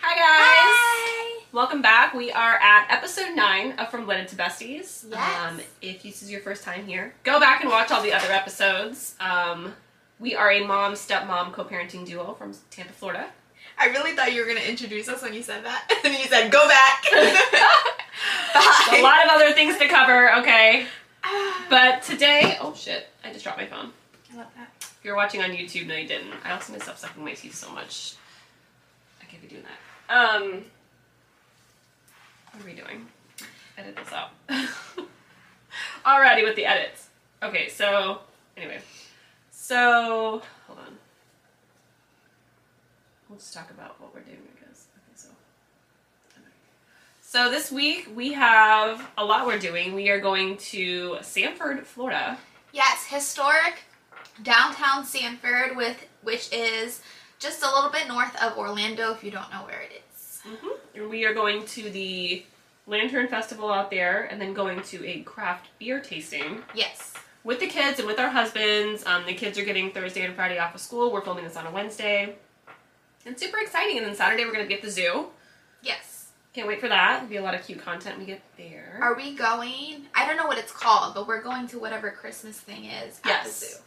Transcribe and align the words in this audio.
Hi 0.00 0.14
guys! 0.14 0.22
Hi. 0.22 1.44
Welcome 1.52 1.82
back. 1.82 2.14
We 2.14 2.30
are 2.30 2.54
at 2.54 2.86
episode 2.88 3.34
9 3.34 3.72
of 3.80 3.90
From 3.90 4.06
Wedded 4.06 4.28
to 4.28 4.36
Besties. 4.36 5.04
Yes. 5.10 5.50
Um, 5.50 5.60
if 5.82 6.04
this 6.04 6.22
is 6.22 6.30
your 6.30 6.40
first 6.40 6.62
time 6.62 6.86
here, 6.86 7.14
go 7.24 7.40
back 7.40 7.62
and 7.62 7.70
watch 7.70 7.90
all 7.90 8.00
the 8.00 8.12
other 8.12 8.30
episodes. 8.30 9.16
Um, 9.18 9.74
we 10.20 10.36
are 10.36 10.52
a 10.52 10.64
mom 10.64 10.92
stepmom 10.92 11.52
co 11.52 11.64
parenting 11.64 12.06
duo 12.06 12.34
from 12.34 12.54
Tampa, 12.70 12.92
Florida. 12.92 13.28
I 13.76 13.86
really 13.86 14.12
thought 14.12 14.32
you 14.32 14.40
were 14.40 14.46
going 14.46 14.60
to 14.60 14.70
introduce 14.70 15.08
us 15.08 15.20
when 15.20 15.34
you 15.34 15.42
said 15.42 15.64
that. 15.64 15.90
And 16.04 16.14
then 16.14 16.20
you 16.20 16.28
said, 16.28 16.52
go 16.52 16.68
back. 16.68 17.04
a 17.12 19.02
lot 19.02 19.24
of 19.24 19.30
other 19.30 19.52
things 19.52 19.76
to 19.78 19.88
cover, 19.88 20.36
okay? 20.36 20.86
But 21.68 22.02
today, 22.02 22.56
oh 22.60 22.72
shit, 22.74 23.08
I 23.24 23.32
just 23.32 23.42
dropped 23.42 23.58
my 23.58 23.66
phone. 23.66 23.90
I 24.32 24.36
love 24.36 24.46
that. 24.56 24.70
If 24.80 25.00
you're 25.02 25.16
watching 25.16 25.42
on 25.42 25.50
YouTube, 25.50 25.88
no, 25.88 25.96
you 25.96 26.06
didn't. 26.06 26.32
I 26.44 26.52
also 26.52 26.72
to 26.72 26.80
stop 26.80 26.98
sucking 26.98 27.24
my 27.24 27.34
teeth 27.34 27.56
so 27.56 27.70
much. 27.72 28.14
I 29.20 29.24
can't 29.24 29.42
be 29.42 29.48
doing 29.48 29.62
that. 29.62 29.87
Um, 30.08 30.64
what 32.52 32.62
are 32.62 32.66
we 32.66 32.72
doing? 32.72 33.06
Edit 33.76 33.96
this 33.96 34.12
out. 34.12 34.30
Alrighty 36.04 36.42
with 36.44 36.56
the 36.56 36.64
edits. 36.64 37.08
Okay, 37.42 37.68
so 37.68 38.20
anyway, 38.56 38.80
so 39.50 40.42
hold 40.66 40.78
on. 40.78 40.96
We'll 43.28 43.38
just 43.38 43.52
talk 43.52 43.70
about 43.70 44.00
what 44.00 44.14
we're 44.14 44.22
doing, 44.22 44.38
I 44.56 44.64
guess. 44.66 44.86
Okay, 44.96 45.12
so. 45.14 45.28
So 47.20 47.50
this 47.50 47.70
week 47.70 48.08
we 48.14 48.32
have 48.32 49.06
a 49.18 49.24
lot 49.24 49.46
we're 49.46 49.58
doing. 49.58 49.94
We 49.94 50.08
are 50.08 50.20
going 50.20 50.56
to 50.56 51.18
Sanford, 51.20 51.86
Florida. 51.86 52.38
Yes, 52.72 53.06
historic 53.06 53.84
downtown 54.42 55.04
Sanford, 55.04 55.76
with 55.76 56.06
which 56.22 56.52
is 56.52 57.02
just 57.38 57.62
a 57.62 57.70
little 57.70 57.90
bit 57.90 58.08
north 58.08 58.34
of 58.42 58.56
Orlando 58.58 59.12
if 59.12 59.22
you 59.24 59.30
don't 59.30 59.50
know 59.50 59.64
where 59.64 59.80
it 59.80 60.02
is. 60.12 60.40
Mm-hmm. 60.46 60.68
And 61.00 61.10
we 61.10 61.24
are 61.24 61.34
going 61.34 61.64
to 61.66 61.90
the 61.90 62.44
Lantern 62.86 63.28
Festival 63.28 63.70
out 63.70 63.90
there 63.90 64.24
and 64.24 64.40
then 64.40 64.54
going 64.54 64.82
to 64.82 65.06
a 65.06 65.20
craft 65.20 65.68
beer 65.78 66.00
tasting 66.00 66.62
Yes. 66.74 67.14
with 67.44 67.60
the 67.60 67.66
kids 67.66 67.98
and 67.98 68.06
with 68.08 68.18
our 68.18 68.30
husbands. 68.30 69.04
Um, 69.06 69.26
the 69.26 69.34
kids 69.34 69.58
are 69.58 69.64
getting 69.64 69.90
Thursday 69.90 70.24
and 70.24 70.34
Friday 70.34 70.58
off 70.58 70.74
of 70.74 70.80
school. 70.80 71.12
We're 71.12 71.20
filming 71.22 71.44
this 71.44 71.56
on 71.56 71.66
a 71.66 71.70
Wednesday. 71.70 72.36
And 73.26 73.38
super 73.38 73.58
exciting. 73.58 73.98
And 73.98 74.06
then 74.06 74.14
Saturday 74.14 74.44
we're 74.44 74.52
going 74.52 74.64
to 74.64 74.68
be 74.68 74.74
at 74.74 74.82
the 74.82 74.90
zoo. 74.90 75.26
Yes. 75.82 76.28
Can't 76.54 76.66
wait 76.66 76.80
for 76.80 76.88
that. 76.88 77.18
It'll 77.18 77.28
be 77.28 77.36
a 77.36 77.42
lot 77.42 77.54
of 77.54 77.64
cute 77.64 77.80
content 77.84 78.18
we 78.18 78.24
get 78.24 78.40
there. 78.56 78.98
Are 79.02 79.14
we 79.14 79.34
going? 79.34 80.06
I 80.14 80.26
don't 80.26 80.36
know 80.38 80.46
what 80.46 80.56
it's 80.58 80.72
called, 80.72 81.14
but 81.14 81.28
we're 81.28 81.42
going 81.42 81.68
to 81.68 81.78
whatever 81.78 82.10
Christmas 82.10 82.58
thing 82.58 82.86
is 82.86 83.18
at 83.18 83.22
the 83.22 83.28
Yes. 83.28 83.58
zoo. 83.76 83.82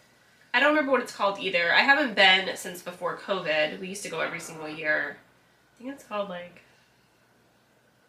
I 0.53 0.59
don't 0.59 0.69
remember 0.69 0.91
what 0.91 1.01
it's 1.01 1.15
called 1.15 1.39
either. 1.39 1.73
I 1.73 1.81
haven't 1.81 2.15
been 2.15 2.55
since 2.57 2.81
before 2.81 3.17
COVID. 3.17 3.79
We 3.79 3.87
used 3.87 4.03
to 4.03 4.09
go 4.09 4.19
every 4.19 4.39
single 4.39 4.67
year. 4.67 5.17
I 5.75 5.83
think 5.83 5.93
it's 5.95 6.03
called 6.03 6.29
like 6.29 6.61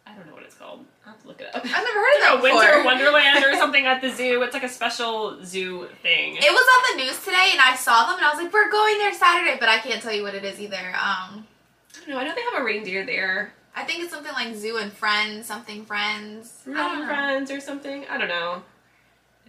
I 0.05 0.13
don't 0.15 0.27
know 0.27 0.33
what 0.33 0.43
it's 0.43 0.55
called. 0.55 0.85
I'll 1.05 1.13
have 1.13 1.21
to 1.21 1.27
look 1.27 1.39
it 1.41 1.47
up. 1.53 1.63
I've 1.63 1.71
never 1.71 1.99
heard 1.99 2.15
of 2.15 2.21
that 2.21 2.39
Winter 2.41 2.67
before. 2.67 2.83
Wonderland 2.83 3.43
or 3.43 3.53
something 3.57 3.85
at 3.85 4.01
the 4.01 4.11
zoo. 4.11 4.41
It's 4.43 4.53
like 4.53 4.63
a 4.63 4.69
special 4.69 5.43
zoo 5.43 5.87
thing. 6.01 6.35
It 6.35 6.51
was 6.51 6.91
on 6.91 6.97
the 6.97 7.03
news 7.05 7.19
today, 7.23 7.49
and 7.51 7.61
I 7.61 7.75
saw 7.75 8.05
them, 8.07 8.17
and 8.17 8.25
I 8.25 8.29
was 8.29 8.43
like, 8.43 8.51
"We're 8.51 8.69
going 8.69 8.97
there 8.97 9.13
Saturday," 9.13 9.57
but 9.59 9.69
I 9.69 9.79
can't 9.79 10.01
tell 10.01 10.13
you 10.13 10.23
what 10.23 10.35
it 10.35 10.43
is 10.43 10.59
either. 10.59 10.75
Um, 10.77 11.47
I 11.95 11.99
don't 11.99 12.09
know. 12.09 12.17
I 12.17 12.25
know 12.25 12.35
they 12.35 12.41
have 12.41 12.61
a 12.61 12.63
reindeer 12.63 13.05
there. 13.05 13.53
I 13.75 13.85
think 13.85 14.03
it's 14.03 14.11
something 14.11 14.33
like 14.33 14.53
Zoo 14.55 14.77
and 14.77 14.91
Friends, 14.91 15.47
something 15.47 15.85
Friends. 15.85 16.61
I 16.67 16.99
and. 16.99 17.07
Friends 17.07 17.51
or 17.51 17.59
something. 17.59 18.05
I 18.09 18.17
don't 18.17 18.27
know. 18.27 18.61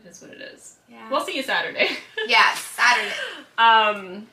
It 0.04 0.08
is 0.08 0.20
what 0.20 0.30
it 0.32 0.40
is. 0.40 0.76
Yeah. 0.88 1.08
We'll 1.10 1.24
see 1.24 1.36
you 1.36 1.42
Saturday. 1.42 1.88
yes, 2.26 2.58
Saturday. 2.60 3.14
Um, 3.56 4.26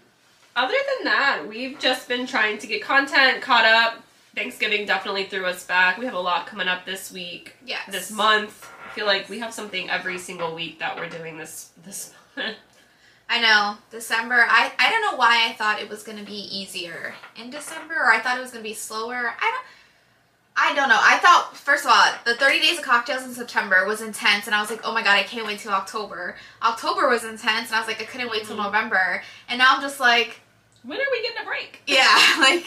other 0.56 0.74
than 0.98 1.06
that, 1.06 1.44
we've 1.48 1.80
just 1.80 2.08
been 2.10 2.28
trying 2.28 2.58
to 2.60 2.68
get 2.68 2.82
content 2.82 3.42
caught 3.42 3.66
up. 3.66 4.04
Thanksgiving 4.36 4.86
definitely 4.86 5.26
threw 5.26 5.46
us 5.46 5.66
back. 5.66 5.98
We 5.98 6.06
have 6.06 6.14
a 6.14 6.20
lot 6.20 6.46
coming 6.48 6.68
up 6.68 6.86
this 6.86 7.12
week, 7.12 7.56
Yes. 7.66 7.82
this 7.90 8.12
month. 8.12 8.68
I 8.86 8.94
feel 8.94 9.06
like 9.06 9.30
we 9.30 9.40
have 9.40 9.54
something 9.54 9.90
every 9.90 10.18
single 10.18 10.54
week 10.56 10.80
that 10.80 10.96
we're 10.98 11.10
doing 11.10 11.38
this 11.38 11.70
this 11.86 12.14
month. 12.36 12.56
I 13.30 13.40
know 13.40 13.78
December. 13.92 14.46
I 14.50 14.74
I 14.78 14.90
don't 14.90 15.02
know 15.10 15.18
why 15.18 15.48
I 15.50 15.54
thought 15.54 15.82
it 15.82 15.88
was 15.90 16.04
gonna 16.04 16.24
be 16.24 16.34
easier 16.34 17.14
in 17.38 17.50
December, 17.50 17.94
or 17.96 18.12
I 18.12 18.20
thought 18.20 18.38
it 18.38 18.42
was 18.42 18.52
gonna 18.52 18.64
be 18.64 18.74
slower. 18.74 19.34
I 19.40 19.52
don't. 19.52 19.66
I 20.56 20.76
don't 20.76 20.90
know. 20.90 21.00
I 21.00 21.18
thought 21.20 21.56
first 21.56 21.86
of 21.86 21.92
all, 21.92 22.04
the 22.26 22.36
30 22.36 22.60
days 22.60 22.78
of 22.78 22.84
cocktails 22.84 23.24
in 23.24 23.34
September 23.34 23.86
was 23.88 24.02
intense, 24.02 24.46
and 24.48 24.56
I 24.56 24.62
was 24.62 24.70
like, 24.70 24.82
oh 24.84 24.94
my 24.94 25.02
god, 25.02 25.18
I 25.18 25.24
can't 25.24 25.46
wait 25.48 25.60
till 25.60 25.72
October. 25.72 26.36
October 26.62 27.08
was 27.10 27.24
intense, 27.24 27.68
and 27.70 27.76
I 27.76 27.80
was 27.80 27.88
like, 27.88 28.02
I 28.02 28.06
couldn't 28.06 28.30
wait 28.30 28.46
till 28.46 28.56
Mhm. 28.58 28.64
November, 28.66 29.24
and 29.48 29.58
now 29.58 29.76
I'm 29.76 29.82
just 29.82 30.00
like, 30.00 30.42
when 30.84 31.00
are 31.00 31.04
we 31.12 31.22
getting 31.22 31.42
a 31.42 31.46
break? 31.46 31.82
yeah, 31.88 32.36
like. 32.40 32.66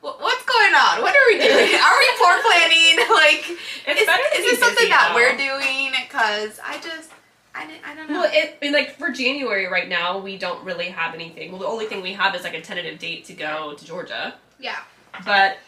wh- 0.00 0.18
What's 0.20 0.44
going 0.44 0.74
on? 0.74 1.02
What 1.02 1.14
are 1.16 1.26
we 1.28 1.38
doing? 1.38 1.74
Are 1.80 1.98
we 1.98 2.08
poor 2.18 2.40
planning? 2.42 2.96
Like, 3.10 3.44
It's 3.88 4.00
is, 4.02 4.38
is 4.38 4.50
this 4.52 4.58
something 4.60 4.88
that 4.88 5.12
we're 5.14 5.36
doing? 5.36 5.92
Because 6.02 6.60
I 6.64 6.78
just, 6.80 7.10
I, 7.54 7.68
I 7.84 7.94
don't 7.94 8.08
know. 8.10 8.20
Well, 8.20 8.30
it 8.32 8.56
and 8.62 8.72
like 8.72 8.96
for 8.98 9.10
January 9.10 9.66
right 9.66 9.88
now, 9.88 10.18
we 10.18 10.36
don't 10.38 10.62
really 10.64 10.86
have 10.90 11.14
anything. 11.14 11.50
Well, 11.50 11.60
the 11.60 11.66
only 11.66 11.86
thing 11.86 12.02
we 12.02 12.12
have 12.12 12.34
is 12.36 12.44
like 12.44 12.54
a 12.54 12.60
tentative 12.60 12.98
date 13.00 13.24
to 13.26 13.32
go 13.34 13.74
to 13.74 13.84
Georgia. 13.84 14.34
yeah. 14.60 14.78
But 15.24 15.58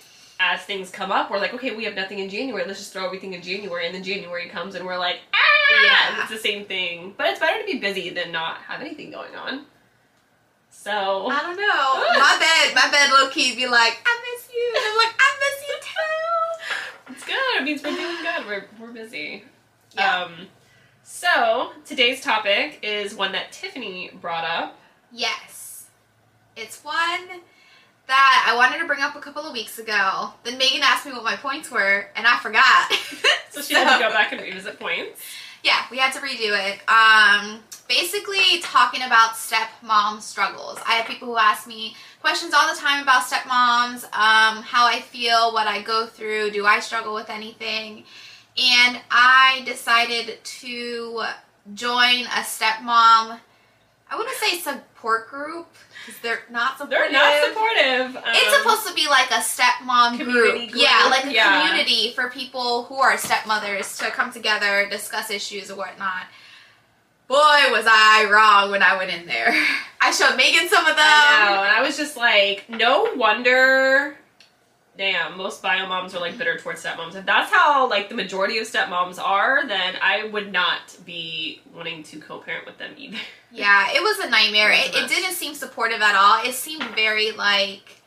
as 0.41 0.61
things 0.63 0.91
come 0.91 1.11
up, 1.11 1.31
we're 1.31 1.39
like, 1.39 1.55
okay, 1.55 1.75
we 1.75 1.85
have 1.85 1.95
nothing 1.95 2.19
in 2.21 2.29
January. 2.29 2.65
Let's 2.67 2.79
just 2.79 2.93
throw 2.93 3.05
everything 3.07 3.33
in 3.35 3.43
January, 3.43 3.87
and 3.87 3.95
then 3.95 4.03
January 4.05 4.49
comes, 4.49 4.75
and 4.75 4.85
we're 4.87 4.97
like, 4.99 5.19
ah, 5.35 5.85
Yeah. 5.85 6.21
it's 6.23 6.31
the 6.31 6.39
same 6.39 6.65
thing. 6.67 7.15
But 7.17 7.27
it's 7.29 7.41
better 7.41 7.61
to 7.61 7.67
be 7.67 7.79
busy 7.79 8.11
than 8.11 8.31
not 8.33 8.59
have 8.59 8.81
anything 8.81 9.11
going 9.11 9.35
on. 9.35 9.67
So 10.71 11.27
I 11.29 11.41
don't 11.41 11.57
know. 11.57 12.21
My 12.21 12.37
bed, 12.67 12.75
my 12.75 12.91
bed 12.91 13.11
low 13.11 13.29
key 13.31 13.57
be 13.57 13.67
like, 13.67 13.99
I 14.07 14.35
miss 14.37 14.49
you. 14.55 14.75
And 14.77 14.85
I'm 14.87 14.97
like, 14.97 15.15
I 15.19 15.37
miss 15.41 15.69
you 15.69 15.75
too. 15.83 17.15
it's 17.15 17.25
good. 17.25 17.61
It 17.61 17.65
means 17.65 17.83
we're 17.83 17.97
doing 17.97 18.23
good. 18.23 18.47
We're 18.47 18.67
we're 18.81 18.93
busy. 18.93 19.45
Yeah. 19.97 20.23
Um, 20.25 20.47
so 21.03 21.73
today's 21.85 22.21
topic 22.21 22.79
is 22.83 23.15
one 23.15 23.33
that 23.33 23.51
Tiffany 23.51 24.11
brought 24.21 24.45
up. 24.45 24.79
Yes. 25.11 25.87
It's 26.55 26.85
one 26.85 27.41
that 28.09 28.47
I 28.49 28.57
wanted 28.57 28.79
to 28.79 28.87
bring 28.87 29.01
up 29.01 29.15
a 29.15 29.21
couple 29.21 29.43
of 29.43 29.53
weeks 29.53 29.79
ago. 29.79 30.33
Then 30.43 30.59
Megan 30.59 30.83
asked 30.83 31.07
me 31.07 31.13
what 31.13 31.25
my 31.25 31.37
points 31.37 31.71
were, 31.71 32.09
and 32.17 32.27
I 32.27 32.39
forgot. 32.39 32.93
So 33.51 33.63
she 33.63 33.75
had 33.75 33.97
to 33.97 34.05
go 34.05 34.11
back 34.11 34.31
and 34.31 34.41
revisit 34.41 34.79
points. 34.79 35.21
Yeah, 35.65 35.85
we 35.91 35.99
had 35.99 36.13
to 36.13 36.21
redo 36.21 36.55
it. 36.55 36.79
Um, 36.89 37.61
basically, 37.89 38.61
talking 38.63 39.03
about 39.03 39.33
stepmom 39.33 40.21
struggles. 40.21 40.79
I 40.87 40.93
have 40.93 41.07
people 41.07 41.27
who 41.29 41.39
ask 41.39 41.67
me 41.67 41.97
questions 42.21 42.55
all 42.55 42.73
the 42.73 42.79
time 42.79 43.03
about 43.03 43.23
stepmoms, 43.23 44.05
um, 44.05 44.63
how 44.63 44.87
I 44.87 45.01
feel, 45.01 45.53
what 45.53 45.67
I 45.67 45.83
go 45.83 46.07
through, 46.07 46.53
do 46.53 46.67
I 46.67 46.79
struggle 46.79 47.15
with 47.15 47.31
anything? 47.31 48.05
And 48.57 49.01
I 49.11 49.63
decided 49.65 50.39
to 50.45 51.25
join 51.75 52.27
a 52.27 52.45
stepmom, 52.45 53.41
I 54.11 54.17
wouldn't 54.17 54.37
say 54.37 54.59
support 54.59 55.29
group, 55.29 55.67
because 56.07 56.21
they're 56.23 56.41
not 56.51 56.79
supportive. 56.79 56.99
They're 56.99 57.13
not 57.13 57.45
supportive. 57.45 58.17
Um, 58.17 58.23
It's 58.35 58.57
supposed 58.57 58.87
to 58.89 58.95
be 58.95 59.07
like 59.09 59.31
a 59.31 59.35
stepmom 59.41 60.17
Community 60.19 60.67
group. 60.67 60.71
group, 60.73 60.83
Yeah, 60.83 61.09
like 61.11 61.27
a 61.27 61.33
yeah. 61.33 61.61
community 61.61 62.13
for 62.15 62.31
people 62.31 62.85
who 62.85 62.97
are 62.97 63.17
stepmothers 63.19 63.99
to 63.99 64.07
come 64.11 64.33
together, 64.33 64.89
discuss 64.91 65.31
issues 65.31 65.71
or 65.71 65.77
whatnot. 65.77 66.23
Boy, 67.29 67.37
was 67.71 67.85
I 67.87 68.27
wrong 68.31 68.71
when 68.71 68.83
I 68.83 68.97
went 68.97 69.11
in 69.11 69.27
there. 69.27 69.53
I 70.01 70.11
showed 70.13 70.37
Megan 70.37 70.69
some 70.69 70.87
of 70.87 70.97
them. 70.97 71.05
I 71.05 71.45
know, 71.55 71.63
and 71.63 71.73
I 71.73 71.83
was 71.83 71.97
just 71.99 72.17
like, 72.17 72.65
no 72.71 73.13
wonder. 73.17 74.17
Damn, 74.99 75.37
most 75.39 75.63
bio 75.63 75.87
moms 75.87 76.13
are 76.15 76.19
like 76.21 76.37
bitter 76.37 76.59
towards 76.59 76.83
stepmoms. 76.85 77.15
If 77.15 77.25
that's 77.25 77.53
how 77.53 77.89
like 77.89 78.09
the 78.09 78.17
majority 78.17 78.59
of 78.59 78.67
stepmoms 78.67 79.19
are, 79.25 79.65
then 79.67 79.95
I 80.03 80.25
would 80.25 80.51
not 80.53 80.97
be 81.07 81.63
wanting 81.73 82.03
to 82.03 82.19
co-parent 82.19 82.67
with 82.67 82.79
them 82.79 82.93
either. 82.99 83.17
Yeah, 83.51 83.87
it 83.93 84.03
was 84.03 84.19
a 84.19 84.29
nightmare. 84.29 84.71
It 84.73 84.95
It, 84.95 85.09
didn't 85.09 85.33
seem 85.33 85.55
supportive 85.55 86.03
at 86.03 86.15
all. 86.15 86.45
It 86.47 86.53
seemed 86.53 86.83
very 86.95 87.31
like 87.31 88.03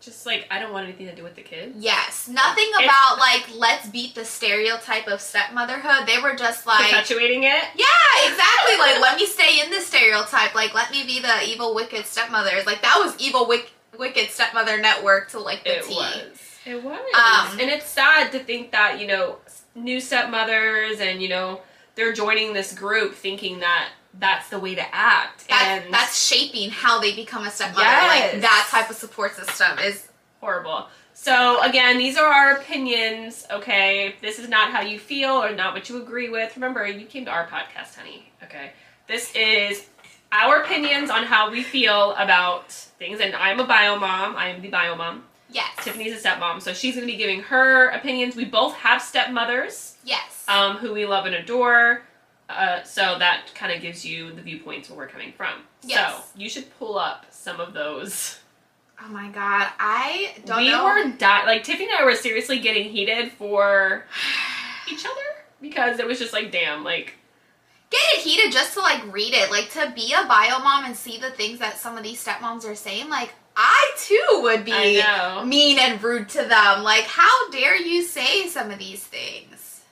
Just 0.00 0.26
like 0.26 0.46
I 0.50 0.58
don't 0.58 0.72
want 0.72 0.88
anything 0.88 1.06
to 1.06 1.14
do 1.14 1.22
with 1.22 1.36
the 1.36 1.42
kids. 1.42 1.74
yes, 1.78 2.26
nothing 2.28 2.64
It's- 2.80 2.84
about 2.84 3.18
like 3.18 3.44
let's 3.56 3.88
beat 3.88 4.14
the 4.16 4.24
stereotype 4.24 5.06
of 5.06 5.20
stepmotherhood. 5.20 6.06
They 6.08 6.18
were 6.20 6.34
just 6.34 6.66
like 6.66 6.90
Perpetuating 6.90 7.44
it. 7.44 7.64
Yeah, 7.76 7.86
exactly. 8.26 8.76
Like, 8.78 9.00
let 9.00 9.16
me 9.18 9.26
stay 9.26 9.60
in 9.64 9.70
the 9.70 9.80
stereotype. 9.80 10.54
Like, 10.54 10.74
let 10.74 10.90
me 10.90 11.04
be 11.06 11.20
the 11.20 11.44
evil, 11.44 11.74
wicked 11.74 12.06
stepmother. 12.06 12.62
Like, 12.66 12.82
that 12.82 12.98
was 12.98 13.14
evil, 13.20 13.46
wick- 13.46 13.70
Wicked 13.98 14.30
Stepmother 14.30 14.80
Network 14.80 15.30
to 15.30 15.38
like 15.40 15.64
the 15.64 15.78
It 15.78 15.84
tea. 15.84 15.94
was. 15.94 16.58
It 16.64 16.82
was. 16.82 16.98
Um, 16.98 17.60
and 17.60 17.70
it's 17.70 17.86
sad 17.88 18.32
to 18.32 18.38
think 18.40 18.72
that, 18.72 18.98
you 19.00 19.06
know, 19.06 19.36
new 19.74 20.00
stepmothers 20.00 21.00
and, 21.00 21.22
you 21.22 21.28
know, 21.28 21.60
they're 21.94 22.12
joining 22.12 22.52
this 22.52 22.72
group 22.74 23.14
thinking 23.14 23.60
that 23.60 23.90
that's 24.18 24.48
the 24.48 24.58
way 24.58 24.74
to 24.74 24.94
act. 24.94 25.48
That, 25.48 25.82
and 25.84 25.94
that's 25.94 26.26
shaping 26.26 26.70
how 26.70 27.00
they 27.00 27.14
become 27.14 27.44
a 27.44 27.50
stepmother. 27.50 27.82
Yes. 27.82 28.32
Like 28.32 28.42
that 28.42 28.68
type 28.70 28.90
of 28.90 28.96
support 28.96 29.34
system 29.36 29.78
is 29.78 30.08
horrible. 30.40 30.88
So 31.14 31.62
again, 31.62 31.98
these 31.98 32.18
are 32.18 32.26
our 32.26 32.52
opinions, 32.56 33.46
okay? 33.50 34.08
If 34.08 34.20
this 34.20 34.38
is 34.38 34.48
not 34.48 34.70
how 34.70 34.82
you 34.82 34.98
feel 34.98 35.30
or 35.32 35.54
not 35.54 35.72
what 35.72 35.88
you 35.88 36.02
agree 36.02 36.28
with, 36.28 36.54
remember 36.56 36.86
you 36.86 37.06
came 37.06 37.24
to 37.24 37.30
our 37.30 37.46
podcast, 37.46 37.96
honey. 37.96 38.30
Okay. 38.42 38.72
This 39.08 39.34
is 39.34 39.86
our 40.32 40.62
opinions 40.62 41.10
on 41.10 41.24
how 41.24 41.50
we 41.50 41.62
feel 41.62 42.12
about 42.12 42.72
things 42.72 43.20
and 43.20 43.34
I'm 43.34 43.60
a 43.60 43.66
bio 43.66 43.98
mom. 43.98 44.36
I 44.36 44.48
am 44.48 44.60
the 44.62 44.68
bio 44.68 44.94
mom. 44.96 45.24
yes. 45.50 45.68
Tiffany's 45.82 46.12
a 46.24 46.28
stepmom, 46.28 46.60
so 46.60 46.72
she's 46.72 46.94
gonna 46.94 47.06
be 47.06 47.16
giving 47.16 47.42
her 47.42 47.88
opinions. 47.90 48.36
We 48.36 48.44
both 48.44 48.74
have 48.74 49.00
stepmothers 49.02 49.94
Yes. 50.04 50.44
um, 50.48 50.76
who 50.76 50.92
we 50.92 51.06
love 51.06 51.26
and 51.26 51.34
adore. 51.34 52.02
Uh, 52.48 52.82
so 52.84 53.18
that 53.18 53.46
kind 53.54 53.72
of 53.72 53.82
gives 53.82 54.04
you 54.04 54.32
the 54.32 54.40
viewpoints 54.42 54.88
where 54.88 54.96
we're 54.98 55.08
coming 55.08 55.32
from. 55.32 55.62
Yes. 55.82 56.16
So 56.16 56.22
you 56.36 56.48
should 56.48 56.76
pull 56.78 56.96
up 56.98 57.26
some 57.30 57.58
of 57.60 57.72
those. 57.74 58.38
oh 59.02 59.08
my 59.08 59.28
god. 59.30 59.68
I 59.80 60.32
don't 60.44 60.48
know. 60.58 60.62
we 60.62 60.70
know. 60.70 60.84
were 60.84 61.10
di- 61.16 61.44
like 61.46 61.64
Tiffany 61.64 61.86
and 61.88 61.98
I 61.98 62.04
were 62.04 62.14
seriously 62.14 62.58
getting 62.60 62.88
heated 62.90 63.32
for 63.32 64.04
each 64.90 65.04
other 65.04 65.14
because 65.60 65.98
it 65.98 66.06
was 66.06 66.18
just 66.18 66.32
like, 66.32 66.50
damn, 66.52 66.84
like 66.84 67.14
get 67.90 68.00
it 68.14 68.20
heated 68.20 68.52
just 68.52 68.74
to 68.74 68.80
like 68.80 69.12
read 69.12 69.32
it, 69.34 69.50
like 69.50 69.70
to 69.70 69.92
be 69.94 70.12
a 70.12 70.26
bio 70.26 70.58
mom 70.58 70.84
and 70.84 70.96
see 70.96 71.18
the 71.18 71.30
things 71.30 71.58
that 71.60 71.78
some 71.78 71.96
of 71.96 72.02
these 72.02 72.22
stepmoms 72.24 72.64
are 72.64 72.74
saying. 72.74 73.08
Like 73.08 73.32
I 73.56 73.92
too 73.98 74.40
would 74.42 74.64
be 74.64 74.72
mean 75.44 75.78
and 75.78 76.02
rude 76.02 76.28
to 76.30 76.44
them. 76.44 76.82
Like 76.82 77.04
how 77.04 77.50
dare 77.50 77.76
you 77.80 78.02
say 78.02 78.48
some 78.48 78.70
of 78.70 78.78
these 78.78 79.02
things? 79.04 79.82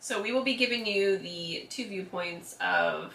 So 0.00 0.20
we 0.20 0.32
will 0.32 0.44
be 0.44 0.54
giving 0.56 0.84
you 0.86 1.16
the 1.18 1.66
two 1.70 1.86
viewpoints 1.86 2.56
of 2.60 3.14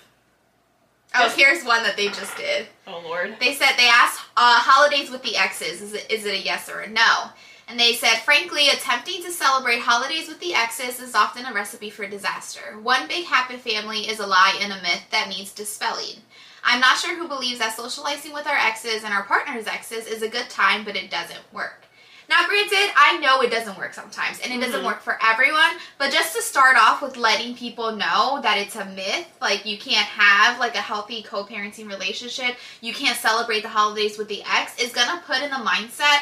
Oh, 1.16 1.28
here's 1.36 1.64
one 1.64 1.82
that 1.84 1.98
they 1.98 2.08
just 2.08 2.38
did. 2.38 2.68
oh 2.88 3.02
lord. 3.04 3.36
They 3.40 3.54
said 3.56 3.72
they 3.78 3.88
asked 3.88 4.20
uh, 4.38 4.60
holidays 4.60 5.10
with 5.10 5.24
the 5.24 5.36
exes. 5.38 5.82
Is 5.82 5.94
it, 5.94 6.10
is 6.12 6.26
it 6.26 6.34
a 6.36 6.40
yes 6.40 6.70
or 6.70 6.82
a 6.82 6.90
no? 6.90 7.30
And 7.70 7.80
they 7.80 7.94
said, 7.94 8.16
frankly, 8.26 8.70
attempting 8.70 9.22
to 9.22 9.32
celebrate 9.32 9.80
holidays 9.80 10.28
with 10.28 10.40
the 10.40 10.56
exes 10.56 11.00
is 11.00 11.14
often 11.14 11.46
a 11.46 11.54
recipe 11.54 11.92
for 11.92 12.08
disaster. 12.08 12.80
One 12.82 13.08
big 13.08 13.26
happy 13.26 13.58
family 13.58 14.10
is 14.10 14.20
a 14.20 14.26
lie 14.26 14.58
and 14.60 14.74
a 14.74 14.82
myth 14.82 15.04
that 15.12 15.30
needs 15.30 15.54
dispelling. 15.54 16.16
I'm 16.64 16.80
not 16.80 16.98
sure 16.98 17.16
who 17.16 17.28
believes 17.28 17.60
that 17.60 17.78
socializing 17.78 18.34
with 18.34 18.48
our 18.48 18.58
exes 18.58 19.04
and 19.04 19.14
our 19.14 19.24
partner's 19.24 19.68
exes 19.68 20.08
is 20.08 20.24
a 20.24 20.28
good 20.30 20.50
time, 20.50 20.84
but 20.84 20.96
it 20.96 21.12
doesn't 21.12 21.54
work. 21.54 21.86
Now, 22.28 22.48
granted, 22.48 22.92
I 22.96 23.18
know 23.18 23.42
it 23.42 23.52
doesn't 23.52 23.78
work 23.78 23.94
sometimes, 23.94 24.40
and 24.40 24.52
it 24.52 24.64
doesn't 24.64 24.82
Mhm. 24.82 24.86
work 24.86 25.04
for 25.04 25.20
everyone. 25.24 25.80
But 25.98 26.12
just 26.12 26.36
to 26.36 26.42
start 26.42 26.76
off 26.76 27.02
with 27.02 27.18
letting 27.18 27.56
people 27.56 27.92
know 27.92 28.40
that 28.42 28.58
it's 28.58 28.76
a 28.76 28.86
myth, 28.86 29.28
like 29.42 29.66
you 29.66 29.78
can't 29.78 30.08
have 30.08 30.60
like 30.60 30.76
a 30.76 30.82
healthy 30.82 31.24
co-parenting 31.24 31.88
relationship, 31.90 32.58
you 32.82 32.94
can't 32.94 33.18
celebrate 33.18 33.62
the 33.62 33.70
holidays 33.70 34.18
with 34.18 34.28
the 34.28 34.44
ex, 34.44 34.78
is 34.78 34.92
gonna 34.92 35.24
put 35.26 35.42
in 35.42 35.50
the 35.50 35.58
mindset 35.58 36.22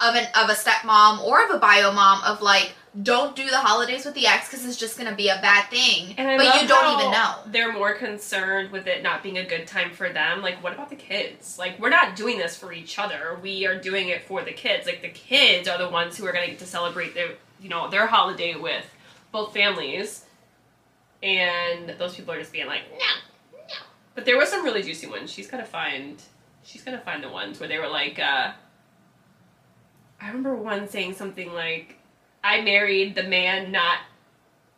of 0.00 0.14
an 0.14 0.26
of 0.34 0.48
a 0.48 0.54
stepmom 0.54 1.20
or 1.22 1.44
of 1.44 1.50
a 1.50 1.58
bio 1.58 1.92
mom 1.92 2.22
of 2.24 2.40
like, 2.40 2.72
don't 3.02 3.36
do 3.36 3.48
the 3.48 3.58
holidays 3.58 4.04
with 4.04 4.14
the 4.14 4.26
ex 4.26 4.48
because 4.48 4.64
it's 4.64 4.76
just 4.78 4.96
gonna 4.96 5.14
be 5.14 5.28
a 5.28 5.38
bad 5.42 5.68
thing. 5.70 6.14
But 6.16 6.62
you 6.62 6.66
don't 6.68 6.98
even 6.98 7.12
know. 7.12 7.34
They're 7.46 7.72
more 7.72 7.92
concerned 7.94 8.72
with 8.72 8.86
it 8.86 9.02
not 9.02 9.22
being 9.22 9.38
a 9.38 9.44
good 9.44 9.66
time 9.66 9.92
for 9.92 10.08
them. 10.10 10.40
Like, 10.40 10.62
what 10.62 10.72
about 10.72 10.88
the 10.88 10.96
kids? 10.96 11.58
Like, 11.58 11.78
we're 11.78 11.90
not 11.90 12.16
doing 12.16 12.38
this 12.38 12.56
for 12.56 12.72
each 12.72 12.98
other. 12.98 13.38
We 13.42 13.66
are 13.66 13.78
doing 13.78 14.08
it 14.08 14.24
for 14.24 14.42
the 14.42 14.52
kids. 14.52 14.86
Like, 14.86 15.02
the 15.02 15.10
kids 15.10 15.68
are 15.68 15.78
the 15.78 15.88
ones 15.88 16.16
who 16.16 16.26
are 16.26 16.32
to 16.32 16.46
get 16.46 16.58
to 16.60 16.66
celebrate 16.66 17.14
their, 17.14 17.32
you 17.60 17.68
know, 17.68 17.88
their 17.90 18.06
holiday 18.06 18.54
with 18.54 18.86
both 19.32 19.52
families. 19.52 20.24
And 21.22 21.90
those 21.98 22.16
people 22.16 22.32
are 22.32 22.40
just 22.40 22.52
being 22.52 22.66
like, 22.66 22.82
no, 22.90 23.58
no. 23.68 23.74
But 24.14 24.24
there 24.24 24.38
were 24.38 24.46
some 24.46 24.64
really 24.64 24.82
juicy 24.82 25.06
ones. 25.06 25.30
She's 25.30 25.46
gotta 25.46 25.66
find. 25.66 26.20
She's 26.64 26.82
gonna 26.82 27.00
find 27.00 27.22
the 27.22 27.28
ones 27.28 27.60
where 27.60 27.68
they 27.68 27.78
were 27.78 27.88
like. 27.88 28.18
uh 28.18 28.52
I 30.20 30.26
remember 30.28 30.54
one 30.54 30.88
saying 30.88 31.14
something 31.14 31.52
like, 31.54 31.98
"I 32.44 32.60
married 32.60 33.14
the 33.14 33.22
man, 33.22 33.72
not 33.72 33.98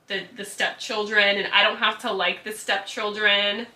the 0.07 0.23
the 0.37 0.45
stepchildren, 0.45 1.37
and 1.39 1.53
I 1.53 1.63
don't 1.63 1.79
have 1.79 1.99
to 2.01 2.13
like 2.13 2.45
the 2.45 2.53
stepchildren." 2.53 3.67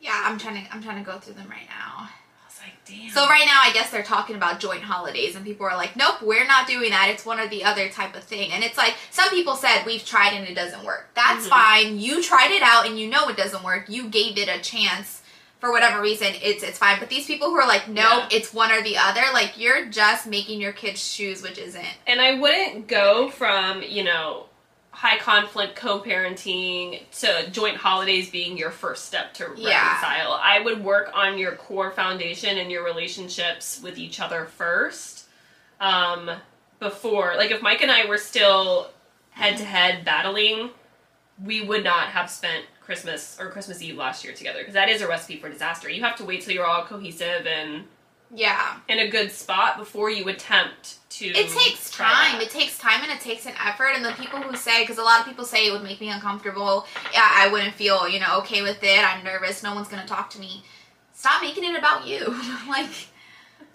Yeah, 0.00 0.22
I'm 0.24 0.38
trying 0.38 0.64
to 0.64 0.72
I'm 0.72 0.82
trying 0.82 1.02
to 1.04 1.10
go 1.10 1.18
through 1.18 1.34
them 1.34 1.48
right 1.50 1.66
now. 1.68 2.08
I 2.08 2.10
was 2.46 2.58
like, 2.62 2.84
"Damn." 2.84 3.10
So 3.10 3.26
right 3.26 3.44
now, 3.46 3.60
I 3.62 3.72
guess 3.72 3.90
they're 3.90 4.02
talking 4.04 4.36
about 4.36 4.60
joint 4.60 4.82
holidays, 4.82 5.34
and 5.34 5.44
people 5.44 5.66
are 5.66 5.76
like, 5.76 5.96
"Nope, 5.96 6.22
we're 6.22 6.46
not 6.46 6.68
doing 6.68 6.90
that. 6.90 7.08
It's 7.10 7.26
one 7.26 7.40
or 7.40 7.48
the 7.48 7.64
other 7.64 7.88
type 7.88 8.14
of 8.14 8.22
thing." 8.22 8.52
And 8.52 8.62
it's 8.62 8.78
like 8.78 8.94
some 9.10 9.28
people 9.30 9.56
said 9.56 9.84
we've 9.84 10.04
tried 10.04 10.34
and 10.34 10.46
it 10.46 10.54
doesn't 10.54 10.84
work. 10.84 11.10
That's 11.14 11.46
Mhm. 11.46 11.50
fine. 11.50 11.98
You 12.00 12.22
tried 12.22 12.52
it 12.52 12.62
out 12.62 12.86
and 12.86 12.98
you 12.98 13.08
know 13.08 13.28
it 13.28 13.36
doesn't 13.36 13.64
work. 13.64 13.86
You 13.88 14.08
gave 14.08 14.38
it 14.38 14.48
a 14.48 14.60
chance 14.60 15.22
for 15.60 15.70
whatever 15.72 16.00
reason. 16.00 16.34
It's 16.42 16.62
it's 16.62 16.78
fine. 16.78 16.98
But 17.00 17.08
these 17.08 17.26
people 17.26 17.48
who 17.50 17.56
are 17.56 17.66
like, 17.66 17.88
no, 17.88 18.02
Yeah. 18.02 18.28
it's 18.30 18.52
one 18.54 18.70
or 18.72 18.82
the 18.82 18.96
other," 18.98 19.22
like 19.32 19.58
you're 19.58 19.86
just 19.86 20.26
making 20.26 20.60
your 20.60 20.72
kids 20.72 21.14
choose 21.16 21.42
which 21.42 21.58
isn't. 21.58 21.86
and 22.06 22.20
I 22.20 22.34
wouldn't 22.34 22.86
go 22.88 23.28
from 23.30 23.82
you 23.82 24.04
know 24.04 24.46
high 24.90 25.18
conflict 25.18 25.76
co-parenting 25.76 27.00
to 27.20 27.48
joint 27.50 27.76
holidays 27.76 28.30
being 28.30 28.58
your 28.58 28.70
first 28.70 29.06
step 29.06 29.32
to 29.34 29.52
Yeah. 29.56 29.86
reconcile. 29.86 30.32
I 30.42 30.58
would 30.60 30.82
work 30.82 31.12
on 31.14 31.38
your 31.38 31.52
core 31.52 31.92
foundation 31.92 32.58
and 32.58 32.68
your 32.70 32.82
relationships 32.84 33.78
with 33.82 33.96
each 33.98 34.18
other 34.18 34.46
first. 34.46 35.26
Um, 35.80 36.30
before, 36.80 37.34
like, 37.36 37.52
if 37.52 37.62
Mike 37.62 37.80
and 37.82 37.90
I 37.92 38.06
were 38.06 38.18
still 38.18 38.90
head 39.30 39.56
to 39.58 39.64
head 39.64 40.04
battling, 40.04 40.70
we 41.44 41.60
would 41.62 41.84
not 41.84 42.08
have 42.08 42.28
spent 42.28 42.64
Christmas 42.88 43.36
or 43.38 43.50
Christmas 43.50 43.82
Eve 43.82 43.96
last 43.98 44.24
year 44.24 44.32
together 44.32 44.60
because 44.60 44.72
that 44.72 44.88
is 44.88 45.02
a 45.02 45.06
recipe 45.06 45.36
for 45.36 45.50
disaster. 45.50 45.90
You 45.90 46.00
have 46.04 46.16
to 46.16 46.24
wait 46.24 46.40
till 46.40 46.54
you're 46.54 46.64
all 46.64 46.86
cohesive 46.86 47.46
and 47.46 47.84
Yeah. 48.34 48.78
in 48.88 48.98
a 48.98 49.08
good 49.10 49.30
spot 49.30 49.76
before 49.76 50.08
you 50.08 50.26
attempt 50.28 50.94
to. 51.10 51.26
It 51.26 51.50
takes 51.50 51.90
time. 51.90 52.38
that. 52.38 52.42
It 52.42 52.48
takes 52.48 52.78
time 52.78 53.02
and 53.02 53.12
it 53.12 53.20
takes 53.20 53.44
an 53.44 53.52
effort. 53.62 53.90
And 53.94 54.02
the 54.02 54.12
people 54.12 54.40
who 54.40 54.56
say, 54.56 54.84
because 54.84 54.96
a 54.96 55.02
lot 55.02 55.20
of 55.20 55.26
people 55.26 55.44
say 55.44 55.66
it 55.66 55.70
would 55.72 55.82
make 55.82 56.00
me 56.00 56.08
uncomfortable, 56.08 56.86
yeah, 57.12 57.28
I 57.30 57.48
wouldn't 57.48 57.74
feel, 57.74 58.08
you 58.08 58.20
know, 58.20 58.38
okay 58.38 58.62
with 58.62 58.82
it. 58.82 59.04
I'm 59.04 59.22
nervous. 59.22 59.62
No 59.62 59.74
one's 59.74 59.88
going 59.88 60.00
to 60.00 60.08
talk 60.08 60.30
to 60.30 60.40
me. 60.40 60.64
Stop 61.12 61.42
making 61.42 61.64
it 61.64 61.76
about 61.76 62.06
you. 62.06 62.20
like, 62.70 62.88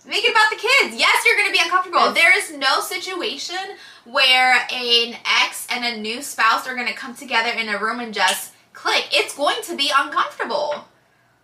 make 0.07 0.23
it 0.25 0.31
about 0.31 0.49
the 0.49 0.55
kids. 0.57 0.95
Yes, 0.99 1.23
you're 1.23 1.37
going 1.37 1.49
to 1.49 1.53
be 1.53 1.61
uncomfortable. 1.61 2.11
There 2.13 2.35
is 2.35 2.51
no 2.57 2.79
situation 2.79 3.77
where 4.05 4.55
an 4.71 5.17
ex 5.43 5.67
and 5.69 5.85
a 5.85 6.01
new 6.01 6.23
spouse 6.23 6.67
are 6.67 6.73
going 6.73 6.87
to 6.87 6.93
come 6.95 7.13
together 7.13 7.49
in 7.51 7.69
a 7.69 7.77
room 7.77 7.99
and 7.99 8.11
just 8.11 8.52
click. 8.83 9.07
It's 9.11 9.35
going 9.35 9.61
to 9.63 9.75
be 9.77 9.89
uncomfortable. 9.97 10.85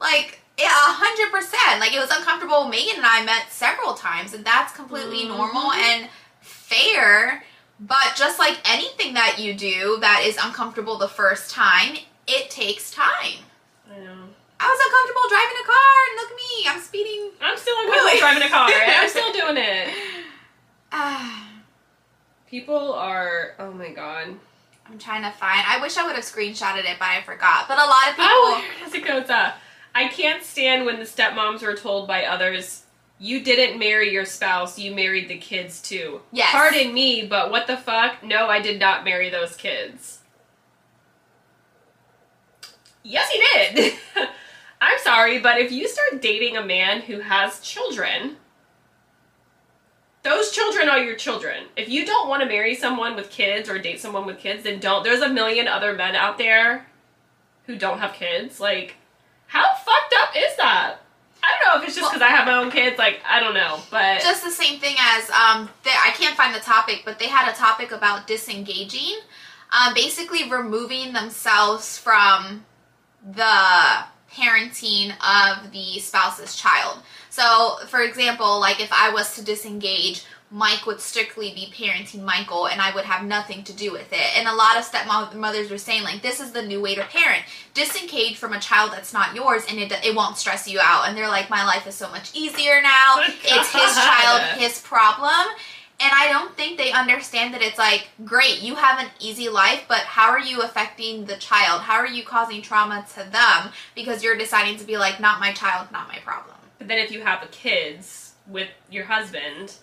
Like, 0.01 0.39
yeah, 0.58 0.67
a 0.67 0.93
hundred 1.03 1.31
percent. 1.31 1.79
Like 1.79 1.93
it 1.93 2.00
was 2.00 2.12
uncomfortable. 2.12 2.67
Megan 2.67 2.98
and 2.98 3.05
I 3.05 3.24
met 3.24 3.51
several 3.51 3.93
times, 3.93 4.34
and 4.34 4.43
that's 4.43 4.74
completely 4.74 5.24
Mhm. 5.24 5.29
normal 5.38 5.72
and 5.72 6.10
fair. 6.41 7.43
But 7.79 8.15
just 8.17 8.39
like 8.39 8.58
anything 8.69 9.13
that 9.13 9.39
you 9.39 9.53
do 9.53 9.98
that 10.01 10.24
is 10.25 10.36
uncomfortable 10.38 10.98
the 10.98 11.08
first 11.08 11.50
time, 11.51 11.98
it 12.27 12.50
takes 12.50 12.91
time. 12.91 13.39
I 13.89 13.98
know. 14.00 14.19
I 14.62 14.67
was 14.67 14.79
uncomfortable 14.86 15.29
driving 15.29 15.58
a 15.63 15.65
car, 15.65 15.93
and 16.10 16.15
look 16.19 16.31
at 16.31 16.38
me, 16.43 16.67
I'm 16.67 16.81
speeding. 16.81 17.31
I'm 17.41 17.58
still 17.58 17.75
uncomfortable 17.79 18.08
Really? 18.08 18.19
driving 18.19 18.43
a 18.43 18.50
car. 18.50 18.69
and 18.69 18.91
I'm 19.01 19.10
still 19.10 19.31
doing 19.31 19.55
it. 19.58 19.93
People 22.50 22.93
are. 22.93 23.53
Oh 23.60 23.72
my 23.72 23.89
god. 23.89 24.36
I'm 24.89 24.98
trying 24.98 25.24
to 25.24 25.31
find. 25.31 25.63
I 25.67 25.79
wish 25.81 25.98
I 25.98 26.05
would 26.05 26.15
have 26.15 26.25
screenshotted 26.25 26.79
it, 26.79 26.98
but 26.98 27.08
I 27.08 27.22
forgot. 27.22 27.67
But 27.67 27.77
a 27.77 27.86
lot 27.86 28.10
of 28.10 28.15
people. 28.15 28.25
Oh, 28.27 28.65
as 28.86 28.93
it 28.93 29.05
goes 29.05 29.29
up. 29.29 29.55
I 29.93 30.08
can't 30.08 30.43
stand 30.43 30.86
when 30.86 31.00
the 31.00 31.05
stepmoms 31.05 31.62
were 31.62 31.75
told 31.75 32.08
by 32.08 32.25
others, 32.25 32.84
"You 33.19 33.41
didn't 33.43 33.77
marry 33.77 34.12
your 34.12 34.25
spouse. 34.25 34.79
You 34.79 34.93
married 34.96 35.27
the 35.27 35.38
kids 35.38 35.81
too." 35.81 36.22
Yes. 36.31 36.51
Pardon 36.51 36.93
me, 36.93 37.25
but 37.25 37.51
what 37.51 37.67
the 37.67 37.77
fuck? 37.77 38.24
No, 38.24 38.48
I 38.48 38.62
did 38.62 38.79
not 38.79 39.03
marry 39.03 39.29
those 39.29 39.55
kids. 39.55 40.19
Yes, 43.03 43.29
he 43.31 43.41
did. 43.53 43.93
I'm 44.81 45.00
sorry, 45.00 45.39
but 45.39 45.60
if 45.60 45.72
you 45.72 45.88
start 45.88 46.22
dating 46.22 46.58
a 46.58 46.65
man 46.65 47.01
who 47.01 47.19
has 47.19 47.60
children, 47.60 48.38
those 50.23 50.51
children 50.51 50.89
are 50.89 50.99
your 50.99 51.15
children. 51.15 51.65
If 51.77 51.89
you 51.89 52.05
don't 52.05 52.27
want 52.27 52.41
to 52.43 52.47
marry 52.47 52.75
someone 52.75 53.15
with 53.15 53.29
kids 53.29 53.69
or 53.69 53.79
date 53.79 53.99
someone 53.99 54.25
with 54.25 54.39
kids, 54.39 54.63
then 54.63 54.79
don't. 54.79 55.03
There's 55.03 55.21
a 55.21 55.29
million 55.29 55.67
other 55.67 55.93
men 55.93 56.15
out 56.15 56.38
there 56.38 56.85
who 57.65 57.77
don't 57.77 57.99
have 57.99 58.13
kids. 58.13 58.59
Like, 58.59 58.95
how 59.47 59.73
fucked 59.73 60.13
up 60.21 60.29
is 60.35 60.55
that? 60.57 60.97
I 61.41 61.47
don't 61.63 61.75
know 61.75 61.81
if 61.81 61.88
it's 61.88 61.97
just 61.97 62.11
because 62.11 62.21
I 62.21 62.29
have 62.29 62.45
my 62.45 62.57
own 62.57 62.69
kids. 62.69 62.97
Like, 62.97 63.21
I 63.27 63.39
don't 63.39 63.53
know, 63.53 63.79
but 63.89 64.21
just 64.21 64.43
the 64.43 64.51
same 64.51 64.79
thing 64.79 64.95
as 64.99 65.29
um 65.31 65.69
they, 65.83 65.91
i 65.91 66.11
can't 66.11 66.35
find 66.35 66.53
the 66.53 66.59
topic 66.59 67.01
but 67.05 67.19
they 67.19 67.27
had 67.27 67.51
a 67.51 67.55
topic 67.55 67.91
about 67.91 68.27
disengaging 68.27 69.19
um, 69.71 69.93
basically 69.93 70.49
removing 70.49 71.13
themselves 71.13 71.97
from 71.97 72.65
the 73.23 74.03
parenting 74.31 75.11
of 75.21 75.71
the 75.71 75.99
spouse's 75.99 76.55
child 76.55 76.99
so 77.39 77.77
for 77.88 78.01
example, 78.01 78.60
like 78.60 78.81
if 78.81 78.91
I 78.91 79.12
was 79.13 79.36
to 79.36 79.41
disengage, 79.41 80.25
Mike 80.51 80.86
would 80.86 81.00
strictly 81.00 81.53
be 81.53 81.72
parenting 81.74 82.24
Michael 82.24 82.67
and 82.67 82.81
I 82.81 82.93
would 82.93 83.05
have 83.05 83.24
nothing 83.24 83.63
to 83.63 83.74
do 83.74 83.91
with 83.93 84.12
it. 84.12 84.38
And 84.38 84.48
a 84.48 84.55
lot 84.55 84.77
of 84.77 84.84
stepmothers 84.84 85.69
were 85.69 85.77
saying 85.77 86.03
like 86.03 86.22
this 86.22 86.41
is 86.41 86.51
the 86.51 86.63
new 86.63 86.81
way 86.81 86.96
to 86.96 87.03
parent. 87.03 87.43
Disengage 87.74 88.36
from 88.36 88.51
a 88.51 88.60
child 88.60 88.91
that's 88.91 89.13
not 89.13 89.36
yours 89.36 89.63
and 89.69 89.79
it 89.79 89.91
it 90.03 90.15
won't 90.15 90.38
stress 90.38 90.67
you 90.67 90.79
out. 90.81 91.08
And 91.08 91.15
they're 91.15 91.29
like 91.29 91.50
my 91.50 91.63
life 91.63 91.88
is 91.88 91.96
so 91.96 92.10
much 92.10 92.36
easier 92.36 92.81
now. 92.81 93.22
Good 93.25 93.36
It's 93.43 93.72
his 93.72 93.96
child, 93.96 94.41
his 94.60 94.81
problem. 94.81 95.48
And 96.01 96.12
I 96.13 96.29
don't 96.29 96.55
think 96.55 96.77
they 96.77 96.93
understand 96.93 97.53
that 97.53 97.62
it's 97.62 97.77
like, 97.77 98.08
great, 98.24 98.62
you 98.62 98.75
have 98.75 99.00
an 99.00 99.10
easy 99.19 99.50
life, 99.50 99.84
but 99.89 100.00
how 100.00 100.29
are 100.29 100.39
you 100.39 100.62
affecting 100.62 101.25
the 101.25 101.36
child? 101.36 101.81
How 101.81 101.96
are 101.96 102.08
you 102.08 102.24
causing 102.24 102.62
trauma 102.62 103.05
to 103.15 103.29
them 103.29 103.74
because 103.96 104.24
you're 104.24 104.38
deciding 104.38 104.77
to 104.77 104.86
be 104.86 104.98
like, 104.98 105.19
not 105.19 105.41
my 105.41 105.51
child, 105.51 105.91
not 105.91 106.08
my 106.08 106.19
problem? 106.19 106.55
But 106.79 106.88
then 106.88 106.98
if 106.98 107.12
you 107.12 107.21
have 107.21 107.50
kids 107.51 108.33
with 108.48 108.69
your 108.89 109.05
husband, 109.05 109.74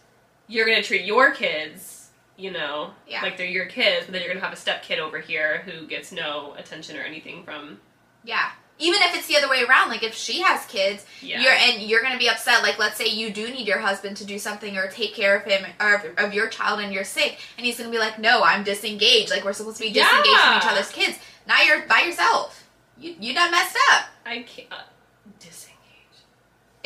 you're 0.48 0.66
gonna 0.66 0.82
treat 0.82 1.04
your 1.04 1.30
kids, 1.32 2.08
you 2.36 2.50
know, 2.50 2.92
Yeah. 3.06 3.22
like 3.22 3.36
they're 3.36 3.46
your 3.46 3.66
kids, 3.66 4.06
but 4.06 4.12
then 4.12 4.22
you're 4.22 4.32
gonna 4.32 4.44
have 4.44 4.52
a 4.54 4.56
step 4.60 4.82
kid 4.82 4.98
over 4.98 5.18
here 5.20 5.58
who 5.66 5.86
gets 5.86 6.10
no 6.12 6.54
attention 6.58 6.96
or 6.96 7.02
anything 7.02 7.44
from. 7.44 7.80
Yeah. 8.24 8.50
Even 8.78 9.00
if 9.02 9.14
it's 9.16 9.26
the 9.26 9.36
other 9.38 9.48
way 9.48 9.62
around, 9.62 9.88
like 9.88 10.02
if 10.02 10.14
she 10.14 10.42
has 10.42 10.66
kids, 10.66 11.06
Yeah. 11.22 11.40
you're 11.40 11.52
and 11.52 11.80
you're 11.82 12.02
gonna 12.02 12.18
be 12.18 12.28
upset. 12.28 12.62
Like 12.62 12.78
let's 12.78 12.96
say 12.98 13.06
you 13.06 13.30
do 13.30 13.48
need 13.50 13.66
your 13.66 13.78
husband 13.78 14.16
to 14.18 14.24
do 14.26 14.38
something 14.38 14.76
or 14.76 14.86
take 14.88 15.14
care 15.14 15.34
of 15.36 15.44
him 15.44 15.64
or 15.80 15.94
of, 15.94 16.18
of 16.18 16.34
your 16.34 16.48
child 16.48 16.80
and 16.80 16.92
you're 16.92 17.04
sick, 17.04 17.38
and 17.56 17.64
he's 17.64 17.78
gonna 17.78 17.90
be 17.90 17.98
like, 17.98 18.18
"No, 18.18 18.42
I'm 18.42 18.64
disengaged. 18.64 19.30
Like 19.30 19.44
we're 19.44 19.54
supposed 19.54 19.78
to 19.78 19.84
be 19.84 19.90
disengaged 19.92 20.28
Yeah. 20.30 20.60
from 20.60 20.68
each 20.68 20.72
other's 20.76 20.92
kids. 20.92 21.18
Now 21.46 21.62
you're 21.62 21.86
by 21.86 22.00
yourself. 22.00 22.64
You 22.98 23.16
you 23.18 23.32
done 23.34 23.50
messed 23.50 23.76
up. 23.92 24.08
I 24.26 24.40
can't. 24.42 24.68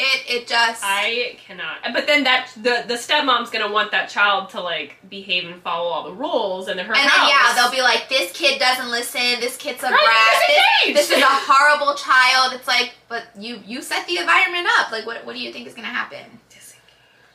It 0.03 0.25
it 0.35 0.47
just 0.49 0.83
I 0.83 1.37
cannot. 1.47 1.79
But 1.93 2.07
then 2.07 2.25
that 2.25 2.49
the 2.57 2.85
the 2.89 2.95
stepmom's 2.95 3.51
gonna 3.51 3.71
want 3.71 3.91
that 3.91 4.09
child 4.09 4.49
to 4.51 4.61
like 4.63 4.97
behave 5.11 5.45
and 5.45 5.61
follow 5.63 5.89
all 5.91 6.05
the 6.05 6.13
rules, 6.15 6.69
and 6.69 6.81
her 6.81 6.87
And 6.95 6.97
house. 6.97 7.13
then 7.19 7.29
yeah, 7.29 7.55
they'll 7.55 7.71
be 7.71 7.83
like, 7.83 8.09
"This 8.09 8.33
kid 8.33 8.59
doesn't 8.59 8.91
listen. 8.91 9.41
This 9.41 9.57
kid's 9.59 9.83
a 9.83 9.91
Right, 9.91 10.01
brat. 10.01 10.87
This, 10.97 11.09
this 11.09 11.19
is 11.19 11.23
a 11.23 11.27
horrible 11.29 11.95
child." 11.97 12.55
It's 12.55 12.67
like, 12.67 12.95
but 13.09 13.25
you 13.39 13.61
you 13.67 13.83
set 13.83 14.07
the 14.07 14.17
environment 14.19 14.67
up. 14.79 14.91
Like, 14.91 15.05
what 15.07 15.27
what 15.27 15.35
do 15.35 15.41
you 15.41 15.53
think 15.53 15.67
is 15.69 15.75
gonna 15.75 15.89
happen? 15.89 16.25
Disengage. 16.49 16.81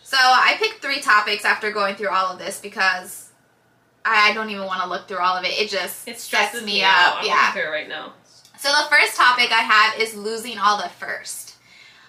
So 0.01 0.17
I 0.19 0.55
picked 0.57 0.81
three 0.81 1.01
topics 1.01 1.45
after 1.45 1.72
going 1.72 1.95
through 1.95 2.10
all 2.10 2.31
of 2.34 2.39
this 2.39 2.60
because 2.60 3.29
I, 4.03 4.31
I 4.31 4.34
don't 4.34 4.50
even 4.50 4.65
want 4.65 4.81
to 4.81 4.88
look 4.89 5.07
through 5.07 5.19
all 5.19 5.36
of 5.38 5.43
it. 5.45 5.50
It 5.60 5.69
just 5.69 6.07
It 6.07 6.19
stresses 6.19 6.63
me 6.63 6.84
out. 6.84 6.91
up. 7.10 7.15
I'm 7.19 7.25
yeah. 7.27 7.34
looking 7.36 7.62
through 7.62 7.69
it 7.72 7.74
right 7.74 7.89
now. 7.89 8.13
So 8.57 8.69
the 8.69 8.88
first 8.89 9.15
topic 9.15 9.51
I 9.51 9.62
have 9.62 10.00
is 10.00 10.15
losing 10.15 10.57
all 10.57 10.77
the 10.81 10.89
first. 10.89 11.54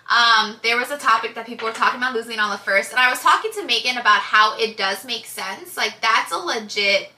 Um, 0.09 0.57
there 0.63 0.77
was 0.77 0.91
a 0.91 0.99
topic 0.99 1.35
that 1.35 1.47
people 1.47 1.67
were 1.67 1.75
talking 1.75 1.99
about 1.99 2.15
losing 2.15 2.39
all 2.39 2.53
the 2.53 2.59
first, 2.59 2.93
and 2.93 3.01
I 3.01 3.11
was 3.11 3.21
talking 3.21 3.51
to 3.53 3.65
Megan 3.65 3.99
about 3.99 4.21
how 4.21 4.57
it 4.59 4.77
does 4.77 5.05
make 5.05 5.27
sense. 5.27 5.77
Like 5.77 6.01
that's 6.01 6.33
a 6.33 6.37
legit 6.37 7.11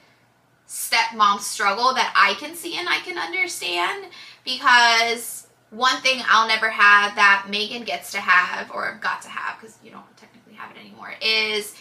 stepmom 0.67 1.41
struggle 1.41 1.95
that 1.95 2.13
I 2.17 2.35
can 2.35 2.55
see 2.55 2.79
and 2.79 2.89
I 2.89 2.99
can 2.99 3.19
understand 3.19 4.07
because 4.45 5.47
one 5.71 5.97
thing 6.01 6.23
I'll 6.29 6.49
never 6.49 6.69
have 6.69 7.15
that 7.17 7.47
Megan 7.51 7.85
gets 7.85 8.13
to 8.13 8.21
have 8.21 8.71
or 8.71 8.99
got 9.03 9.23
to 9.23 9.29
have 9.29 9.61
because 9.61 9.79
you 9.83 9.91
don't 9.91 10.17
technically 10.17 10.55
have 10.55 10.71
it 10.75 10.81
anymore 10.81 11.15
is 11.23 11.75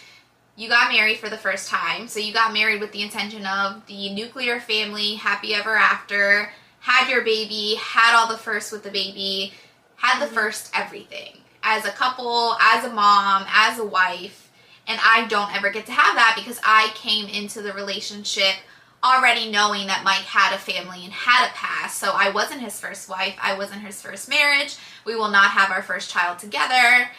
you 0.55 0.67
got 0.67 0.91
married 0.91 1.17
for 1.17 1.29
the 1.29 1.37
first 1.37 1.69
time. 1.69 2.07
So 2.07 2.19
you 2.19 2.33
got 2.33 2.51
married 2.51 2.81
with 2.81 2.91
the 2.91 3.01
intention 3.01 3.45
of 3.45 3.85
the 3.87 4.13
nuclear 4.13 4.59
family, 4.59 5.15
happy 5.15 5.53
ever 5.53 5.75
after, 5.75 6.49
had 6.79 7.09
your 7.09 7.23
baby, 7.23 7.75
had 7.79 8.15
all 8.17 8.27
the 8.27 8.37
first 8.37 8.71
with 8.71 8.83
the 8.83 8.89
baby, 8.89 9.53
had 9.97 10.19
the 10.19 10.33
first 10.33 10.71
everything. 10.73 11.37
As 11.61 11.85
a 11.85 11.91
couple, 11.91 12.55
as 12.61 12.85
a 12.85 12.89
mom, 12.89 13.45
as 13.49 13.77
a 13.77 13.85
wife. 13.85 14.49
And 14.87 14.99
I 15.03 15.27
don't 15.27 15.53
ever 15.53 15.69
get 15.69 15.85
to 15.87 15.91
have 15.91 16.15
that 16.15 16.35
because 16.37 16.59
I 16.63 16.91
came 16.95 17.27
into 17.27 17.61
the 17.61 17.73
relationship 17.73 18.55
already 19.03 19.51
knowing 19.51 19.87
that 19.87 20.03
Mike 20.03 20.23
had 20.23 20.55
a 20.55 20.57
family 20.57 21.03
and 21.03 21.13
had 21.13 21.47
a 21.49 21.53
past. 21.53 21.99
So 21.99 22.11
I 22.13 22.29
wasn't 22.29 22.61
his 22.61 22.79
first 22.79 23.09
wife. 23.09 23.35
I 23.41 23.57
wasn't 23.57 23.81
his 23.81 24.01
first 24.01 24.29
marriage. 24.29 24.77
We 25.05 25.15
will 25.15 25.29
not 25.29 25.51
have 25.51 25.71
our 25.71 25.83
first 25.83 26.09
child 26.09 26.39
together. 26.39 27.09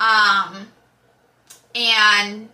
Um, 0.00 0.68
and 1.74 2.48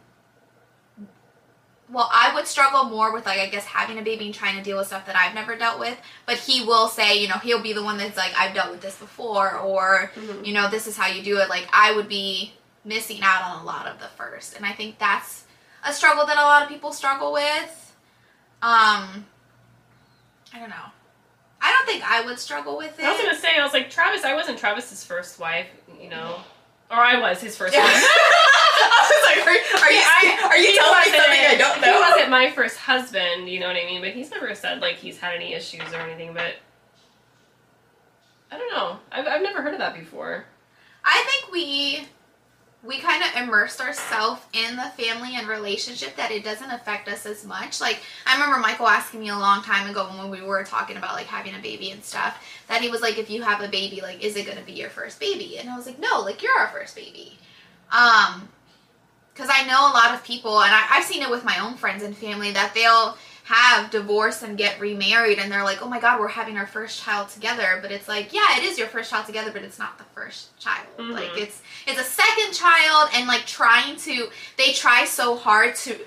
well, 1.93 2.09
I 2.13 2.33
would 2.35 2.47
struggle 2.47 2.85
more 2.85 3.13
with 3.13 3.27
like 3.27 3.41
I 3.41 3.47
guess 3.49 3.65
having 3.65 3.99
a 3.99 4.03
baby 4.03 4.27
and 4.27 4.35
trying 4.35 4.57
to 4.57 4.63
deal 4.63 4.79
with 4.79 4.87
stuff 4.87 5.07
that 5.07 5.17
I've 5.17 5.35
never 5.35 5.57
dealt 5.57 5.81
with. 5.81 5.99
But 6.27 6.39
he 6.39 6.65
will 6.65 6.89
say, 6.89 7.21
you 7.21 7.29
know, 7.29 7.35
he'll 7.39 7.63
be 7.63 7.73
the 7.73 7.83
one 7.83 7.99
that's 7.99 8.17
like, 8.17 8.33
I've 8.39 8.55
dealt 8.55 8.71
with 8.71 8.81
this 8.81 8.97
before, 8.97 9.57
or 9.59 10.13
Mhm. 10.17 10.47
you 10.47 10.53
know, 10.55 10.69
this 10.69 10.87
is 10.87 10.97
how 10.97 11.07
you 11.09 11.23
do 11.23 11.39
it. 11.39 11.49
Like 11.49 11.69
I 11.73 11.93
would 11.93 12.09
be 12.09 12.55
missing 12.85 13.21
out 13.23 13.43
on 13.43 13.61
a 13.63 13.65
lot 13.65 13.87
of 13.87 13.99
the 13.99 14.09
first, 14.09 14.57
and 14.57 14.65
I 14.65 14.73
think 14.73 14.99
that's 14.99 15.45
a 15.85 15.93
struggle 15.93 16.27
that 16.27 16.37
a 16.39 16.43
lot 16.43 16.63
of 16.63 16.69
people 16.69 16.93
struggle 16.93 17.33
with. 17.33 17.93
Um, 18.63 19.27
I 20.53 20.59
don't 20.59 20.69
know. 20.71 20.77
I 21.63 21.73
don't 21.73 21.87
think 21.87 22.03
I 22.09 22.23
would 22.25 22.39
struggle 22.39 22.77
with 22.77 22.99
it. 22.99 23.05
I 23.05 23.13
was 23.13 23.21
gonna 23.21 23.35
say, 23.39 23.59
I 23.59 23.63
was 23.63 23.73
like, 23.73 23.91
Travis, 23.91 24.25
I 24.25 24.35
wasn't 24.35 24.59
Travis's 24.59 25.05
first 25.05 25.39
wife, 25.39 25.67
you 26.01 26.09
know, 26.09 26.37
or 26.91 26.97
I 26.97 27.19
was 27.19 27.41
his 27.41 27.57
first 27.57 27.77
wife. 27.77 28.05
I 28.83 29.11
was 29.11 29.37
like, 29.37 29.47
are, 29.47 29.85
are 29.85 29.93
you 29.93 30.03
I- 30.03 30.49
are 30.49 30.57
you 30.57 30.75
telling 30.77 30.93
me 30.93 30.99
wasn't- 30.99 31.17
something 31.17 31.47
I 31.47 31.55
don't 31.59 31.81
know? 31.81 31.93
He 31.95 32.01
wasn't 32.01 32.31
my 32.31 32.51
first 32.51 32.77
husband, 32.79 33.49
you 33.49 33.61
know 33.61 33.67
what 33.69 33.77
I 33.77 33.85
mean? 33.85 34.01
But 34.01 34.11
he's 34.11 34.31
never 34.31 34.55
said 34.55 34.81
like 34.81 34.97
he's 34.97 35.19
had 35.19 35.35
any 35.35 35.55
issues 35.55 35.93
or 35.93 35.97
anything. 36.01 36.33
But 36.35 36.55
I 38.51 38.59
don't 38.59 38.73
know. 38.73 38.99
I've 39.13 39.27
I've 39.27 39.43
never 39.43 39.63
heard 39.63 39.75
of 39.75 39.79
that 39.81 39.95
before. 39.95 40.45
I 41.05 41.25
think 41.29 41.53
we 41.53 42.07
we 42.83 42.99
kind 42.99 43.23
of 43.23 43.43
immersed 43.43 43.81
ourselves 43.81 44.41
in 44.55 44.75
the 44.77 44.85
family 45.03 45.37
and 45.37 45.47
relationship 45.47 46.17
that 46.17 46.31
it 46.31 46.43
doesn't 46.43 46.71
affect 46.71 47.09
us 47.09 47.27
as 47.27 47.45
much. 47.45 47.81
Like 47.81 48.01
I 48.27 48.33
remember 48.35 48.59
Michael 48.59 48.89
asking 48.89 49.21
me 49.21 49.29
a 49.29 49.39
long 49.39 49.63
time 49.63 49.89
ago 49.91 50.07
when 50.07 50.31
we 50.31 50.41
were 50.43 50.65
talking 50.65 50.97
about 50.97 51.15
like 51.15 51.27
having 51.27 51.55
a 51.55 51.59
baby 51.59 51.91
and 51.91 52.03
stuff 52.03 52.43
that 52.69 52.81
he 52.81 52.89
was 52.89 53.03
like, 53.03 53.19
if 53.19 53.29
you 53.31 53.43
have 53.43 53.61
a 53.61 53.69
baby, 53.69 54.01
like 54.01 54.25
is 54.25 54.35
it 54.37 54.47
gonna 54.47 54.63
be 54.65 54.73
your 54.73 54.91
first 54.91 55.21
baby? 55.21 55.59
And 55.59 55.69
I 55.69 55.77
was 55.77 55.87
like, 55.87 55.99
no, 55.99 56.21
like 56.21 56.43
you're 56.43 56.57
our 56.59 56.69
first 56.69 56.97
baby. 56.97 57.39
Um, 57.93 58.49
because 59.41 59.55
I 59.55 59.67
know 59.67 59.91
a 59.91 59.95
lot 59.95 60.13
of 60.15 60.23
people, 60.25 60.61
and 60.61 60.73
I, 60.75 60.87
I've 60.91 61.05
seen 61.05 61.23
it 61.23 61.31
with 61.31 61.45
my 61.45 61.59
own 61.61 61.75
friends 61.77 62.03
and 62.03 62.17
family 62.17 62.53
that 62.53 62.75
they'll 62.75 63.17
have 63.45 63.91
divorce 63.91 64.43
and 64.43 64.57
get 64.57 64.79
remarried, 64.79 65.39
and 65.39 65.51
they're 65.51 65.65
like, 65.65 65.83
"Oh 65.83 65.89
my 65.89 65.99
God, 65.99 66.21
we're 66.21 66.29
having 66.29 66.57
our 66.57 66.67
first 66.67 67.03
child 67.03 67.29
together." 67.31 67.79
But 67.83 67.91
it's 67.91 68.07
like, 68.07 68.33
yeah, 68.33 68.59
it 68.59 68.65
is 68.65 68.79
your 68.79 68.87
first 68.89 69.11
child 69.11 69.27
together, 69.27 69.51
but 69.51 69.63
it's 69.63 69.79
not 69.79 69.99
the 69.99 70.05
first 70.15 70.57
child. 70.61 70.87
Mhm. 70.99 71.13
Like 71.13 71.37
it's 71.37 71.63
it's 71.87 71.99
a 72.01 72.05
second 72.05 72.53
child, 72.53 73.11
and 73.15 73.27
like 73.27 73.47
trying 73.47 73.97
to 73.97 74.29
they 74.57 74.73
try 74.73 75.05
so 75.05 75.37
hard 75.37 75.75
to 75.77 75.99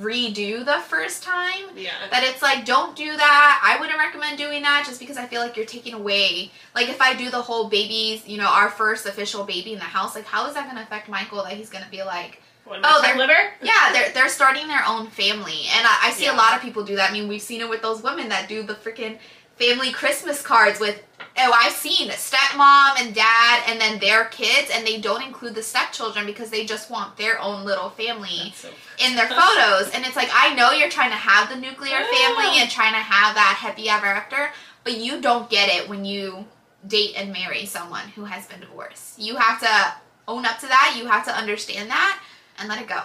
redo 0.00 0.64
the 0.64 0.78
first 0.86 1.24
time 1.24 1.64
Yeah. 1.74 1.90
that 2.12 2.22
it's 2.22 2.40
like 2.40 2.64
don't 2.64 2.94
do 2.94 3.16
that 3.16 3.60
i 3.64 3.80
wouldn't 3.80 3.98
recommend 3.98 4.38
doing 4.38 4.62
that 4.62 4.84
just 4.86 5.00
because 5.00 5.16
i 5.16 5.26
feel 5.26 5.40
like 5.40 5.56
you're 5.56 5.66
taking 5.66 5.92
away 5.94 6.52
like 6.72 6.88
if 6.88 7.00
i 7.00 7.16
do 7.16 7.30
the 7.30 7.42
whole 7.42 7.68
babies 7.68 8.24
you 8.28 8.38
know 8.38 8.46
our 8.46 8.70
first 8.70 9.06
official 9.06 9.42
baby 9.42 9.72
in 9.72 9.80
the 9.80 9.84
house 9.84 10.14
like 10.14 10.24
how 10.24 10.46
is 10.46 10.54
that 10.54 10.66
going 10.66 10.76
to 10.76 10.82
affect 10.84 11.08
michael 11.08 11.42
that 11.42 11.54
he's 11.54 11.68
going 11.68 11.82
to 11.84 11.90
be 11.90 12.00
like 12.04 12.40
What, 12.72 12.80
Oh, 12.84 13.02
their 13.02 13.16
liver? 13.16 13.32
yeah 13.62 13.92
they're, 13.92 14.10
they're 14.12 14.28
starting 14.28 14.66
their 14.68 14.82
own 14.86 15.06
family. 15.08 15.66
And 15.76 15.86
i, 15.86 16.08
I 16.08 16.10
see 16.12 16.24
Yeah. 16.24 16.34
a 16.34 16.38
lot 16.38 16.54
of 16.56 16.62
people 16.62 16.82
do 16.84 16.96
that. 16.96 17.10
I 17.10 17.12
mean 17.12 17.28
we've 17.28 17.42
seen 17.42 17.60
it 17.60 17.68
with 17.68 17.82
those 17.82 18.02
women 18.02 18.28
that 18.30 18.48
do 18.48 18.62
the 18.62 18.74
freaking 18.74 19.18
family 19.56 19.92
christmas 19.92 20.40
cards 20.42 20.80
with 20.80 21.00
oh 21.38 21.52
i've 21.54 21.72
seen 21.72 22.08
stepmom 22.10 22.98
and 22.98 23.14
dad 23.14 23.62
and 23.68 23.78
then 23.78 23.98
their 24.00 24.24
kids 24.24 24.70
and 24.72 24.84
they 24.84 24.98
don't 24.98 25.22
include 25.22 25.54
the 25.54 25.62
stepchildren 25.62 26.24
because 26.24 26.48
they 26.48 26.64
just 26.64 26.90
want 26.90 27.14
their 27.18 27.38
own 27.40 27.62
little 27.62 27.90
family 27.90 28.52
so 28.56 28.70
in 28.98 29.14
their 29.14 29.28
photos. 29.28 29.90
And 29.94 30.04
it's 30.06 30.16
like 30.16 30.30
i 30.32 30.54
know 30.54 30.72
you're 30.72 30.88
trying 30.88 31.10
to 31.10 31.16
have 31.16 31.50
the 31.50 31.56
nuclear 31.56 31.98
family 31.98 32.60
and 32.60 32.70
trying 32.70 32.92
to 32.94 32.98
have 32.98 33.34
that 33.34 33.56
happy 33.60 33.88
ever 33.90 34.06
after 34.06 34.50
but 34.84 34.96
you 34.96 35.20
don't 35.20 35.48
get 35.50 35.68
it 35.68 35.86
when 35.88 36.04
you 36.06 36.46
date 36.88 37.12
and 37.16 37.30
marry 37.32 37.66
someone 37.66 38.08
who 38.16 38.24
has 38.24 38.46
been 38.46 38.58
divorced. 38.58 39.16
You 39.18 39.36
have 39.36 39.60
to 39.60 39.94
own 40.26 40.44
up 40.44 40.58
to 40.58 40.66
that. 40.66 40.96
You 40.98 41.06
have 41.06 41.24
to 41.26 41.30
understand 41.32 41.88
that 41.90 42.20
and 42.58 42.68
let 42.68 42.80
it 42.80 42.88
go 42.88 43.00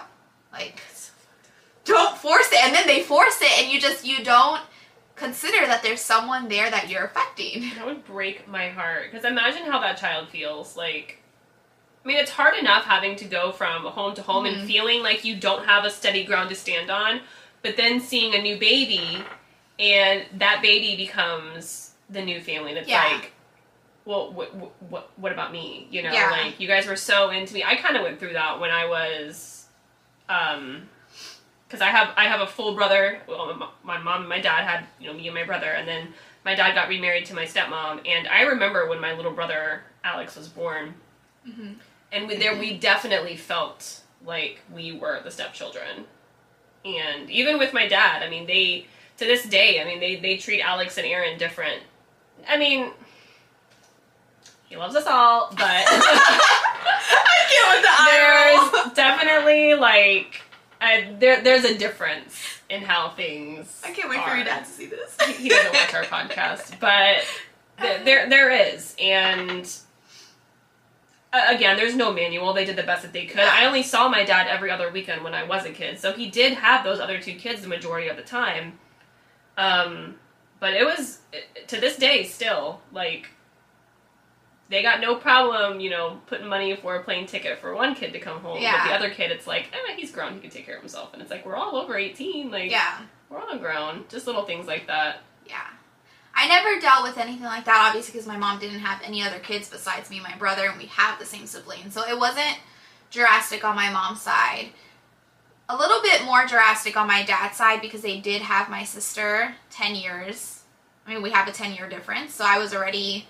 like 0.52 0.80
don't 1.84 2.16
force 2.18 2.50
it 2.52 2.62
and 2.64 2.74
then 2.74 2.86
they 2.86 3.02
force 3.02 3.40
it 3.40 3.50
and 3.62 3.72
you 3.72 3.80
just 3.80 4.04
you 4.06 4.22
don't 4.24 4.60
consider 5.16 5.66
that 5.66 5.82
there's 5.82 6.00
someone 6.00 6.48
there 6.48 6.70
that 6.70 6.88
you're 6.88 7.04
affecting 7.04 7.70
That 7.76 7.86
would 7.86 8.04
break 8.04 8.46
my 8.46 8.68
heart. 8.68 9.10
Because 9.10 9.24
imagine 9.24 9.64
how 9.64 9.80
that 9.80 9.96
child 9.96 10.28
feels. 10.28 10.76
Like, 10.76 11.20
I 12.04 12.08
mean, 12.08 12.18
it's 12.18 12.30
hard 12.30 12.56
enough 12.56 12.84
having 12.84 13.16
to 13.16 13.24
go 13.24 13.50
from 13.50 13.82
home 13.84 14.14
to 14.14 14.22
home 14.22 14.44
Mhm. 14.44 14.58
and 14.60 14.66
feeling 14.68 15.02
like 15.02 15.24
you 15.24 15.34
don't 15.34 15.66
have 15.66 15.84
a 15.84 15.90
steady 15.90 16.22
ground 16.24 16.50
to 16.50 16.54
stand 16.54 16.88
on, 16.88 17.22
but 17.62 17.76
then 17.76 17.98
seeing 18.00 18.32
a 18.36 18.40
new 18.40 18.58
baby, 18.58 19.24
and 19.80 20.24
that 20.34 20.62
baby 20.62 20.94
becomes 20.96 21.92
the 22.08 22.22
new 22.22 22.40
family. 22.40 22.72
It's 22.74 22.88
Yeah. 22.88 23.04
like, 23.04 23.32
well, 24.08 24.32
what, 24.32 24.54
what, 24.88 25.10
what 25.16 25.32
about 25.32 25.52
me? 25.52 25.86
You 25.90 26.02
know, 26.02 26.10
Yeah. 26.10 26.30
like 26.30 26.58
you 26.58 26.66
guys 26.66 26.86
were 26.86 26.96
so 26.96 27.28
into 27.28 27.52
me. 27.52 27.62
I 27.62 27.76
kind 27.76 27.94
of 27.94 28.02
went 28.02 28.18
through 28.18 28.32
that 28.32 28.58
when 28.58 28.70
I 28.70 28.86
was, 28.86 29.66
um, 30.30 30.88
because 31.66 31.82
I 31.82 31.88
have 31.90 32.14
I 32.16 32.24
have 32.24 32.40
a 32.40 32.46
full 32.46 32.74
brother. 32.74 33.20
Well, 33.28 33.70
my- 33.84 33.98
mom 33.98 34.20
and 34.20 34.28
my 34.28 34.40
dad 34.40 34.64
had 34.66 34.86
you 34.98 35.08
know 35.08 35.12
me 35.12 35.26
and 35.28 35.34
my 35.34 35.44
brother, 35.44 35.66
and 35.70 35.86
then 35.86 36.14
my 36.42 36.54
dad 36.54 36.74
got 36.74 36.88
remarried 36.88 37.26
to 37.26 37.34
my 37.34 37.44
stepmom. 37.44 38.00
And 38.08 38.26
I 38.28 38.42
remember 38.42 38.88
when 38.88 38.98
my 38.98 39.12
little 39.12 39.32
brother 39.32 39.82
Alex 40.02 40.36
was 40.36 40.48
born, 40.48 40.94
Mhm. 41.46 41.74
and 42.10 42.26
we, 42.28 42.36
there 42.36 42.56
we 42.58 42.78
definitely 42.78 43.36
felt 43.36 44.00
like 44.24 44.62
we 44.72 44.92
were 44.92 45.20
the 45.22 45.30
stepchildren. 45.30 46.06
And 46.86 47.28
even 47.30 47.58
with 47.58 47.74
my 47.74 47.86
dad, 47.86 48.22
I 48.22 48.30
mean, 48.30 48.46
they 48.46 48.86
to 49.18 49.26
this 49.26 49.42
day, 49.44 49.82
I 49.82 49.84
mean, 49.84 50.00
they 50.00 50.16
they 50.16 50.38
treat 50.38 50.62
Alex 50.62 50.96
and 50.96 51.06
Aaron 51.06 51.36
different. 51.36 51.82
I 52.48 52.56
mean, 52.56 52.92
he 54.68 54.76
loves 54.76 54.94
us 54.96 55.06
all, 55.06 55.48
but 55.50 55.60
I 55.62 57.44
can't 57.50 57.68
with 57.74 58.82
the 58.84 58.84
there's 58.84 58.94
definitely 58.94 59.74
like 59.74 60.42
uh, 60.80 61.00
there 61.18 61.42
there's 61.42 61.64
a 61.64 61.76
difference 61.76 62.36
in 62.70 62.82
how 62.82 63.10
things. 63.10 63.80
I 63.84 63.90
can't 63.92 64.08
wait 64.10 64.22
for 64.22 64.30
are. 64.30 64.36
your 64.36 64.44
dad 64.44 64.64
to 64.64 64.70
see 64.70 64.86
this. 64.86 65.16
He- 65.26 65.44
He 65.44 65.48
doesn't 65.48 65.72
watch 65.72 65.94
our 65.94 66.04
podcast, 66.04 66.78
but 66.80 67.24
th- 67.80 68.04
there 68.04 68.28
there 68.28 68.50
is, 68.50 68.94
and 69.00 69.68
uh, 71.32 71.46
again, 71.48 71.76
there's 71.76 71.94
no 71.96 72.12
manual. 72.12 72.52
They 72.52 72.64
did 72.64 72.76
the 72.76 72.82
best 72.82 73.02
that 73.02 73.12
they 73.12 73.26
could. 73.26 73.40
I 73.40 73.66
only 73.66 73.82
saw 73.82 74.08
my 74.08 74.24
dad 74.24 74.48
every 74.48 74.70
other 74.70 74.90
weekend 74.90 75.24
when 75.24 75.34
I 75.34 75.44
was 75.44 75.64
a 75.66 75.70
kid, 75.70 75.98
so 75.98 76.12
he 76.12 76.28
did 76.30 76.52
have 76.54 76.84
those 76.84 77.00
other 77.00 77.20
two 77.20 77.34
kids 77.34 77.62
the 77.62 77.68
majority 77.68 78.08
of 78.08 78.16
the 78.16 78.22
time. 78.22 78.78
Um, 79.56 80.16
but 80.60 80.74
it 80.74 80.84
was 80.84 81.18
to 81.68 81.80
this 81.80 81.96
day 81.96 82.24
still 82.24 82.80
like 82.92 83.30
they 84.70 84.82
got 84.82 85.00
no 85.00 85.14
problem, 85.16 85.80
you 85.80 85.88
know, 85.90 86.20
putting 86.26 86.46
money 86.46 86.76
for 86.76 86.96
a 86.96 87.02
plane 87.02 87.26
ticket 87.26 87.58
for 87.58 87.74
one 87.74 87.94
kid 87.94 88.12
to 88.12 88.18
come 88.20 88.40
home. 88.40 88.54
But 88.56 88.62
Yeah. 88.62 88.86
the 88.88 88.94
other 88.94 89.10
kid, 89.10 89.30
it's 89.30 89.46
like, 89.46 89.70
eh, 89.72 89.94
he's 89.96 90.10
grown, 90.12 90.34
he 90.34 90.40
can 90.40 90.50
take 90.50 90.66
care 90.66 90.76
of 90.76 90.82
himself. 90.82 91.12
And 91.14 91.22
it's 91.22 91.30
like 91.30 91.46
we're 91.46 91.56
all 91.56 91.76
over 91.76 91.96
eighteen, 91.96 92.50
like 92.50 92.70
Yeah. 92.70 92.98
we're 93.30 93.38
all 93.40 93.56
grown. 93.56 94.04
Just 94.08 94.26
little 94.26 94.44
things 94.44 94.66
like 94.66 94.86
that. 94.86 95.20
Yeah. 95.46 95.66
I 96.34 96.46
never 96.46 96.78
dealt 96.80 97.02
with 97.02 97.18
anything 97.18 97.44
like 97.46 97.64
that, 97.64 97.84
obviously, 97.88 98.12
because 98.12 98.26
my 98.28 98.36
mom 98.36 98.58
didn't 98.60 98.78
have 98.80 99.00
any 99.02 99.22
other 99.22 99.38
kids 99.40 99.68
besides 99.68 100.08
me 100.10 100.18
and 100.18 100.26
my 100.28 100.36
brother, 100.36 100.66
and 100.68 100.78
we 100.78 100.86
have 100.86 101.18
the 101.18 101.24
same 101.26 101.46
sibling. 101.46 101.90
So 101.90 102.06
it 102.06 102.16
wasn't 102.18 102.58
drastic 103.10 103.64
on 103.64 103.74
my 103.74 103.90
mom's 103.90 104.22
side. 104.22 104.68
A 105.70 105.76
little 105.76 106.00
bit 106.00 106.24
more 106.24 106.46
drastic 106.46 106.96
on 106.96 107.08
my 107.08 107.24
dad's 107.24 107.56
side 107.56 107.80
because 107.80 108.02
they 108.02 108.20
did 108.20 108.42
have 108.42 108.68
my 108.70 108.84
sister 108.84 109.54
10 109.70 109.94
years. 109.96 110.62
I 111.06 111.14
mean, 111.14 111.22
we 111.22 111.30
have 111.30 111.48
a 111.48 111.52
10 111.52 111.72
year 111.74 111.88
difference. 111.88 112.34
So 112.34 112.44
I 112.44 112.58
was 112.58 112.72
already, 112.74 113.26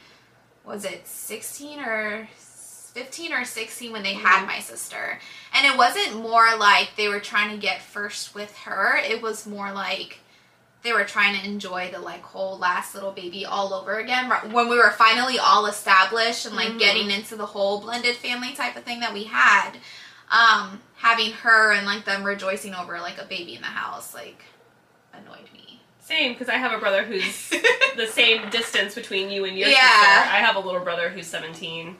was 0.68 0.84
it 0.84 1.06
16 1.06 1.80
or 1.80 2.28
15 2.92 3.32
or 3.32 3.44
16 3.44 3.92
when 3.92 4.02
they 4.02 4.14
had 4.14 4.46
my 4.46 4.58
sister. 4.60 5.18
And 5.54 5.66
it 5.66 5.76
wasn't 5.78 6.16
more 6.22 6.56
like 6.58 6.90
they 6.96 7.08
were 7.08 7.20
trying 7.20 7.50
to 7.50 7.56
get 7.56 7.80
first 7.80 8.34
with 8.34 8.54
her, 8.58 8.96
it 8.96 9.22
was 9.22 9.46
more 9.46 9.72
like 9.72 10.18
they 10.82 10.92
were 10.92 11.04
trying 11.04 11.38
to 11.40 11.46
enjoy 11.46 11.90
the 11.92 11.98
like 11.98 12.22
whole 12.22 12.56
last 12.58 12.94
little 12.94 13.10
baby 13.10 13.44
all 13.44 13.74
over 13.74 13.98
again 13.98 14.30
when 14.52 14.68
we 14.68 14.76
were 14.76 14.90
finally 14.92 15.38
all 15.38 15.66
established 15.66 16.46
and 16.46 16.54
like 16.54 16.68
Mhm. 16.68 16.78
getting 16.78 17.10
into 17.10 17.34
the 17.36 17.46
whole 17.46 17.80
blended 17.80 18.16
family 18.16 18.52
type 18.52 18.76
of 18.76 18.84
thing 18.84 19.00
that 19.00 19.12
we 19.12 19.24
had 19.24 19.72
um 20.30 20.80
having 20.96 21.32
her 21.32 21.72
and 21.72 21.84
like 21.84 22.04
them 22.04 22.22
rejoicing 22.22 22.74
over 22.74 23.00
like 23.00 23.18
a 23.18 23.24
baby 23.24 23.56
in 23.56 23.60
the 23.60 23.66
house 23.66 24.14
like 24.14 24.44
annoyed 25.12 25.50
me 25.52 25.57
Same, 26.08 26.32
because 26.32 26.48
I 26.48 26.54
have 26.54 26.72
a 26.72 26.78
brother 26.78 27.02
who's 27.04 27.50
the 27.96 28.06
same 28.06 28.48
distance 28.48 28.94
between 28.94 29.28
you 29.30 29.44
and 29.44 29.58
your 29.58 29.68
Yeah. 29.68 29.76
sister. 30.22 30.30
I 30.34 30.40
have 30.40 30.56
a 30.56 30.60
little 30.60 30.80
brother 30.80 31.10
who's 31.10 31.26
17. 31.26 31.96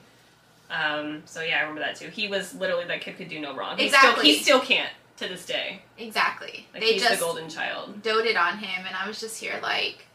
Um, 0.71 1.23
so 1.27 1.43
yeah, 1.43 1.59
I 1.59 1.61
remember 1.61 1.81
that 1.83 1.97
too. 1.97 2.09
He 2.09 2.29
was 2.29 2.55
literally 2.55 2.85
that 2.87 3.00
kid 3.03 3.17
could 3.19 3.29
do 3.29 3.38
no 3.41 3.55
wrong. 3.55 3.77
He 3.79 3.88
Still, 3.88 4.00
Exactly. 4.00 4.25
he 4.33 4.38
still 4.43 4.61
can't 4.61 4.91
to 5.19 5.29
this 5.29 5.45
day. 5.45 5.81
exactly 5.99 6.67
Like 6.73 6.83
they 6.83 6.93
he's 6.95 7.03
just 7.03 7.19
the 7.19 7.25
golden 7.25 7.49
child. 7.50 8.03
doted 8.03 8.37
on 8.37 8.57
him 8.59 8.87
and 8.87 8.95
i 8.95 9.09
was 9.09 9.19
just 9.19 9.41
here 9.41 9.59
like 9.62 10.07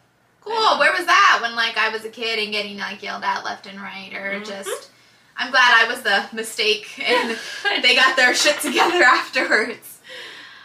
cool 0.41 0.79
where 0.79 0.93
was 0.93 1.05
that 1.05 1.39
when 1.41 1.55
like 1.57 1.77
i 1.77 1.89
was 1.89 2.05
a 2.05 2.09
kid 2.09 2.39
and 2.39 2.53
getting 2.53 2.77
like 2.77 3.03
yelled 3.03 3.21
at 3.23 3.43
left 3.43 3.65
and 3.67 3.81
right 3.81 4.12
or 4.13 4.39
Mhm. 4.39 4.45
just 4.47 4.89
i'm 5.35 5.51
glad 5.51 5.73
i 5.85 5.88
was 5.91 6.01
the 6.03 6.23
mistake 6.33 6.88
and 7.05 7.38
they 7.83 7.95
got 7.97 8.15
their 8.15 8.33
shit 8.33 8.62
together 8.62 9.03
afterwards 9.03 9.92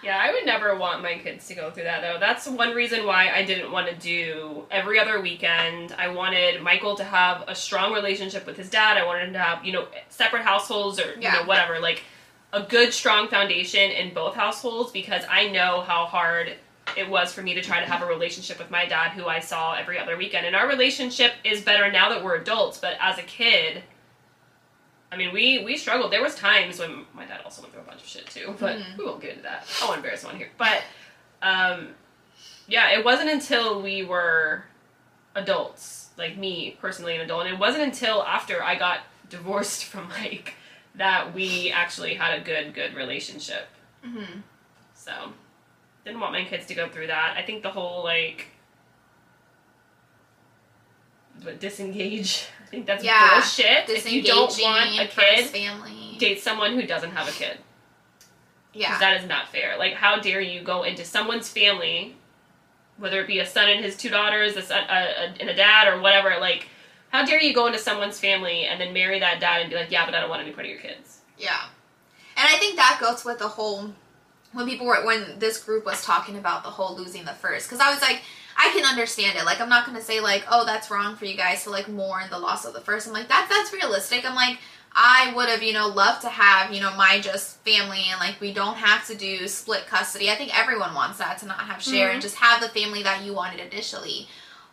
Yeah, 0.02 0.19
I 0.21 0.31
would 0.33 0.47
never 0.47 0.76
want 0.76 1.02
my 1.02 1.19
kids 1.19 1.49
to 1.49 1.55
go 1.55 1.71
through 1.71 1.85
that 1.85 2.02
though. 2.02 2.19
That's 2.21 2.47
one 2.47 2.75
reason 2.75 3.05
why 3.05 3.30
I 3.30 3.45
didn't 3.45 3.73
want 3.73 3.89
to 3.89 3.95
do 3.97 4.65
every 4.71 4.99
other 5.00 5.21
weekend. 5.21 5.93
I 5.99 6.08
wanted 6.08 6.63
Michael 6.63 6.95
to 6.97 7.04
have 7.04 7.45
a 7.49 7.54
strong 7.54 7.93
relationship 7.93 8.47
with 8.47 8.56
his 8.56 8.71
dad. 8.71 8.97
I 8.97 9.04
wanted 9.04 9.28
him 9.28 9.32
to 9.32 9.39
have, 9.41 9.65
you 9.65 9.73
know, 9.73 9.89
separate 10.08 10.43
households 10.43 11.00
or 11.00 11.15
you 11.15 11.30
know 11.30 11.43
whatever, 11.45 11.80
like 11.80 12.04
a 12.52 12.63
good 12.63 12.93
strong 12.93 13.28
foundation 13.28 13.91
in 13.91 14.15
both 14.15 14.34
households 14.34 14.93
because 14.93 15.23
I 15.28 15.49
know 15.49 15.82
how 15.82 16.06
hard 16.06 16.54
it 16.97 17.08
was 17.08 17.32
for 17.32 17.43
me 17.43 17.54
to 17.54 17.61
try 17.61 17.80
to 17.80 17.87
have 17.87 18.02
a 18.02 18.06
relationship 18.06 18.58
with 18.58 18.71
my 18.71 18.87
dad 18.87 19.11
who 19.11 19.26
I 19.26 19.41
saw 19.41 19.75
every 19.75 19.99
other 19.99 20.17
weekend. 20.17 20.47
And 20.47 20.56
our 20.56 20.67
relationship 20.69 21.32
is 21.45 21.61
better 21.61 21.91
now 21.91 22.08
that 22.08 22.25
we're 22.25 22.37
adults, 22.37 22.78
but 22.78 22.97
as 23.00 23.19
a 23.19 23.23
kid, 23.23 23.82
I 25.10 25.16
mean, 25.16 25.32
we 25.32 25.64
we 25.64 25.76
struggled. 25.76 26.12
There 26.12 26.23
was 26.23 26.34
times 26.34 26.78
when 26.78 27.06
my 27.14 27.25
dad 27.25 27.40
also 27.44 27.62
went 27.62 27.73
through 27.73 27.82
a 27.82 27.86
bunch 27.86 28.02
of 28.02 28.06
shit 28.08 28.26
too, 28.28 28.54
but 28.60 28.76
Mhm. 28.76 28.97
we 28.99 29.04
won't 29.04 29.21
get 29.23 29.30
into 29.30 29.42
that. 29.44 29.66
I 29.82 29.86
won't 29.86 29.97
embarrass 29.99 30.25
one 30.25 30.36
here. 30.36 30.50
But 30.58 30.82
um, 31.40 31.94
yeah, 32.66 32.90
it 32.90 33.04
wasn't 33.04 33.30
until 33.30 33.80
we 33.80 34.02
were 34.04 34.64
adults, 35.34 36.10
like 36.18 36.36
me 36.36 36.76
personally 36.80 37.14
an 37.14 37.23
adult, 37.23 37.47
and 37.47 37.54
it 37.54 37.58
wasn't 37.58 37.84
until 37.84 38.23
after 38.23 38.62
I 38.62 38.75
got 38.75 39.00
divorced 39.30 39.84
from 39.90 40.08
Mike 40.08 40.54
that 40.94 41.32
we 41.34 41.71
actually 41.71 42.14
had 42.14 42.38
a 42.38 42.42
good 42.44 42.75
good 42.75 42.94
relationship. 42.94 43.68
mm-hmm. 44.04 44.40
So 44.94 45.32
didn't 46.04 46.21
want 46.21 46.32
my 46.32 46.44
kids 46.44 46.66
to 46.66 46.75
go 46.75 46.88
through 46.88 47.06
that. 47.06 47.34
I 47.36 47.42
think 47.42 47.62
the 47.62 47.71
whole 47.71 48.02
like 48.04 48.49
what, 51.42 51.60
disengage. 51.60 52.47
I 52.69 52.71
think 52.71 52.87
that's 52.87 53.02
Yeah. 53.02 53.31
bullshit. 53.33 53.89
If 53.89 54.13
you 54.13 54.23
don't 54.23 54.54
want 54.61 54.99
a 55.00 55.07
kid, 55.07 55.47
family 55.47 56.17
date 56.19 56.43
someone 56.43 56.75
who 56.75 56.87
doesn't 56.87 57.13
have 57.13 57.26
a 57.26 57.33
kid. 57.33 57.59
yeah 58.75 58.99
That 58.99 59.21
is 59.21 59.26
not 59.26 59.49
fair. 59.49 59.78
Like, 59.78 59.95
how 59.95 60.21
dare 60.21 60.41
you 60.43 60.61
go 60.61 60.83
into 60.83 61.02
someone's 61.04 61.49
family, 61.49 62.17
whether 62.99 63.21
it 63.23 63.26
be 63.26 63.39
a 63.39 63.47
son 63.47 63.69
and 63.71 63.83
his 63.83 63.97
two 63.97 64.11
daughters, 64.11 64.54
a 64.57 64.63
son, 64.63 64.85
a, 64.89 64.93
a, 64.93 65.35
and 65.41 65.49
a 65.49 65.54
dad, 65.54 65.89
or 65.89 66.00
whatever. 66.00 66.37
Like, 66.39 66.69
how 67.09 67.25
dare 67.25 67.41
you 67.43 67.54
go 67.54 67.67
into 67.67 67.78
someone's 67.78 68.21
family 68.21 68.65
and 68.67 68.78
then 68.78 68.93
marry 68.93 69.19
that 69.21 69.41
dad 69.41 69.63
and 69.63 69.71
be 69.71 69.76
like, 69.76 69.91
yeah, 69.91 70.04
but 70.04 70.15
I 70.15 70.21
don't 70.21 70.28
want 70.28 70.43
any 70.43 70.52
part 70.52 70.67
of 70.67 70.71
your 70.71 70.81
kids. 70.81 71.21
Yeah. 71.39 71.63
And 72.37 72.47
I 72.47 72.59
think 72.59 72.76
that 72.76 72.99
goes 73.00 73.25
with 73.25 73.39
the 73.39 73.49
whole 73.49 73.95
when 74.52 74.67
people 74.67 74.87
were 74.87 75.04
when 75.07 75.39
this 75.39 75.63
group 75.63 75.85
was 75.87 76.04
talking 76.04 76.37
about 76.37 76.63
the 76.63 76.71
whole 76.71 76.97
losing 76.97 77.25
the 77.25 77.35
first 77.35 77.69
cuz 77.69 77.81
I 77.81 77.91
was 77.93 78.00
like 78.00 78.23
I 78.60 78.71
can 78.75 78.84
understand 78.84 79.38
it. 79.38 79.44
Like 79.44 79.60
I'm 79.60 79.68
not 79.68 79.86
to 79.94 80.02
say 80.02 80.21
like, 80.21 80.44
"Oh, 80.50 80.66
that's 80.66 80.90
wrong 80.90 81.14
for 81.16 81.25
you 81.25 81.36
guys 81.36 81.62
to 81.64 81.71
like 81.71 81.88
mourn 81.88 82.25
the 82.28 82.38
loss 82.38 82.64
of 82.64 82.75
the 82.75 82.80
first. 82.80 83.06
I'm 83.06 83.12
like, 83.12 83.28
"That's 83.28 83.49
that's 83.49 83.73
realistic." 83.73 84.28
I'm 84.28 84.34
like, 84.34 84.58
I 84.92 85.32
would 85.36 85.49
have, 85.49 85.62
you 85.62 85.73
know, 85.73 85.86
loved 85.86 86.23
to 86.23 86.28
have, 86.28 86.73
you 86.73 86.80
know, 86.80 86.92
my 86.97 87.21
just 87.21 87.58
family 87.64 88.02
and 88.10 88.18
like 88.18 88.40
we 88.40 88.52
don't 88.52 88.76
have 88.76 89.06
to 89.06 89.14
do 89.14 89.47
split 89.47 89.86
custody. 89.86 90.28
I 90.28 90.34
think 90.34 90.58
everyone 90.58 90.92
wants 90.94 91.18
that 91.18 91.38
to 91.38 91.47
not 91.47 91.60
have 91.60 91.80
share 91.82 92.10
and 92.10 92.18
Mhm. 92.18 92.23
just 92.23 92.36
have 92.36 92.60
the 92.60 92.68
family 92.68 93.02
that 93.04 93.23
you 93.23 93.32
wanted 93.32 93.60
initially. 93.73 94.28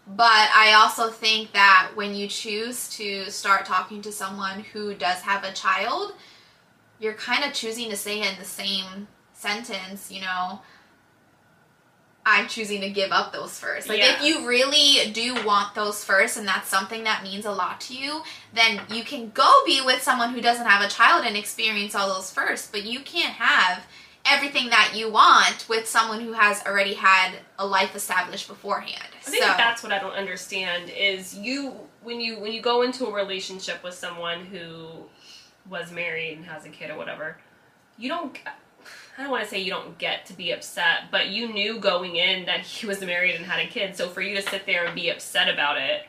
But 0.08 0.50
I 0.56 0.74
also 0.74 1.10
think 1.12 1.52
that 1.54 1.92
when 1.96 2.16
you 2.16 2.28
choose 2.28 2.90
to 2.98 3.30
start 3.30 3.66
talking 3.66 4.02
to 4.04 4.12
someone 4.12 4.62
who 4.74 4.94
does 4.96 5.22
have 5.22 5.44
a 5.44 5.52
child, 5.52 6.14
you're 7.00 7.14
kind 7.14 7.44
of 7.44 7.54
choosing 7.54 7.90
to 7.90 7.98
say 7.98 8.22
in 8.22 8.38
the 8.40 8.46
same 8.46 9.08
sentence, 9.34 10.12
you 10.12 10.22
know, 10.22 10.62
I'm 12.26 12.48
choosing 12.48 12.82
to 12.82 12.90
give 12.90 13.12
up 13.12 13.32
those 13.32 13.60
first. 13.60 13.88
Like, 13.88 14.00
if 14.16 14.24
you 14.24 14.48
really 14.48 15.12
do 15.12 15.36
want 15.46 15.76
those 15.76 16.04
first 16.04 16.38
and 16.38 16.48
that's 16.48 16.68
something 16.68 17.04
that 17.04 17.22
means 17.22 17.46
a 17.46 17.52
lot 17.52 17.80
to 17.82 17.96
you, 17.96 18.24
then 18.54 18.82
you 18.92 19.04
can 19.04 19.30
go 19.30 19.62
be 19.66 19.82
with 19.86 20.02
someone 20.02 20.34
who 20.34 20.42
doesn't 20.42 20.66
have 20.66 20.84
a 20.84 20.90
child 20.90 21.24
and 21.26 21.38
experience 21.38 21.94
all 21.94 22.12
those 22.12 22.32
first. 22.32 22.72
But 22.72 22.84
you 22.84 23.02
can't 23.02 23.34
have 23.34 23.86
everything 24.26 24.70
that 24.70 24.94
you 24.96 25.12
want 25.12 25.68
with 25.70 25.88
someone 25.88 26.20
who 26.20 26.34
has 26.34 26.64
already 26.66 26.96
had 26.96 27.34
a 27.60 27.66
life 27.66 27.96
established 27.96 28.48
beforehand. 28.48 29.06
I 29.28 29.30
think 29.30 29.44
so, 29.44 29.54
that's 29.56 29.84
what 29.84 29.92
I 29.92 30.00
don't 30.00 30.14
understand 30.14 30.90
is 30.90 31.38
you 31.38 31.76
when 32.02 32.20
you 32.20 32.40
when 32.40 32.52
you 32.52 32.62
go 32.62 32.82
into 32.82 33.06
a 33.06 33.14
relationship 33.14 33.84
with 33.84 33.94
someone 33.94 34.46
who 34.46 34.88
was 35.70 35.92
married 35.92 36.38
and 36.38 36.46
has 36.46 36.66
a 36.66 36.70
kid 36.70 36.90
or 36.90 36.98
whatever, 36.98 37.38
you 37.98 38.10
don't. 38.10 38.38
I 39.18 39.22
don't 39.24 39.32
want 39.32 39.44
to 39.44 39.50
say 39.50 39.60
you 39.60 39.72
don't 39.72 39.98
get 39.98 40.26
to 40.28 40.34
be 40.34 40.52
upset, 40.52 41.04
but 41.12 41.28
you 41.30 41.52
knew 41.54 41.80
going 41.80 42.16
in 42.18 42.46
that 42.46 42.62
he 42.62 42.86
was 42.86 43.00
married 43.02 43.36
and 43.36 43.46
had 43.46 43.60
a 43.66 43.68
kid. 43.70 43.96
So 43.96 44.10
for 44.10 44.22
you 44.22 44.36
to 44.36 44.42
sit 44.42 44.66
there 44.66 44.86
and 44.86 44.94
be 44.96 45.10
upset 45.10 45.48
about 45.54 45.78
it, 45.78 46.06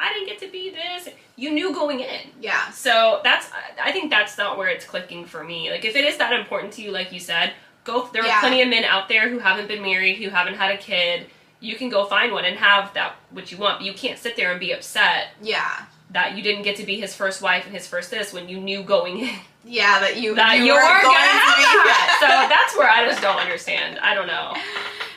I 0.00 0.12
didn't 0.12 0.28
get 0.28 0.38
to 0.40 0.50
be 0.50 0.70
this. 0.70 1.08
You 1.36 1.50
knew 1.52 1.72
going 1.72 2.00
in. 2.00 2.30
yeah. 2.40 2.70
So 2.70 3.20
that's 3.24 3.48
I 3.82 3.92
think 3.92 4.10
that's 4.10 4.36
not 4.38 4.58
where 4.58 4.68
it's 4.68 4.84
clicking 4.84 5.24
for 5.24 5.44
me. 5.44 5.70
Like 5.70 5.84
if 5.84 5.94
it 5.96 6.04
is 6.04 6.16
that 6.18 6.32
important 6.32 6.72
to 6.74 6.82
you, 6.82 6.90
like 6.90 7.12
you 7.12 7.20
said, 7.20 7.52
go. 7.84 8.08
There 8.12 8.22
are 8.22 8.26
Yeah. 8.26 8.40
plenty 8.40 8.60
of 8.62 8.68
men 8.68 8.84
out 8.84 9.08
there 9.08 9.28
who 9.28 9.38
haven't 9.38 9.68
been 9.68 9.82
married, 9.82 10.16
who 10.16 10.30
haven't 10.30 10.54
had 10.54 10.72
a 10.72 10.76
kid. 10.78 11.26
You 11.60 11.74
can 11.76 11.88
go 11.88 12.04
find 12.06 12.32
one 12.32 12.44
and 12.44 12.56
have 12.58 12.92
that 12.94 13.16
what 13.30 13.50
you 13.50 13.58
want, 13.58 13.78
but 13.78 13.86
you 13.86 13.92
can't 13.92 14.18
sit 14.18 14.36
there 14.36 14.50
and 14.50 14.60
be 14.60 14.72
upset 14.72 15.28
Yeah. 15.42 15.84
That 16.10 16.36
you 16.36 16.42
didn't 16.42 16.62
get 16.62 16.76
to 16.76 16.86
be 16.86 16.98
his 17.00 17.14
first 17.14 17.42
wife 17.42 17.66
and 17.66 17.74
his 17.74 17.86
first 17.86 18.10
this 18.10 18.32
when 18.32 18.48
you 18.48 18.60
knew 18.60 18.82
going 18.82 19.18
in 19.20 19.34
Yeah, 19.64 20.00
that 20.00 20.16
you, 20.16 20.34
that 20.34 20.58
you, 20.58 20.64
you 20.64 20.72
were 20.72 20.80
going 20.80 21.02
to 21.02 21.36
have 21.36 21.56
be 21.56 21.62
that. 21.84 22.18
So 22.20 22.28
that's 22.48 22.76
where 22.78 22.88
I 22.88 23.04
just 23.06 23.20
don't 23.20 23.38
understand. 23.38 23.98
I 23.98 24.14
don't 24.14 24.26
know. 24.26 24.54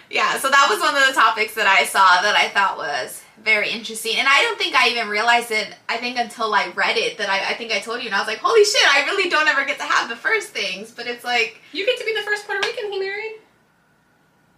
Yeah, 0.09 0.37
so 0.39 0.49
that 0.49 0.67
was 0.69 0.79
one 0.79 0.95
of 0.95 1.07
the 1.07 1.13
topics 1.13 1.55
that 1.55 1.67
I 1.67 1.85
saw 1.85 2.21
that 2.21 2.35
I 2.35 2.49
thought 2.49 2.75
was 2.75 3.23
very 3.43 3.69
interesting. 3.69 4.17
And 4.17 4.27
I 4.27 4.41
don't 4.41 4.57
think 4.57 4.75
I 4.75 4.89
even 4.89 5.07
realized 5.07 5.51
it. 5.51 5.73
I 5.87 5.97
think 5.97 6.17
until 6.17 6.53
I 6.53 6.67
read 6.75 6.97
it 6.97 7.17
that 7.17 7.29
I, 7.29 7.51
I 7.51 7.53
think 7.53 7.71
I 7.71 7.79
told 7.79 8.01
you, 8.01 8.07
and 8.07 8.15
I 8.15 8.19
was 8.19 8.27
like, 8.27 8.39
holy 8.39 8.63
shit! 8.65 8.83
I 8.83 9.05
really 9.05 9.29
don't 9.29 9.47
ever 9.47 9.65
get 9.65 9.77
to 9.79 9.85
have 9.85 10.09
the 10.09 10.15
first 10.15 10.49
things. 10.49 10.91
But 10.91 11.07
it's 11.07 11.23
like, 11.23 11.61
You 11.71 11.85
get 11.85 11.97
to 11.99 12.05
be 12.05 12.13
the 12.13 12.21
first 12.21 12.45
Puerto 12.45 12.65
Rican 12.67 12.91
he 12.91 12.99
married. 12.99 13.39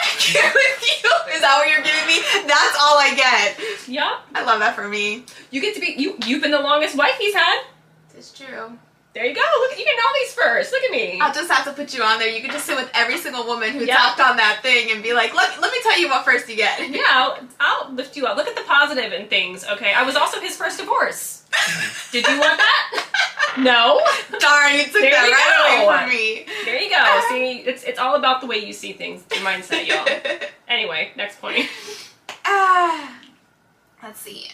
get 0.34 0.54
with 0.54 0.82
you. 1.04 1.10
Is 1.34 1.42
that 1.42 1.58
what 1.58 1.70
you're 1.70 1.82
giving 1.84 2.08
me? 2.08 2.22
That's 2.48 2.76
all 2.80 2.98
I 3.00 3.14
get. 3.16 3.60
Yep. 3.88 4.14
I 4.36 4.44
love 4.44 4.60
that 4.60 4.76
for 4.76 4.88
me. 4.88 5.26
You 5.52 5.62
get 5.62 5.76
to 5.76 5.82
be 5.82 5.96
you. 5.98 6.18
You've 6.26 6.42
been 6.42 6.52
the 6.52 6.60
longest 6.62 6.96
wife 6.96 7.16
he's 7.20 7.34
had. 7.34 7.64
It's 8.16 8.32
true. 8.32 8.78
There 9.14 9.26
you 9.26 9.36
go. 9.36 9.42
Look, 9.60 9.78
you 9.78 9.86
can 9.86 9.96
all 10.08 10.14
these 10.16 10.34
first. 10.34 10.72
Look 10.72 10.82
at 10.84 10.92
me. 10.92 11.20
I'll 11.22 11.34
just 11.34 11.52
have 11.52 11.66
to 11.66 11.74
put 11.74 11.94
you 11.94 12.02
on 12.02 12.18
there. 12.18 12.28
You 12.30 12.42
can 12.42 12.50
just 12.50 12.66
sit 12.66 12.76
with 12.76 12.90
every 12.96 13.18
single 13.20 13.46
woman 13.46 13.70
who 13.72 13.86
Yeah. 13.86 13.98
talked 13.98 14.20
on 14.20 14.38
that 14.38 14.62
thing 14.64 14.90
and 14.92 15.04
be 15.04 15.14
like, 15.14 15.36
let, 15.36 15.62
let 15.62 15.72
me 15.72 15.78
tell 15.84 16.00
you 16.00 16.08
what 16.10 16.26
first 16.26 16.50
you 16.50 16.56
get. 16.56 16.80
Yeah, 16.90 17.02
I'll, 17.10 17.38
I'll 17.60 17.92
lift 17.94 18.18
you 18.18 18.26
up. 18.26 18.38
Look 18.38 18.48
at 18.48 18.56
the 18.56 18.64
positive 18.64 19.14
in 19.14 19.28
things. 19.28 19.66
Okay, 19.66 19.94
I 19.94 20.02
was 20.04 20.16
also 20.16 20.40
his 20.40 20.56
first 20.58 20.80
divorce. 20.80 21.43
Did 22.12 22.28
you 22.28 22.40
want 22.40 22.58
that? 22.60 23.06
No. 23.56 24.02
Darn, 24.40 24.74
you 24.74 24.84
took 24.86 24.94
There 24.94 25.12
that 25.12 25.28
you 25.28 25.34
right 25.34 25.78
go. 25.80 25.86
away 25.86 26.00
from 26.00 26.10
me. 26.10 26.46
There 26.66 26.82
you 26.82 26.90
go. 26.90 27.22
See, 27.30 27.60
it's 27.60 27.84
it's 27.84 28.00
all 28.00 28.16
about 28.16 28.42
the 28.42 28.48
way 28.48 28.58
you 28.58 28.74
see 28.74 28.94
things, 28.94 29.24
your 29.32 29.42
mindset, 29.46 29.86
y'all. 29.86 30.08
Anyway, 30.68 31.12
next 31.16 31.40
point. 31.40 31.70
Ah, 32.46 33.16
let's 34.02 34.20
see. 34.20 34.48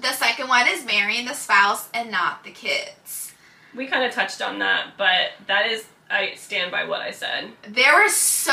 The 0.00 0.12
second 0.12 0.48
one 0.48 0.66
is 0.68 0.84
marrying 0.84 1.26
the 1.26 1.34
spouse 1.34 1.88
and 1.94 2.10
not 2.10 2.42
the 2.42 2.50
kids. 2.50 3.32
We 3.72 3.86
kind 3.86 4.04
of 4.04 4.12
touched 4.12 4.42
on 4.42 4.58
that, 4.58 4.94
but 4.98 5.30
that 5.46 5.66
is 5.66 5.84
I 6.10 6.34
stand 6.34 6.72
by 6.72 6.84
what 6.84 7.00
I 7.00 7.12
said. 7.12 7.50
There 7.68 7.94
were 8.02 8.08
so 8.08 8.52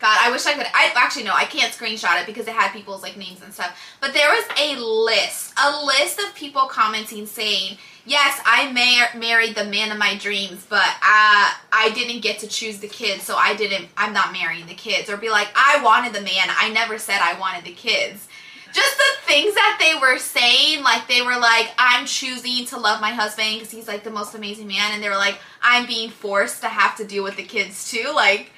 God, 0.00 0.16
I 0.20 0.30
wish 0.30 0.46
I 0.46 0.54
could 0.54 0.66
I 0.72 0.90
actually 0.96 1.24
no, 1.24 1.34
I 1.34 1.44
can't 1.44 1.72
screenshot 1.72 2.18
it 2.20 2.26
because 2.26 2.46
it 2.46 2.54
had 2.54 2.72
people's 2.72 3.02
like 3.02 3.16
names 3.18 3.42
and 3.42 3.52
stuff. 3.52 3.78
But 4.00 4.14
there 4.14 4.30
was 4.30 4.44
a 4.58 4.76
list, 4.80 5.47
a 5.64 5.84
list 5.84 6.18
of 6.18 6.34
people 6.34 6.62
commenting 6.66 7.26
saying, 7.26 7.78
"Yes, 8.04 8.40
I 8.44 8.72
mar- 8.72 9.20
married 9.20 9.54
the 9.54 9.64
man 9.64 9.92
of 9.92 9.98
my 9.98 10.16
dreams, 10.16 10.66
but 10.68 10.86
uh, 10.86 11.50
I 11.72 11.90
didn't 11.94 12.22
get 12.22 12.38
to 12.40 12.48
choose 12.48 12.78
the 12.78 12.88
kids, 12.88 13.22
so 13.22 13.36
I 13.36 13.54
didn't 13.54 13.88
I'm 13.96 14.12
not 14.12 14.32
marrying 14.32 14.66
the 14.66 14.74
kids." 14.74 15.10
Or 15.10 15.16
be 15.16 15.30
like, 15.30 15.48
"I 15.54 15.82
wanted 15.82 16.12
the 16.12 16.20
man. 16.20 16.48
I 16.48 16.70
never 16.72 16.98
said 16.98 17.18
I 17.20 17.38
wanted 17.38 17.64
the 17.64 17.72
kids." 17.72 18.28
just 18.72 18.98
the 18.98 19.26
things 19.26 19.54
that 19.54 19.78
they 19.80 19.98
were 19.98 20.18
saying 20.18 20.82
like 20.82 21.06
they 21.08 21.22
were 21.22 21.38
like 21.38 21.70
i'm 21.78 22.06
choosing 22.06 22.66
to 22.66 22.78
love 22.78 23.00
my 23.00 23.10
husband 23.10 23.54
because 23.54 23.70
he's 23.70 23.88
like 23.88 24.04
the 24.04 24.10
most 24.10 24.34
amazing 24.34 24.66
man 24.66 24.92
and 24.92 25.02
they 25.02 25.08
were 25.08 25.16
like 25.16 25.38
i'm 25.62 25.86
being 25.86 26.10
forced 26.10 26.60
to 26.60 26.68
have 26.68 26.96
to 26.96 27.04
deal 27.04 27.24
with 27.24 27.36
the 27.36 27.42
kids 27.42 27.90
too 27.90 28.12
like 28.14 28.50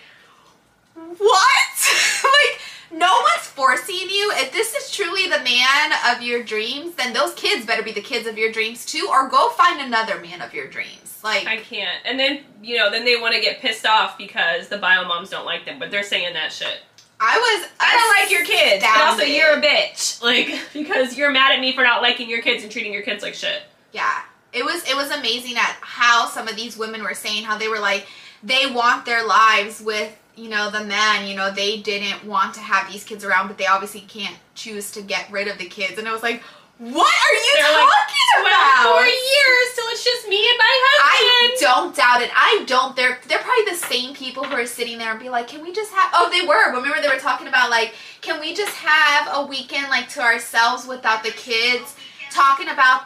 what 0.95 1.15
like 2.25 2.61
no 2.91 3.23
one's 3.23 3.47
forcing 3.47 3.95
you 3.95 4.33
if 4.37 4.53
this 4.53 4.75
is 4.75 4.91
truly 4.91 5.25
the 5.25 5.43
man 5.45 5.93
of 6.15 6.23
your 6.23 6.43
dreams 6.43 6.95
then 6.97 7.13
those 7.13 7.35
kids 7.35 7.65
better 7.65 7.83
be 7.83 7.93
the 7.93 8.01
kids 8.01 8.27
of 8.27 8.37
your 8.37 8.51
dreams 8.51 8.85
too 8.85 9.07
or 9.11 9.29
go 9.29 9.51
find 9.51 9.81
another 9.81 10.21
man 10.21 10.43
of 10.43 10.53
your 10.53 10.67
dreams 10.67 11.11
like 11.23 11.47
I 11.47 11.59
can't. 11.59 12.01
And 12.05 12.19
then 12.19 12.41
you 12.63 12.77
know, 12.77 12.91
then 12.91 13.05
they 13.05 13.17
want 13.17 13.35
to 13.35 13.41
get 13.41 13.61
pissed 13.61 13.87
off 13.87 14.19
because 14.19 14.69
the 14.69 14.79
bio 14.79 15.07
moms 15.07 15.31
don't 15.31 15.47
like 15.47 15.65
them, 15.65 15.79
but 15.79 15.91
they're 15.91 16.03
saying 16.03 16.35
that 16.35 16.53
shit. 16.53 16.81
i 17.19 17.37
was 17.37 17.71
I 17.81 17.97
don't 17.97 18.23
like 18.23 18.31
your 18.31 18.45
kids, 18.45 18.85
but 18.85 19.01
also 19.03 19.25
you're 19.25 19.59
a 19.59 19.63
bitch. 19.63 20.23
Like 20.31 20.61
because 20.73 21.17
you're 21.17 21.31
mad 21.31 21.53
at 21.53 21.61
me 21.61 21.73
for 21.73 21.83
not 21.83 22.03
liking 22.03 22.29
your 22.29 22.43
kids 22.43 22.63
and 22.63 22.71
treating 22.71 22.93
your 22.93 23.03
kids 23.03 23.23
like 23.23 23.35
shit. 23.35 23.63
Yeah. 23.93 24.23
It 24.53 24.65
was 24.65 24.89
it 24.89 24.97
was 24.97 25.11
amazing 25.11 25.57
at 25.57 25.77
how 25.81 26.27
some 26.27 26.49
of 26.49 26.57
these 26.57 26.77
women 26.77 27.03
were 27.03 27.15
saying 27.15 27.45
how 27.45 27.57
they 27.57 27.69
were 27.69 27.79
like 27.79 28.07
they 28.43 28.67
want 28.67 29.05
their 29.05 29.27
lives 29.27 29.83
with, 29.83 30.17
you 30.41 30.49
know, 30.49 30.71
the 30.71 30.85
man, 30.85 31.27
you 31.29 31.37
know, 31.37 31.51
they 31.51 31.79
didn't 31.79 32.25
want 32.25 32.55
to 32.55 32.61
have 32.61 32.91
these 32.91 33.05
kids 33.05 33.25
around, 33.25 33.49
but 33.49 33.59
they 33.59 33.67
obviously 33.67 34.01
can't 34.01 34.37
choose 34.55 34.91
to 34.93 35.03
get 35.03 35.31
rid 35.31 35.49
of 35.49 35.59
the 35.59 35.67
kids. 35.67 35.99
And 35.99 36.07
it 36.07 36.11
was 36.11 36.23
like, 36.23 36.43
what 36.79 37.13
are 37.13 37.35
you 37.35 37.55
They're 37.57 37.67
talking 37.67 38.43
like, 38.43 38.53
about? 38.53 38.83
Four 38.85 39.05
years 39.05 39.67
till 39.75 39.85
it's 39.89 40.03
just 40.03 40.29
me 40.29 40.39
and 40.39 40.57
my 40.57 40.75
husband. 40.83 41.13
I 41.13 41.57
don't 41.61 41.95
doubt 41.95 42.23
it. 42.23 42.31
I 42.35 42.65
don't. 42.67 42.97
They're 42.97 43.19
they're 43.29 43.39
probably 43.39 43.67
the 43.67 43.77
same 43.77 44.15
people 44.15 44.45
who 44.45 44.55
are 44.55 44.65
sitting 44.65 44.97
there 44.97 45.11
and 45.11 45.21
be 45.21 45.29
like, 45.29 45.47
"Can 45.47 45.63
we 45.63 45.75
just 45.75 45.93
have?" 45.93 46.11
Oh, 46.15 46.31
they 46.31 46.47
were. 46.47 46.75
Remember, 46.75 47.03
they 47.03 47.15
were 47.15 47.21
talking 47.21 47.49
about 47.49 47.69
like, 47.69 47.93
"Can 48.23 48.41
we 48.41 48.55
just 48.55 48.75
have 48.77 49.29
a 49.31 49.47
weekend 49.47 49.91
like 49.91 50.09
to 50.11 50.23
ourselves 50.23 50.87
without 50.87 51.23
the 51.23 51.33
kids?" 51.33 51.97
Talking 52.31 52.69
about. 52.71 53.03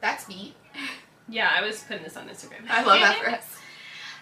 That's 0.00 0.26
me. 0.26 0.54
Yeah, 1.28 1.50
I 1.54 1.60
was 1.60 1.82
putting 1.82 2.04
this 2.04 2.16
on 2.16 2.26
Instagram. 2.26 2.64
I 2.70 2.84
love 2.84 3.00
that 3.00 3.18
for 3.22 3.28
us. 3.28 3.53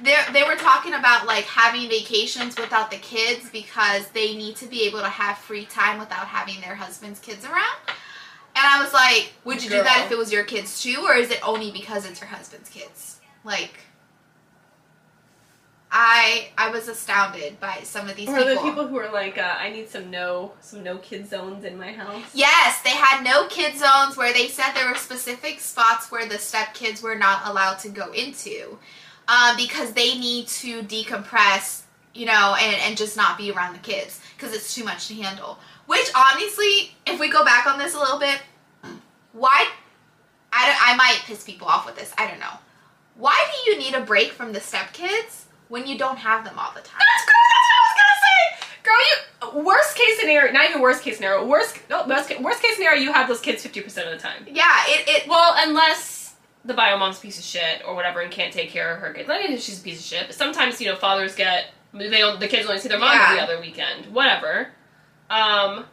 They 0.00 0.16
they 0.32 0.42
were 0.42 0.56
talking 0.56 0.94
about 0.94 1.26
like 1.26 1.44
having 1.44 1.88
vacations 1.88 2.56
without 2.56 2.90
the 2.90 2.96
kids 2.98 3.50
because 3.50 4.08
they 4.08 4.34
need 4.34 4.56
to 4.56 4.66
be 4.66 4.82
able 4.86 5.00
to 5.00 5.08
have 5.08 5.38
free 5.38 5.64
time 5.66 5.98
without 5.98 6.26
having 6.26 6.60
their 6.60 6.74
husband's 6.74 7.20
kids 7.20 7.44
around. 7.44 7.76
And 8.54 8.66
I 8.66 8.82
was 8.82 8.92
like, 8.92 9.32
would 9.44 9.62
you 9.62 9.70
do 9.70 9.82
that 9.82 10.02
if 10.06 10.12
it 10.12 10.18
was 10.18 10.30
your 10.32 10.44
kids 10.44 10.82
too, 10.82 11.04
or 11.06 11.14
is 11.14 11.30
it 11.30 11.46
only 11.46 11.70
because 11.70 12.04
it's 12.04 12.20
your 12.20 12.28
husband's 12.28 12.68
kids? 12.68 13.18
Like, 13.44 13.78
I 15.90 16.48
I 16.56 16.70
was 16.70 16.88
astounded 16.88 17.60
by 17.60 17.80
some 17.84 18.08
of 18.08 18.16
these 18.16 18.28
Or 18.28 18.36
people. 18.38 18.54
the 18.54 18.60
people 18.60 18.86
who 18.88 18.98
are 18.98 19.12
like, 19.12 19.36
uh, 19.36 19.56
I 19.58 19.70
need 19.70 19.88
some 19.90 20.10
no 20.10 20.52
some 20.60 20.82
no 20.82 20.98
kid 20.98 21.28
zones 21.28 21.64
in 21.64 21.78
my 21.78 21.92
house. 21.92 22.24
Yes, 22.34 22.80
they 22.82 22.90
had 22.90 23.22
no 23.22 23.46
kid 23.48 23.76
zones 23.76 24.16
where 24.16 24.32
they 24.32 24.48
said 24.48 24.72
there 24.72 24.88
were 24.88 24.96
specific 24.96 25.60
spots 25.60 26.10
where 26.10 26.26
the 26.26 26.38
step 26.38 26.72
kids 26.74 27.02
were 27.02 27.14
not 27.14 27.42
allowed 27.46 27.78
to 27.80 27.88
go 27.90 28.10
into 28.12 28.78
uh, 29.28 29.56
because 29.56 29.92
they 29.92 30.18
need 30.18 30.46
to 30.48 30.82
decompress, 30.82 31.82
you 32.14 32.26
know, 32.26 32.56
and, 32.60 32.76
and 32.82 32.96
just 32.96 33.16
not 33.16 33.38
be 33.38 33.50
around 33.50 33.72
the 33.74 33.78
kids 33.80 34.20
because 34.36 34.54
it's 34.54 34.74
too 34.74 34.84
much 34.84 35.08
to 35.08 35.14
handle. 35.14 35.58
Which, 35.86 36.10
honestly, 36.14 36.94
if 37.06 37.18
we 37.18 37.30
go 37.30 37.44
back 37.44 37.66
on 37.66 37.78
this 37.78 37.94
a 37.94 37.98
little 37.98 38.18
bit, 38.18 38.40
why? 39.32 39.68
I, 40.52 40.66
don't- 40.66 40.88
I 40.92 40.96
might 40.96 41.20
piss 41.24 41.44
people 41.44 41.66
off 41.66 41.86
with 41.86 41.96
this. 41.96 42.12
I 42.18 42.26
don't 42.28 42.40
know. 42.40 42.58
Why 43.16 43.44
do 43.52 43.70
you 43.70 43.78
need 43.78 43.94
a 43.94 44.00
break 44.00 44.32
from 44.32 44.52
the 44.52 44.60
step 44.60 44.92
kids 44.92 45.46
when 45.68 45.86
you 45.86 45.98
don't 45.98 46.18
have 46.18 46.44
them 46.44 46.58
all 46.58 46.72
the 46.74 46.80
time? 46.80 46.98
That's 47.00 47.26
girl. 47.26 47.34
That's 47.48 47.68
what 47.68 47.78
I 47.78 47.82
was 47.88 47.96
gonna 47.98 48.20
say. 48.22 48.68
Girl, 49.54 49.58
you 49.60 49.64
worst 49.64 49.96
case 49.96 50.18
scenario, 50.20 50.52
not 50.52 50.68
even 50.68 50.80
worst 50.80 51.02
case 51.02 51.16
scenario. 51.16 51.46
Worst 51.46 51.78
no 51.90 52.06
worst, 52.06 52.40
worst 52.40 52.62
case 52.62 52.76
scenario, 52.76 53.00
you 53.02 53.12
have 53.12 53.28
those 53.28 53.40
kids 53.40 53.62
fifty 53.62 53.80
percent 53.80 54.08
of 54.08 54.14
the 54.14 54.18
time. 54.18 54.46
Yeah, 54.50 54.64
it, 54.86 55.08
it 55.08 55.28
Well, 55.28 55.54
unless 55.58 56.21
the 56.64 56.74
bio 56.74 56.96
mom's 56.96 57.18
a 57.18 57.20
piece 57.20 57.38
of 57.38 57.44
shit 57.44 57.82
or 57.86 57.94
whatever 57.94 58.20
and 58.20 58.30
can't 58.30 58.52
take 58.52 58.70
care 58.70 58.94
of 58.94 59.00
her 59.00 59.12
kids. 59.12 59.28
Not 59.28 59.42
even 59.42 59.58
she's 59.58 59.80
a 59.80 59.82
piece 59.82 59.98
of 59.98 60.04
shit, 60.04 60.26
but 60.28 60.36
sometimes 60.36 60.80
you 60.80 60.88
know 60.88 60.96
fathers 60.96 61.34
get 61.34 61.66
they 61.92 62.08
the 62.38 62.48
kids 62.48 62.66
only 62.68 62.80
see 62.80 62.88
their 62.88 62.98
mom 62.98 63.12
Yeah. 63.12 63.26
every 63.30 63.40
other 63.40 63.60
weekend. 63.60 64.06
Whatever. 64.14 64.68
Um, 65.28 65.84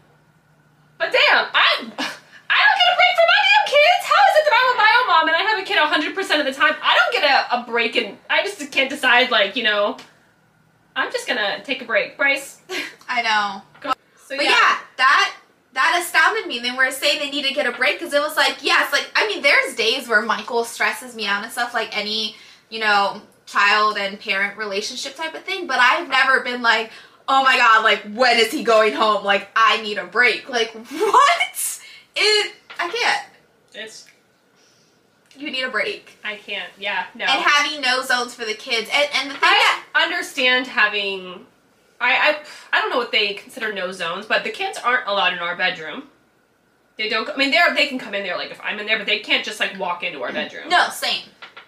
but 0.97 1.12
damn, 1.12 1.45
I 1.53 1.75
I 1.82 2.60
don't 2.60 2.77
get 2.79 2.88
a 2.91 2.95
break 2.95 3.13
for 3.15 3.27
my 3.27 3.39
damn 3.47 3.65
kids. 3.65 4.03
How 4.03 4.21
is 4.29 4.36
it 4.38 4.45
that 4.45 4.53
I'm 4.55 4.75
a 4.75 4.77
bio 4.77 5.13
mom 5.13 5.27
and 5.27 5.36
I 5.36 5.39
have 5.49 5.60
a 5.60 5.65
kid 5.65 5.77
hundred 5.77 6.15
percent 6.15 6.39
of 6.39 6.45
the 6.45 6.53
time? 6.53 6.73
I 6.82 6.95
don't 6.95 7.21
get 7.21 7.29
a, 7.29 7.62
a 7.62 7.65
break 7.65 7.95
and 7.95 8.17
I 8.29 8.43
just 8.43 8.71
can't 8.71 8.89
decide 8.89 9.32
like 9.32 9.55
you 9.55 9.63
know. 9.63 9.97
I'm 10.95 11.12
just 11.13 11.27
gonna 11.27 11.63
take 11.63 11.82
a 11.82 11.86
break, 11.86 12.17
Bryce. 12.17 12.60
I 13.08 13.21
know. 13.21 13.62
so 14.17 14.36
But 14.36 14.43
yeah. 14.45 14.79
that 14.97 15.34
that 15.73 16.01
astounded 16.03 16.47
me. 16.47 16.60
They 16.60 16.71
were 16.71 16.91
saying 16.91 17.19
they 17.19 17.29
need 17.29 17.45
to 17.47 17.53
get 17.53 17.65
a 17.65 17.71
break 17.71 17.99
because 17.99 18.13
it 18.13 18.19
was 18.19 18.36
like, 18.36 18.58
yes, 18.63 18.91
like 18.91 19.08
There's 19.41 19.75
days 19.75 20.08
where 20.08 20.21
Michael 20.21 20.63
stresses 20.63 21.15
me 21.15 21.25
out 21.25 21.43
and 21.43 21.52
stuff, 21.52 21.73
like 21.73 21.95
any, 21.97 22.36
you 22.69 22.80
know, 22.80 23.21
child 23.45 23.97
and 23.97 24.19
parent 24.19 24.58
relationship 24.58 25.15
type 25.15 25.34
of 25.34 25.43
thing. 25.43 25.67
But 25.67 25.80
I've 25.80 26.08
never 26.08 26.41
been 26.41 26.62
like, 26.62 26.91
oh 27.28 27.43
my 27.43 27.58
god, 27.58 27.84
like 27.84 28.04
when 28.13 28.38
is 28.38 28.52
he 28.52 28.63
going 28.63 28.93
home? 28.93 29.23
Like 29.23 29.49
I 29.56 29.82
need 29.82 29.97
a 29.97 30.06
break. 30.06 30.49
Like 30.49 30.71
what? 30.89 31.80
It 32.15 32.54
I 32.80 32.89
can't. 32.89 33.28
it's 33.73 34.08
You 35.38 35.52
need 35.52 35.63
a 35.63 35.69
break. 35.69 36.17
I 36.23 36.36
can't. 36.36 36.71
Yeah, 36.78 37.06
no. 37.15 37.25
And 37.25 37.43
having 37.43 37.82
no 37.82 38.04
zones 38.04 38.34
for 38.34 38.45
the 38.45 38.54
kids. 38.54 38.89
And 38.93 39.10
and 39.15 39.30
the 39.30 39.36
thing 39.36 39.43
I 39.43 39.84
that 39.93 40.04
understand 40.04 40.67
having. 40.67 41.45
I, 42.02 42.13
I 42.13 42.78
I 42.78 42.82
don't 42.82 42.89
know 42.89 42.97
what 42.97 43.12
they 43.12 43.34
consider 43.34 43.73
no 43.73 43.91
zones, 43.91 44.25
but 44.25 44.43
the 44.43 44.49
kids 44.49 44.78
aren't 44.78 45.08
allowed 45.08 45.34
in 45.34 45.39
our 45.39 45.56
bedroom. 45.56 46.04
They 46.99 47.07
don't. 47.07 47.29
I 47.29 47.38
mean, 47.38 47.49
they're 47.49 47.73
they 47.73 47.88
can 47.88 47.97
come 47.97 48.13
in 48.13 48.23
there 48.23 48.35
like 48.35 48.51
if 48.51 48.59
I'm 48.62 48.77
in 48.77 48.85
there, 48.85 48.97
but 48.97 49.07
they 49.07 49.19
can't 49.19 49.43
just 49.43 49.59
like 49.62 49.79
walk 49.79 50.03
into 50.03 50.21
our 50.21 50.33
bedroom. 50.33 50.67
no 50.69 50.89
same. 50.89 51.23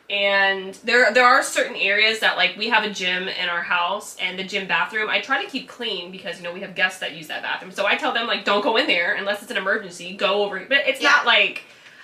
And 0.10 0.74
there 0.84 1.14
there 1.14 1.26
are 1.26 1.42
certain 1.42 1.78
areas 1.78 2.20
that 2.20 2.36
like 2.36 2.58
we 2.58 2.68
have 2.68 2.84
a 2.84 2.90
gym 2.90 3.30
in 3.30 3.48
our 3.48 3.62
house 3.62 4.18
and 4.22 4.38
the 4.38 4.44
gym 4.44 4.68
bathroom. 4.68 5.10
I 5.10 5.22
try 5.22 5.42
to 5.42 5.50
keep 5.50 5.70
clean 5.70 6.12
because 6.12 6.38
you 6.38 6.44
know 6.44 6.52
we 6.52 6.60
have 6.60 6.76
guests 6.76 7.00
that 7.00 7.16
use 7.16 7.30
that 7.30 7.44
bathroom. 7.44 7.72
So 7.72 7.86
I 7.86 7.96
tell 7.96 8.14
them 8.14 8.28
like 8.28 8.44
don't 8.44 8.62
go 8.62 8.76
in 8.76 8.88
there 8.88 9.14
unless 9.14 9.42
it's 9.42 9.50
an 9.52 9.56
emergency. 9.56 10.18
Go 10.18 10.44
over. 10.44 10.60
But 10.68 10.80
it's 10.86 11.02
not 11.02 11.26
like. 11.26 11.64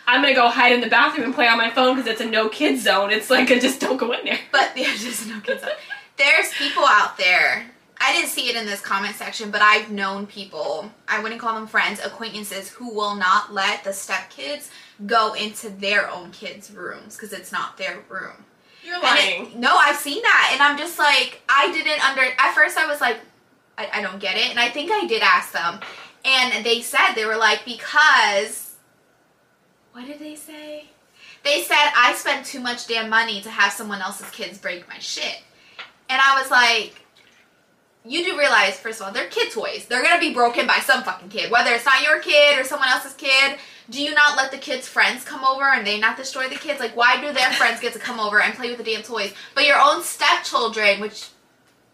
I'm 0.09 0.21
gonna 0.21 0.33
go 0.33 0.47
hide 0.47 0.71
in 0.71 0.79
the 0.79 0.87
bathroom 0.87 1.25
and 1.25 1.35
play 1.35 1.49
on 1.49 1.57
my 1.57 1.69
phone 1.69 1.97
because 1.97 2.09
it's 2.09 2.21
a 2.21 2.25
no 2.25 2.47
kids 2.47 2.83
zone. 2.83 3.11
It's 3.11 3.29
like 3.29 3.49
a 3.49 3.59
just 3.59 3.81
don't 3.81 3.97
go 3.97 4.13
in 4.13 4.23
there. 4.23 4.39
But 4.53 4.71
there's 4.75 5.03
just 5.03 5.27
no 5.27 5.41
kids. 5.41 5.65
There's 6.15 6.53
people 6.53 6.85
out 6.85 7.17
there. 7.17 7.65
I 7.99 8.13
didn't 8.13 8.29
see 8.29 8.49
it 8.49 8.55
in 8.55 8.65
this 8.65 8.81
comment 8.81 9.15
section, 9.15 9.49
but 9.51 9.61
I've 9.61 9.91
known 9.91 10.27
people. 10.27 10.91
I 11.07 11.21
wouldn't 11.21 11.41
call 11.41 11.55
them 11.55 11.67
friends, 11.67 11.99
acquaintances 12.03 12.69
who 12.69 12.93
will 12.93 13.15
not 13.15 13.53
let 13.53 13.83
the 13.83 13.89
stepkids 13.89 14.69
go 15.05 15.33
into 15.33 15.69
their 15.69 16.09
own 16.09 16.31
kids' 16.31 16.71
rooms 16.71 17.15
because 17.15 17.33
it's 17.33 17.51
not 17.51 17.77
their 17.77 17.99
room. 18.09 18.45
You're 18.83 19.01
lying. 19.01 19.47
it- 19.47 19.55
no, 19.57 19.75
I've 19.75 19.97
seen 19.97 20.21
that, 20.21 20.49
and 20.53 20.61
I'm 20.61 20.77
just 20.77 20.97
like, 20.99 21.41
I 21.49 21.71
didn't 21.71 22.07
under. 22.07 22.21
At 22.37 22.53
first, 22.53 22.77
I 22.77 22.85
was 22.87 23.01
like, 23.01 23.17
I, 23.77 23.89
I 23.93 24.01
don't 24.01 24.19
get 24.19 24.37
it, 24.37 24.49
and 24.49 24.59
I 24.59 24.69
think 24.69 24.91
I 24.91 25.05
did 25.07 25.21
ask 25.21 25.51
them, 25.51 25.79
And 26.23 26.65
they 26.65 26.81
said, 26.81 27.13
they 27.13 27.25
were 27.25 27.35
like, 27.37 27.65
because, 27.65 28.75
what 29.93 30.05
did 30.05 30.19
they 30.19 30.35
say? 30.35 30.85
They 31.43 31.63
said, 31.63 31.91
I 31.95 32.13
spend 32.15 32.45
too 32.45 32.59
much 32.59 32.87
damn 32.87 33.09
money 33.09 33.41
to 33.41 33.49
have 33.49 33.71
someone 33.71 34.01
else's 34.01 34.29
kids 34.31 34.57
break 34.57 34.87
my 34.87 34.99
shit. 34.99 35.41
And 36.09 36.19
I 36.23 36.39
was 36.41 36.51
like, 36.51 37.01
you 38.07 38.23
do 38.23 38.37
realize, 38.37 38.79
first 38.79 38.99
of 38.99 39.07
all, 39.07 39.13
they're 39.13 39.27
kid 39.27 39.51
toys. 39.51 39.85
They're 39.85 40.03
gonna 40.03 40.19
be 40.19 40.33
broken 40.33 40.65
by 40.67 40.79
some 40.79 41.03
fucking 41.03 41.29
kid, 41.29 41.51
whether 41.51 41.71
it's 41.71 41.85
not 41.85 42.01
your 42.01 42.19
kid 42.19 42.59
or 42.59 42.63
someone 42.63 42.89
else's 42.89 43.13
kid. 43.13 43.57
Do 43.89 44.01
you 44.01 44.13
not 44.13 44.35
let 44.35 44.51
the 44.51 44.57
kids' 44.57 44.87
friends 44.87 45.23
come 45.23 45.45
over 45.45 45.63
and 45.63 45.85
they 45.85 45.99
not 45.99 46.17
destroy 46.17 46.49
the 46.49 46.55
kids? 46.55 46.79
Like, 46.79 46.95
why 46.95 47.21
do 47.21 47.31
their 47.31 47.51
friends 47.53 47.79
get 47.79 47.93
to 47.93 47.99
come 47.99 48.19
over 48.19 48.41
and 48.41 48.53
play 48.53 48.69
with 48.69 48.77
the 48.77 48.83
damn 48.83 49.01
toys, 49.01 49.33
but 49.55 49.65
your 49.65 49.79
own 49.79 50.03
stepchildren, 50.03 50.99
which 50.99 51.29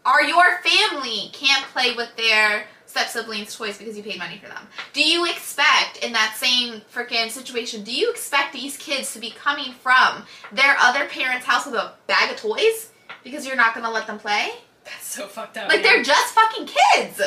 are 0.04 0.22
your 0.22 0.58
family, 0.62 1.30
can't 1.32 1.64
play 1.66 1.94
with 1.94 2.14
their 2.16 2.66
step 2.86 3.08
siblings' 3.08 3.56
toys 3.56 3.78
because 3.78 3.96
you 3.96 4.02
paid 4.02 4.18
money 4.18 4.38
for 4.38 4.48
them? 4.48 4.66
Do 4.92 5.02
you 5.02 5.24
expect 5.26 6.04
in 6.04 6.12
that 6.12 6.36
same 6.36 6.82
freaking 6.92 7.30
situation? 7.30 7.82
Do 7.82 7.92
you 7.92 8.10
expect 8.10 8.52
these 8.52 8.76
kids 8.76 9.12
to 9.14 9.18
be 9.18 9.30
coming 9.30 9.72
from 9.72 10.24
their 10.52 10.76
other 10.78 11.06
parents' 11.06 11.46
house 11.46 11.66
with 11.66 11.74
a 11.74 11.92
bag 12.06 12.30
of 12.30 12.36
toys 12.36 12.90
because 13.22 13.46
you're 13.46 13.56
not 13.56 13.74
gonna 13.74 13.90
let 13.90 14.06
them 14.06 14.18
play? 14.18 14.50
That's 14.84 15.06
so 15.06 15.26
fucked 15.26 15.56
up. 15.56 15.68
Like 15.68 15.82
yeah. 15.82 15.94
they're 15.94 16.02
just 16.02 16.34
fucking 16.34 16.66
kids. 16.66 17.20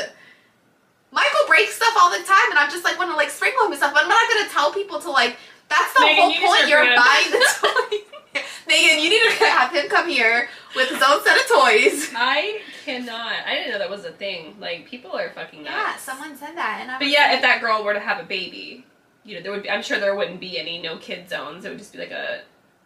Michael 1.12 1.48
breaks 1.48 1.76
stuff 1.76 1.93
all 2.00 2.12
the 2.12 2.24
time, 2.24 2.50
and 2.52 2.60
I'm 2.60 2.70
just 2.70 2.84
like 2.84 2.98
want 2.98 3.10
to 3.12 3.15
like 3.15 3.30
sprinkle 3.30 3.65
him 3.65 3.72
and 3.72 3.78
stuff. 3.78 3.93
But 3.93 4.04
I'm 4.04 4.10
not 4.10 4.30
gonna 4.30 4.50
tell 4.50 4.74
people 4.74 5.00
to 5.00 5.12
like. 5.12 5.38
That's 5.70 5.93
the 5.93 6.02
Megan, 6.02 6.24
whole 6.24 6.32
you 6.32 6.48
point. 6.48 6.67
You're 6.70 6.96
buying 6.96 7.32
the 7.32 7.46
toy. 7.60 8.41
Megan, 8.67 9.04
you 9.04 9.10
need 9.10 9.22
to 9.38 9.46
have 9.46 9.72
him 9.74 9.89
come 9.89 10.08
here 10.08 10.50
with 10.76 10.89
his 10.89 11.02
own 11.02 11.22
set 11.24 11.38
of 11.38 11.48
toys. 11.48 12.10
I 12.15 12.62
cannot. 12.86 13.34
I 13.46 13.56
didn't 13.56 13.72
know 13.72 13.80
that 13.80 13.89
was 13.89 14.06
a 14.06 14.12
thing. 14.12 14.56
Like 14.60 14.86
people 14.86 15.12
are 15.12 15.30
fucking 15.32 15.63
nuts. 15.63 15.76
Yeah, 15.76 15.98
someone 15.98 16.36
said 16.38 16.56
that, 16.56 16.80
and 16.82 16.91
I. 16.91 17.00
But 17.00 17.08
yeah, 17.08 17.28
like, 17.28 17.36
if 17.36 17.41
that 17.41 17.62
girl 17.62 17.84
were 17.84 17.93
to 17.93 18.00
have 18.00 18.20
a 18.20 18.28
baby, 18.28 18.86
you 19.24 19.36
know, 19.36 19.41
there 19.41 19.52
would 19.52 19.63
be. 19.63 19.70
I'm 19.70 19.82
sure 19.84 20.00
there 20.00 20.15
wouldn't 20.15 20.39
be 20.39 20.58
any 20.58 20.82
no 20.82 20.98
kid 20.98 21.30
zones. 21.30 21.65
It 21.65 21.70
would 21.70 21.80
just 21.80 21.93
be 21.93 22.00
like 22.00 22.12
a 22.12 22.41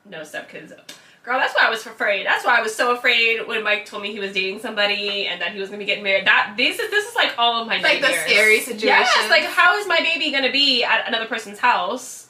no 0.06 0.24
step 0.24 0.50
kid 0.50 0.70
zone. 0.70 0.80
Girl, 1.24 1.38
that's 1.38 1.54
why 1.54 1.68
I 1.68 1.70
was 1.70 1.86
afraid. 1.86 2.26
That's 2.26 2.44
why 2.44 2.58
I 2.58 2.62
was 2.62 2.74
so 2.76 2.96
afraid 2.96 3.46
when 3.48 3.64
Mike 3.64 3.86
told 3.86 4.02
me 4.02 4.12
he 4.12 4.20
was 4.20 4.34
dating 4.34 4.60
somebody 4.60 5.28
and 5.28 5.40
that 5.40 5.52
he 5.52 5.60
was 5.60 5.70
gonna 5.70 5.78
be 5.78 5.86
getting 5.86 6.04
married. 6.04 6.26
That 6.26 6.56
this 6.58 6.80
is 6.80 6.90
this 6.90 7.08
is 7.08 7.16
like 7.16 7.34
all 7.38 7.62
of 7.62 7.68
my 7.68 7.78
like 7.80 8.02
the 8.02 8.08
scary 8.12 8.60
situation. 8.60 8.88
Yes, 8.88 9.30
like 9.30 9.44
how 9.44 9.78
is 9.78 9.88
my 9.88 9.98
baby 9.98 10.32
gonna 10.32 10.52
be 10.52 10.84
at 10.84 11.08
another 11.08 11.28
person's 11.28 11.60
house? 11.60 12.28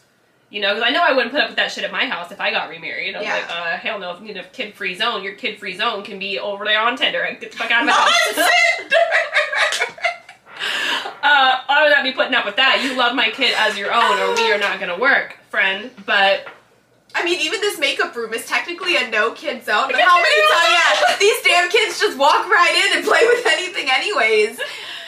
You 0.50 0.60
know, 0.60 0.74
because 0.74 0.84
I 0.86 0.92
know 0.92 1.02
I 1.02 1.14
wouldn't 1.14 1.32
put 1.32 1.40
up 1.40 1.48
with 1.48 1.56
that 1.56 1.72
shit 1.72 1.86
at 1.86 1.94
my 1.94 2.06
house 2.06 2.30
if 2.34 2.42
I 2.42 2.52
got 2.52 2.68
remarried. 2.68 3.16
I 3.16 3.20
was 3.20 3.26
Yeah. 3.28 3.36
like, 3.36 3.50
uh, 3.50 3.78
hell 3.78 3.98
no. 4.00 4.12
If 4.12 4.20
you 4.20 4.26
need 4.28 4.36
a 4.38 4.44
kid 4.44 4.74
free 4.74 4.96
zone, 4.96 5.24
your 5.24 5.36
kid 5.36 5.58
free 5.58 5.78
zone 5.78 6.04
can 6.04 6.20
be 6.20 6.38
over 6.40 6.66
there 6.66 6.82
on 6.82 6.98
Tinder. 6.98 7.22
And 7.22 7.40
get 7.40 7.54
the 7.54 7.58
fuck 7.58 7.72
out 7.72 7.84
of 7.84 7.86
my 7.88 7.94
house. 7.94 8.50
Uh, 11.24 11.62
I 11.70 11.84
would 11.84 11.92
not 11.92 12.04
be 12.04 12.12
putting 12.12 12.34
up 12.34 12.46
with 12.46 12.56
that. 12.56 12.82
You 12.84 12.98
love 12.98 13.16
my 13.16 13.30
kid 13.30 13.54
as 13.58 13.78
your 13.78 13.94
own, 13.94 14.20
or 14.20 14.34
we 14.36 14.52
are 14.52 14.58
not 14.58 14.80
gonna 14.80 14.98
work, 14.98 15.38
friend. 15.50 15.92
But 16.06 16.48
I 17.16 17.24
mean, 17.26 17.40
even 17.42 17.60
this 17.62 17.78
makeup 17.80 18.16
room 18.16 18.34
is 18.34 18.46
technically 18.48 18.96
a 18.96 19.10
no 19.10 19.32
kid 19.32 19.64
zone. 19.66 19.88
But 19.92 20.00
how 20.02 20.18
many 20.18 20.42
times? 20.52 21.02
Yeah, 21.10 21.18
these 21.20 21.42
damn 21.44 21.70
kids 21.70 22.00
just 22.00 22.18
walk 22.18 22.48
right 22.48 22.90
in 22.92 22.98
and 23.00 23.08
play 23.08 23.22
with 23.28 23.46
anything, 23.48 23.90
anyways. 23.90 24.60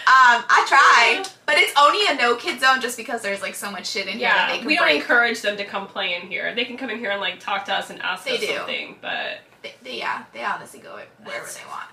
Um, 0.06 0.44
I 0.50 0.66
try, 0.68 1.24
but 1.46 1.56
it's 1.58 1.72
only 1.80 2.06
a 2.08 2.16
no 2.16 2.36
kid 2.36 2.60
zone 2.60 2.82
just 2.82 2.98
because 2.98 3.22
there's 3.22 3.42
like 3.42 3.56
so 3.56 3.72
much 3.72 3.88
shit 3.88 4.08
in 4.08 4.18
here 4.18 4.28
that 4.28 4.50
they 4.52 4.60
yeah, 4.60 4.66
we 4.66 4.76
don't 4.76 4.86
break. 4.88 5.02
encourage 5.02 5.42
them 5.42 5.56
to 5.56 5.63
come 5.63 5.88
play 5.88 6.16
in 6.16 6.24
here. 6.28 6.54
They 6.54 6.66
can 6.66 6.76
come 6.78 6.89
in 6.89 6.98
here 7.00 7.12
and 7.12 7.22
like 7.22 7.39
talk 7.39 7.63
to 7.66 7.74
us 7.74 7.89
and 7.89 8.02
ask 8.02 8.26
They 8.26 8.36
us 8.36 8.42
do. 8.42 8.48
something. 8.58 8.98
But 9.02 9.39
They, 9.62 9.74
they- 9.82 9.98
yeah, 10.00 10.26
they 10.34 10.44
honestly 10.44 10.82
go 10.82 10.96
wherever 11.24 11.46
That's 11.46 11.56
they 11.56 11.63
want. 11.70 11.86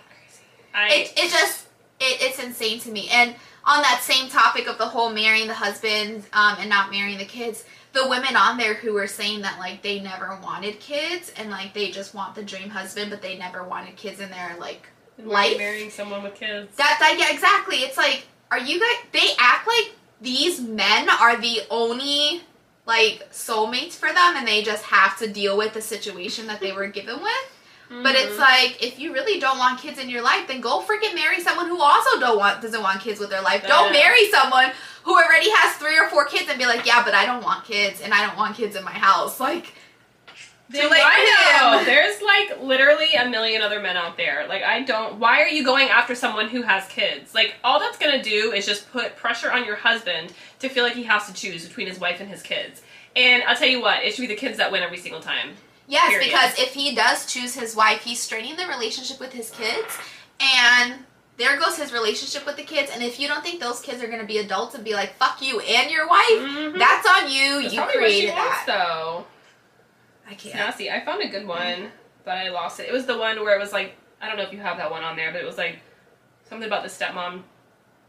I 0.74 0.88
It, 0.88 1.12
it 1.16 1.30
just 1.30 1.66
it, 2.00 2.20
it's 2.20 2.42
insane 2.42 2.80
to 2.80 2.90
me. 2.90 3.08
And 3.12 3.36
on 3.64 3.80
that 3.82 4.00
same 4.02 4.28
topic 4.28 4.66
of 4.66 4.76
the 4.78 4.86
whole 4.86 5.10
marrying 5.10 5.46
the 5.46 5.54
husband 5.54 6.24
um, 6.32 6.56
and 6.58 6.68
not 6.68 6.90
marrying 6.90 7.18
the 7.18 7.24
kids, 7.24 7.64
the 7.92 8.08
women 8.08 8.36
on 8.36 8.56
there 8.56 8.74
who 8.74 8.92
were 8.92 9.06
saying 9.06 9.42
that 9.42 9.58
like 9.58 9.82
they 9.82 10.00
never 10.00 10.38
wanted 10.42 10.78
kids 10.80 11.32
and 11.36 11.50
like 11.50 11.74
they 11.74 11.90
just 11.90 12.14
want 12.14 12.34
the 12.34 12.42
dream 12.42 12.70
husband, 12.70 13.10
but 13.10 13.22
they 13.22 13.36
never 13.36 13.64
wanted 13.64 13.96
kids 13.96 14.20
in 14.20 14.30
their 14.30 14.56
like 14.58 14.86
life. 15.18 15.58
marrying 15.58 15.90
someone 15.90 16.22
with 16.22 16.34
kids. 16.34 16.74
that's 16.76 17.00
like 17.00 17.18
yeah 17.18 17.32
exactly. 17.32 17.78
It's 17.78 17.96
like 17.96 18.26
are 18.50 18.58
you 18.58 18.80
guys? 18.80 19.06
They 19.12 19.28
act 19.38 19.66
like 19.66 19.94
these 20.20 20.60
men 20.60 21.08
are 21.08 21.40
the 21.40 21.60
only 21.70 22.42
like 22.86 23.30
soulmates 23.32 23.92
for 23.92 24.08
them, 24.08 24.36
and 24.36 24.46
they 24.46 24.62
just 24.62 24.84
have 24.84 25.16
to 25.18 25.28
deal 25.28 25.56
with 25.56 25.74
the 25.74 25.82
situation 25.82 26.46
that 26.48 26.60
they 26.60 26.72
were 26.72 26.88
given 26.88 27.22
with. 27.22 27.52
But 27.90 28.14
it's 28.14 28.30
Mm-hmm. 28.32 28.40
like 28.40 28.82
if 28.82 29.00
you 29.00 29.12
really 29.12 29.40
don't 29.40 29.58
want 29.58 29.80
kids 29.80 29.98
in 29.98 30.08
your 30.08 30.22
life, 30.22 30.46
then 30.46 30.60
go 30.60 30.80
freaking 30.80 31.12
marry 31.14 31.40
someone 31.40 31.66
who 31.66 31.82
also 31.82 32.20
don't 32.20 32.38
want 32.38 32.62
doesn't 32.62 32.80
want 32.82 33.00
kids 33.00 33.18
with 33.18 33.30
their 33.30 33.42
life. 33.42 33.66
Don't 33.66 33.92
marry 33.92 34.30
someone 34.30 34.70
who 35.02 35.14
already 35.16 35.50
has 35.50 35.74
three 35.76 35.98
or 35.98 36.08
four 36.08 36.24
kids 36.26 36.48
and 36.48 36.56
be 36.56 36.66
like, 36.66 36.86
yeah, 36.86 37.02
but 37.04 37.14
I 37.14 37.26
don't 37.26 37.42
want 37.42 37.64
kids 37.64 38.00
and 38.00 38.14
I 38.14 38.24
don't 38.24 38.36
want 38.36 38.54
kids 38.54 38.76
in 38.76 38.84
my 38.84 38.92
house. 38.92 39.40
Like, 39.40 39.74
Then 40.68 40.82
too 40.82 40.88
late 40.88 41.00
why 41.00 41.48
for 41.58 41.64
no? 41.72 41.78
him. 41.78 41.84
There's 41.92 42.22
like 42.22 42.62
literally 42.62 43.12
a 43.14 43.28
million 43.28 43.60
other 43.60 43.80
men 43.80 43.96
out 43.96 44.16
there. 44.16 44.46
Like 44.48 44.62
I 44.62 44.82
don't. 44.82 45.18
Why 45.18 45.40
are 45.42 45.48
you 45.48 45.64
going 45.64 45.88
after 45.88 46.14
someone 46.14 46.48
who 46.48 46.62
has 46.62 46.86
kids? 46.86 47.34
Like 47.34 47.56
all 47.64 47.80
that's 47.80 47.98
gonna 47.98 48.22
do 48.22 48.52
is 48.52 48.66
just 48.66 48.88
put 48.92 49.16
pressure 49.16 49.50
on 49.50 49.64
your 49.64 49.74
husband 49.76 50.32
to 50.60 50.68
feel 50.68 50.84
like 50.84 50.94
he 50.94 51.02
has 51.02 51.26
to 51.26 51.34
choose 51.34 51.66
between 51.66 51.88
his 51.88 51.98
wife 51.98 52.20
and 52.20 52.30
his 52.30 52.40
kids. 52.40 52.82
And 53.16 53.42
I'll 53.42 53.56
tell 53.56 53.66
you 53.66 53.82
what, 53.82 54.04
it 54.04 54.14
should 54.14 54.22
be 54.22 54.28
the 54.28 54.36
kids 54.36 54.58
that 54.58 54.70
win 54.70 54.84
every 54.84 54.98
single 54.98 55.20
time. 55.20 55.56
Yes, 55.90 56.08
Period. 56.10 56.24
because 56.30 56.58
if 56.58 56.72
he 56.72 56.94
does 56.94 57.26
choose 57.26 57.54
his 57.54 57.76
wife, 57.76 58.02
he's 58.02 58.20
straining 58.20 58.56
the 58.56 58.66
relationship 58.66 59.20
with 59.20 59.32
his 59.34 59.50
kids, 59.50 59.98
and 60.40 60.94
there 61.36 61.58
goes 61.58 61.76
his 61.76 61.92
relationship 61.92 62.46
with 62.46 62.56
the 62.56 62.62
kids. 62.62 62.90
And 62.94 63.02
if 63.02 63.18
you 63.20 63.28
don't 63.28 63.42
think 63.42 63.60
those 63.60 63.80
kids 63.80 64.02
are 64.02 64.08
gonna 64.08 64.24
be 64.24 64.38
adults 64.38 64.74
and 64.74 64.82
be 64.84 64.94
like, 64.94 65.16
"Fuck 65.16 65.42
you 65.42 65.60
and 65.60 65.90
your 65.90 66.06
wife," 66.08 66.26
Mhm. 66.30 66.78
that's 66.78 67.06
on 67.08 67.30
you. 67.30 67.62
That's 67.62 67.74
you 67.74 67.80
probably 67.80 68.00
what 68.00 68.10
she 68.10 68.16
created 68.20 68.36
that. 68.36 68.64
though. 68.66 69.26
I 70.28 70.34
can't. 70.34 70.54
Nasty. 70.54 70.90
I 70.90 71.04
found 71.04 71.22
a 71.22 71.28
good 71.28 71.46
one, 71.46 71.90
but 72.24 72.38
I 72.38 72.48
lost 72.50 72.78
it. 72.80 72.88
It 72.88 72.92
was 72.92 73.06
the 73.06 73.18
one 73.18 73.42
where 73.42 73.56
it 73.56 73.60
was 73.60 73.72
like 73.72 73.96
I 74.22 74.28
don't 74.28 74.36
know 74.36 74.42
if 74.44 74.52
you 74.52 74.60
have 74.60 74.76
that 74.76 74.90
one 74.90 75.02
on 75.02 75.16
there, 75.16 75.32
but 75.32 75.40
it 75.40 75.46
was 75.46 75.56
like 75.58 75.80
something 76.48 76.66
about 76.66 76.82
the 76.82 76.88
stepmom 76.90 77.42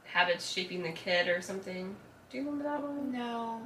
habits 0.04 0.52
shaping 0.52 0.84
the 0.84 0.92
kid 0.92 1.30
or 1.30 1.42
something. 1.42 1.96
Do 2.30 2.38
you 2.38 2.44
remember 2.44 2.64
that 2.66 2.82
one? 2.82 3.12
No. 3.14 3.62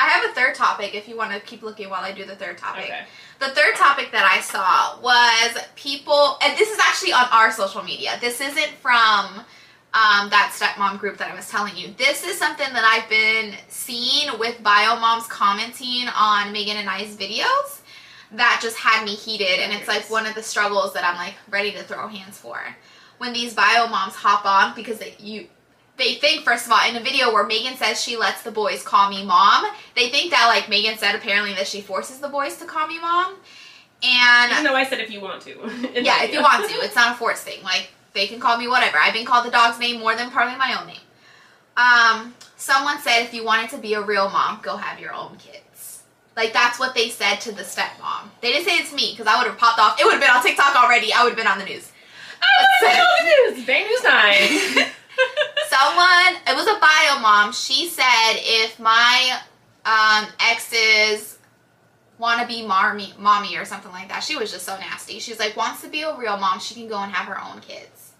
I 0.00 0.08
have 0.08 0.30
a 0.30 0.34
third 0.34 0.54
topic 0.54 0.94
if 0.94 1.06
you 1.06 1.16
want 1.16 1.32
to 1.32 1.40
keep 1.40 1.62
looking 1.62 1.90
while 1.90 2.02
I 2.02 2.10
do 2.10 2.24
the 2.24 2.34
third 2.34 2.56
topic. 2.56 2.84
Okay. 2.84 3.04
The 3.38 3.48
third 3.48 3.74
topic 3.76 4.10
that 4.12 4.24
I 4.24 4.40
saw 4.40 4.98
was 5.02 5.62
people, 5.76 6.38
and 6.42 6.56
this 6.56 6.70
is 6.70 6.78
actually 6.78 7.12
on 7.12 7.26
our 7.30 7.52
social 7.52 7.82
media. 7.82 8.16
This 8.18 8.40
isn't 8.40 8.70
from 8.80 9.44
um, 9.92 10.30
that 10.30 10.52
stepmom 10.54 10.98
group 10.98 11.18
that 11.18 11.30
I 11.30 11.34
was 11.34 11.50
telling 11.50 11.76
you. 11.76 11.92
This 11.98 12.24
is 12.24 12.38
something 12.38 12.72
that 12.72 12.84
I've 12.84 13.10
been 13.10 13.54
seeing 13.68 14.38
with 14.38 14.62
bio 14.62 14.98
moms 14.98 15.26
commenting 15.26 16.08
on 16.16 16.50
Megan 16.50 16.78
and 16.78 16.88
I's 16.88 17.14
videos 17.14 17.80
that 18.32 18.60
just 18.62 18.78
had 18.78 19.04
me 19.04 19.14
heated, 19.14 19.60
and 19.60 19.70
it's 19.72 19.88
like 19.88 20.08
one 20.08 20.24
of 20.24 20.34
the 20.34 20.42
struggles 20.42 20.94
that 20.94 21.04
I'm 21.04 21.16
like 21.16 21.34
ready 21.50 21.72
to 21.72 21.82
throw 21.82 22.08
hands 22.08 22.38
for. 22.38 22.58
When 23.18 23.34
these 23.34 23.52
bio 23.52 23.86
moms 23.88 24.14
hop 24.14 24.46
on 24.46 24.74
because 24.74 24.98
they 24.98 25.14
you 25.18 25.48
they 26.00 26.14
think 26.14 26.44
first 26.44 26.66
of 26.66 26.72
all 26.72 26.88
in 26.88 26.96
a 26.96 27.00
video 27.00 27.32
where 27.32 27.46
Megan 27.46 27.76
says 27.76 28.02
she 28.02 28.16
lets 28.16 28.42
the 28.42 28.50
boys 28.50 28.82
call 28.82 29.10
me 29.10 29.24
mom, 29.24 29.66
they 29.94 30.08
think 30.08 30.30
that 30.30 30.46
like 30.46 30.68
Megan 30.68 30.96
said 30.96 31.14
apparently 31.14 31.54
that 31.54 31.68
she 31.68 31.80
forces 31.80 32.18
the 32.18 32.28
boys 32.28 32.56
to 32.56 32.64
call 32.64 32.88
me 32.88 32.98
mom. 32.98 33.36
And 34.02 34.50
Even 34.52 34.64
though 34.64 34.74
I 34.74 34.84
said 34.84 35.00
if 35.00 35.10
you 35.10 35.20
want 35.20 35.42
to. 35.42 35.50
yeah, 36.02 36.24
if 36.24 36.32
you 36.32 36.40
want 36.40 36.68
to. 36.68 36.74
It's 36.76 36.96
not 36.96 37.14
a 37.14 37.18
force 37.18 37.42
thing. 37.42 37.62
Like 37.62 37.90
they 38.14 38.26
can 38.26 38.40
call 38.40 38.56
me 38.56 38.66
whatever. 38.66 38.96
I've 38.98 39.12
been 39.12 39.26
called 39.26 39.46
the 39.46 39.50
dog's 39.50 39.78
name 39.78 40.00
more 40.00 40.16
than 40.16 40.30
probably 40.30 40.56
my 40.56 40.76
own 40.80 40.86
name. 40.86 40.96
Um, 41.76 42.34
someone 42.56 42.98
said 43.00 43.22
if 43.22 43.34
you 43.34 43.44
wanted 43.44 43.70
to 43.70 43.78
be 43.78 43.94
a 43.94 44.00
real 44.00 44.30
mom, 44.30 44.60
go 44.62 44.76
have 44.76 44.98
your 44.98 45.12
own 45.12 45.36
kids. 45.36 46.02
Like 46.34 46.54
that's 46.54 46.78
what 46.78 46.94
they 46.94 47.10
said 47.10 47.36
to 47.42 47.52
the 47.52 47.62
stepmom. 47.62 48.30
They 48.40 48.52
didn't 48.52 48.66
say 48.66 48.76
it's 48.76 48.94
me 48.94 49.12
because 49.12 49.26
I 49.26 49.36
would 49.36 49.46
have 49.46 49.58
popped 49.58 49.78
off. 49.78 50.00
It 50.00 50.04
would 50.06 50.12
have 50.12 50.22
been 50.22 50.30
on 50.30 50.42
TikTok 50.42 50.74
already. 50.76 51.12
I 51.12 51.22
would 51.24 51.30
have 51.30 51.38
been 51.38 51.46
on 51.46 51.58
the 51.58 51.66
news. 51.66 51.92
I 52.42 53.54
news. 53.54 53.66
Bay 53.66 53.84
News 53.84 54.02
9. 54.82 54.92
Someone, 55.68 56.42
it 56.46 56.56
was 56.56 56.66
a 56.66 56.78
bio 56.80 57.20
mom. 57.20 57.52
She 57.52 57.88
said 57.88 58.34
if 58.36 58.78
my 58.78 59.40
um, 59.84 60.28
exes 60.40 61.38
want 62.18 62.40
to 62.40 62.46
be 62.46 62.66
mommy, 62.66 63.14
mommy 63.18 63.56
or 63.56 63.64
something 63.64 63.92
like 63.92 64.08
that, 64.08 64.22
she 64.22 64.36
was 64.36 64.50
just 64.52 64.66
so 64.66 64.76
nasty. 64.78 65.18
She's 65.18 65.38
like, 65.38 65.56
wants 65.56 65.80
to 65.82 65.88
be 65.88 66.02
a 66.02 66.16
real 66.16 66.36
mom, 66.36 66.60
she 66.60 66.74
can 66.74 66.88
go 66.88 66.98
and 66.98 67.10
have 67.12 67.26
her 67.26 67.40
own 67.42 67.60
kids. 67.60 68.12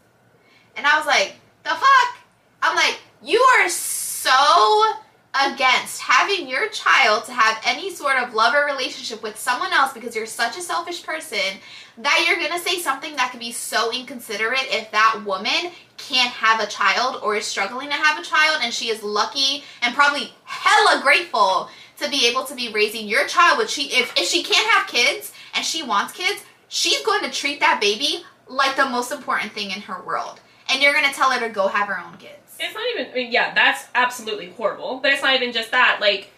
And 0.77 0.87
I 0.87 0.97
was 0.97 1.07
like, 1.07 1.35
the 1.65 1.71
fuck? 1.71 2.17
I'm 2.63 2.77
like, 2.77 2.99
you 3.23 3.41
are 3.41 3.69
so 3.69 4.93
against 5.35 6.01
having 6.01 6.49
your 6.49 6.69
child 6.71 7.25
to 7.25 7.33
have 7.33 7.63
any 7.65 7.91
sort 7.91 8.17
of 8.17 8.35
love 8.35 8.53
or 8.53 8.67
relationship 8.67 9.23
with 9.23 9.39
someone 9.39 9.73
else 9.73 9.93
because 9.93 10.17
you're 10.17 10.27
such 10.27 10.59
a 10.59 10.61
selfish 10.61 11.05
person 11.05 11.59
that 11.99 12.25
you're 12.27 12.39
gonna 12.39 12.61
say 12.61 12.81
something 12.81 13.15
that 13.15 13.31
could 13.31 13.39
be 13.39 13.53
so 13.53 13.93
inconsiderate 13.93 14.67
if 14.71 14.91
that 14.91 15.23
woman 15.25 15.71
can't 15.97 16.33
have 16.33 16.61
a 16.61 16.67
child 16.67 17.21
or 17.23 17.37
is 17.37 17.45
struggling 17.45 17.89
to 17.89 17.95
have 17.95 18.19
a 18.19 18.27
child 18.27 18.59
and 18.63 18.75
she 18.75 18.89
is 18.89 19.05
lucky 19.05 19.63
and 19.83 19.95
probably 19.95 20.33
hella 20.45 21.01
grateful 21.01 21.69
to 21.97 22.11
be 22.11 22.27
able 22.27 22.43
to 22.43 22.57
be 22.57 22.73
raising 22.73 23.07
your 23.07 23.25
child 23.29 23.57
but 23.57 23.71
she 23.71 23.85
if, 23.93 24.13
if 24.19 24.27
she 24.27 24.43
can't 24.43 24.69
have 24.71 24.89
kids 24.89 25.33
and 25.55 25.65
she 25.65 25.83
wants 25.83 26.13
kids 26.13 26.43
she's 26.67 27.05
going 27.07 27.23
to 27.23 27.31
treat 27.31 27.61
that 27.61 27.81
baby 27.81 28.25
like 28.51 28.77
the 28.77 28.87
most 28.87 29.13
important 29.13 29.53
thing 29.53 29.71
in 29.71 29.81
her 29.83 30.03
world. 30.03 30.41
And 30.69 30.83
you're 30.83 30.93
gonna 30.93 31.13
tell 31.13 31.31
her 31.31 31.41
to 31.41 31.49
go 31.49 31.69
have 31.69 31.89
her 31.89 31.99
own 31.99 32.17
kids 32.19 32.40
It's 32.61 32.75
not 32.75 32.85
even. 32.95 33.11
I 33.11 33.15
mean, 33.15 33.33
yeah, 33.33 33.55
that's 33.55 33.87
absolutely 33.95 34.51
horrible. 34.51 35.01
But 35.03 35.13
it's 35.13 35.23
not 35.23 35.35
even 35.35 35.53
just 35.53 35.71
that. 35.71 35.99
Like, 36.01 36.31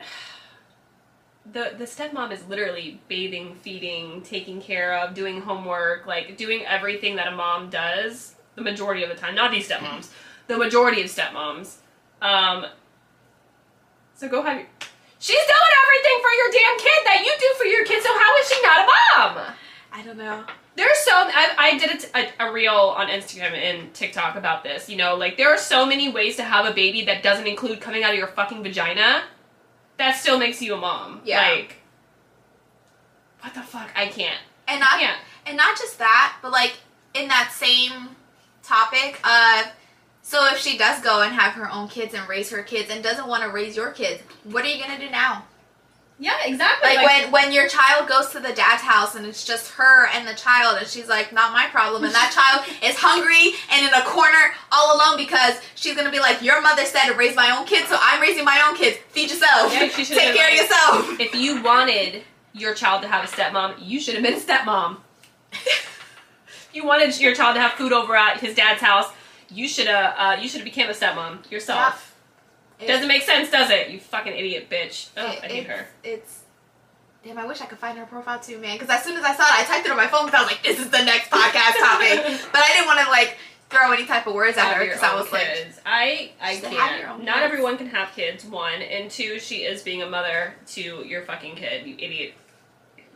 the 1.52 1.74
the 1.78 1.84
stepmom 1.84 2.32
is 2.32 2.46
literally 2.48 3.00
bathing, 3.08 3.54
feeding, 3.54 4.22
taking 4.22 4.60
care 4.60 4.98
of, 4.98 5.14
doing 5.14 5.40
homework, 5.40 6.06
like 6.06 6.36
doing 6.36 6.66
everything 6.66 7.16
that 7.16 7.28
a 7.28 7.30
mom 7.36 7.70
does. 7.70 8.34
The 8.56 8.62
majority 8.62 9.04
of 9.04 9.08
the 9.08 9.14
time, 9.14 9.34
not 9.36 9.52
these 9.52 9.68
stepmoms. 9.68 10.10
The 10.48 10.58
majority 10.58 11.00
of 11.00 11.06
stepmoms. 11.08 11.76
Um. 12.20 12.66
So 14.16 14.28
go 14.28 14.42
have 14.42 14.58
your. 14.58 14.66
She's 15.20 15.36
doing 15.38 15.72
everything 15.84 16.18
for 16.22 16.32
your 16.32 16.50
damn 16.50 16.76
kid 16.76 17.00
that 17.04 17.22
you 17.24 17.32
do 17.38 17.54
for 17.56 17.66
your 17.66 17.84
kid. 17.84 18.02
So 18.02 18.08
how 18.08 18.36
is 18.36 18.48
she 18.48 18.60
not 18.66 18.80
a 18.80 19.36
mom? 19.38 19.54
I 19.92 20.02
don't 20.02 20.16
know. 20.18 20.44
There's 20.76 20.98
so 20.98 21.12
I, 21.12 21.54
I 21.58 21.78
did 21.78 21.90
a, 21.90 21.98
t- 21.98 22.08
a, 22.38 22.48
a 22.48 22.52
reel 22.52 22.72
on 22.72 23.08
Instagram 23.08 23.52
and 23.52 23.92
TikTok 23.92 24.36
about 24.36 24.62
this. 24.62 24.88
You 24.88 24.96
know, 24.96 25.16
like 25.16 25.36
there 25.36 25.50
are 25.50 25.58
so 25.58 25.84
many 25.84 26.08
ways 26.10 26.36
to 26.36 26.44
have 26.44 26.64
a 26.64 26.72
baby 26.72 27.04
that 27.06 27.22
doesn't 27.22 27.46
include 27.46 27.80
coming 27.80 28.02
out 28.04 28.12
of 28.12 28.16
your 28.18 28.28
fucking 28.28 28.62
vagina. 28.62 29.24
That 29.98 30.12
still 30.16 30.38
makes 30.38 30.62
you 30.62 30.74
a 30.74 30.76
mom. 30.78 31.20
Yeah. 31.24 31.40
Like, 31.50 31.76
what 33.40 33.54
the 33.54 33.62
fuck? 33.62 33.90
I 33.96 34.06
can't. 34.06 34.38
And 34.68 34.80
not 34.80 35.00
Yeah. 35.00 35.16
and 35.46 35.56
not 35.56 35.76
just 35.76 35.98
that, 35.98 36.36
but 36.42 36.52
like 36.52 36.74
in 37.14 37.28
that 37.28 37.50
same 37.52 38.10
topic 38.62 39.20
of 39.26 39.72
so 40.22 40.46
if 40.52 40.58
she 40.58 40.78
does 40.78 41.02
go 41.02 41.22
and 41.22 41.32
have 41.34 41.54
her 41.54 41.68
own 41.70 41.88
kids 41.88 42.14
and 42.14 42.28
raise 42.28 42.50
her 42.50 42.62
kids 42.62 42.90
and 42.90 43.02
doesn't 43.02 43.26
want 43.26 43.42
to 43.42 43.48
raise 43.50 43.74
your 43.76 43.90
kids, 43.90 44.22
what 44.44 44.64
are 44.64 44.68
you 44.68 44.80
gonna 44.80 44.98
do 45.00 45.10
now? 45.10 45.44
Yeah, 46.22 46.36
exactly. 46.44 46.96
Like, 46.96 47.06
when 47.06 47.32
when 47.32 47.52
your 47.52 47.66
child 47.66 48.06
goes 48.06 48.28
to 48.32 48.40
the 48.40 48.52
dad's 48.52 48.82
house 48.82 49.14
and 49.14 49.24
it's 49.24 49.42
just 49.42 49.70
her 49.72 50.06
and 50.08 50.28
the 50.28 50.34
child 50.34 50.76
and 50.78 50.86
she's 50.86 51.08
like, 51.08 51.32
not 51.32 51.52
my 51.52 51.66
problem, 51.68 52.04
and 52.04 52.14
that 52.14 52.30
child 52.36 52.68
is 52.82 52.94
hungry 52.98 53.54
and 53.72 53.86
in 53.86 53.94
a 53.94 54.04
corner 54.04 54.52
all 54.70 54.96
alone 54.96 55.16
because 55.16 55.54
she's 55.74 55.96
gonna 55.96 56.10
be 56.10 56.20
like, 56.20 56.42
your 56.42 56.60
mother 56.60 56.84
said 56.84 57.06
to 57.06 57.14
raise 57.14 57.34
my 57.34 57.56
own 57.56 57.64
kids, 57.64 57.88
so 57.88 57.96
I'm 57.98 58.20
raising 58.20 58.44
my 58.44 58.62
own 58.68 58.76
kids. 58.76 58.98
Feed 59.08 59.30
yourself. 59.30 59.72
Yeah, 59.72 59.88
Take 59.88 60.06
care 60.08 60.50
like- 60.50 60.52
of 60.52 60.58
yourself. 60.58 61.20
if 61.20 61.34
you 61.34 61.62
wanted 61.62 62.22
your 62.52 62.74
child 62.74 63.00
to 63.00 63.08
have 63.08 63.24
a 63.24 63.26
stepmom, 63.26 63.76
you 63.78 63.98
should 63.98 64.14
have 64.14 64.22
been 64.22 64.34
a 64.34 64.40
stepmom. 64.40 64.98
if 65.52 66.68
you 66.74 66.84
wanted 66.84 67.18
your 67.18 67.34
child 67.34 67.54
to 67.54 67.62
have 67.62 67.72
food 67.72 67.94
over 67.94 68.14
at 68.14 68.40
his 68.40 68.54
dad's 68.54 68.82
house, 68.82 69.10
you 69.48 69.66
should 69.66 69.86
have 69.86 70.14
uh, 70.18 70.40
you 70.40 70.50
should 70.50 70.60
have 70.60 70.66
became 70.66 70.90
a 70.90 70.92
stepmom 70.92 71.50
yourself. 71.50 72.09
Doesn't 72.86 73.08
make 73.08 73.22
sense, 73.22 73.50
does 73.50 73.70
it? 73.70 73.90
You 73.90 74.00
fucking 74.00 74.32
idiot 74.32 74.68
bitch. 74.70 75.08
Oh, 75.16 75.26
I 75.26 75.46
hate 75.46 75.66
her. 75.66 75.86
It's 76.02 76.40
damn. 77.24 77.38
I 77.38 77.46
wish 77.46 77.60
I 77.60 77.66
could 77.66 77.78
find 77.78 77.98
her 77.98 78.06
profile 78.06 78.40
too, 78.40 78.58
man. 78.58 78.78
Because 78.78 78.88
as 78.94 79.02
soon 79.04 79.16
as 79.16 79.24
I 79.24 79.34
saw 79.34 79.42
it, 79.42 79.60
I 79.60 79.64
typed 79.64 79.86
it 79.86 79.90
on 79.90 79.96
my 79.96 80.06
phone 80.06 80.26
because 80.26 80.40
I 80.40 80.42
was 80.44 80.52
like, 80.52 80.62
"This 80.62 80.78
is 80.78 80.90
the 80.90 81.02
next 81.04 81.30
podcast 81.30 81.78
topic." 81.78 82.40
But 82.52 82.60
I 82.62 82.72
didn't 82.74 82.86
want 82.86 83.00
to 83.00 83.10
like 83.10 83.36
throw 83.68 83.92
any 83.92 84.04
type 84.06 84.26
of 84.26 84.34
words 84.34 84.56
at 84.58 84.64
Have 84.64 84.76
her 84.76 84.84
because 84.84 85.02
I 85.02 85.14
was 85.14 85.30
like. 85.32 85.46
I 85.86 86.32
I 86.40 86.54
She 86.54 86.60
said, 86.60 86.72
"Have 86.72 86.98
your 86.98 87.08
can't. 87.08 87.24
Not 87.24 87.36
kids." 87.36 87.44
everyone 87.44 87.76
can 87.78 87.86
have 87.88 88.12
kids. 88.14 88.44
One 88.44 88.80
and 88.82 89.10
two, 89.10 89.38
she 89.38 89.56
is 89.64 89.82
being 89.82 90.02
a 90.02 90.08
mother 90.08 90.54
to 90.68 90.80
your 90.80 91.22
fucking 91.22 91.56
kid. 91.56 91.86
You 91.86 91.94
idiot. 91.98 92.34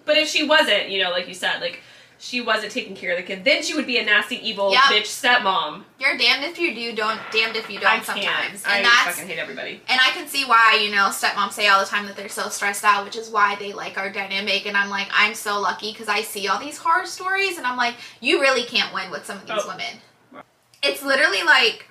But 0.05 0.19
if 0.19 0.29
she 0.29 0.47
wasn't, 0.47 0.91
you 0.91 1.03
know, 1.03 1.11
like 1.11 1.27
you 1.29 1.35
said, 1.35 1.61
like 1.61 1.81
she 2.25 2.41
wasn't 2.41 2.73
taking 2.73 2.97
care 2.97 3.11
of 3.11 3.19
the 3.19 3.23
kid, 3.23 3.45
then 3.45 3.63
she 3.63 3.75
would 3.75 3.87
be 3.87 3.99
a 3.99 4.03
nasty, 4.05 4.37
evil 4.49 4.73
Yep. 4.73 4.83
bitch 4.85 5.03
stepmom. 5.09 5.85
"You're 5.99 6.17
damned 6.17 6.43
if 6.45 6.59
you 6.59 6.75
do, 6.75 6.93
don't 6.95 7.21
damned 7.31 7.55
if 7.55 7.69
you 7.69 7.79
don't." 7.79 7.91
I 7.91 7.97
can't. 7.97 8.07
sometimes, 8.07 8.65
I 8.65 8.77
and 8.79 8.87
that's 8.87 9.17
fucking 9.17 9.29
hate 9.29 9.39
everybody. 9.39 9.83
And 9.89 10.01
I 10.01 10.09
can 10.13 10.27
see 10.27 10.47
why, 10.47 10.81
you 10.83 10.91
know, 10.91 11.09
stepmoms 11.11 11.53
say 11.53 11.69
all 11.69 11.81
the 11.81 11.87
time 11.87 12.07
that 12.07 12.17
they're 12.17 12.31
so 12.31 12.49
stressed 12.49 12.83
out, 12.83 13.05
which 13.05 13.17
is 13.17 13.29
why 13.29 13.57
they 13.57 13.75
like 13.75 13.99
our 13.99 14.09
dynamic. 14.09 14.65
And 14.65 14.75
I'm 14.75 14.89
like, 14.89 15.09
I'm 15.13 15.35
so 15.35 15.61
lucky 15.61 15.93
because 15.93 16.09
I 16.09 16.23
see 16.23 16.49
all 16.49 16.59
these 16.59 16.79
horror 16.79 17.05
stories, 17.05 17.59
and 17.59 17.67
I'm 17.67 17.77
like, 17.77 17.97
you 18.21 18.41
really 18.41 18.63
can't 18.65 18.95
win 18.95 19.11
with 19.11 19.27
some 19.27 19.37
of 19.37 19.47
these 19.47 19.61
Oh. 19.63 19.69
women. 19.69 20.01
It's 20.83 21.03
literally 21.03 21.43
like 21.43 21.89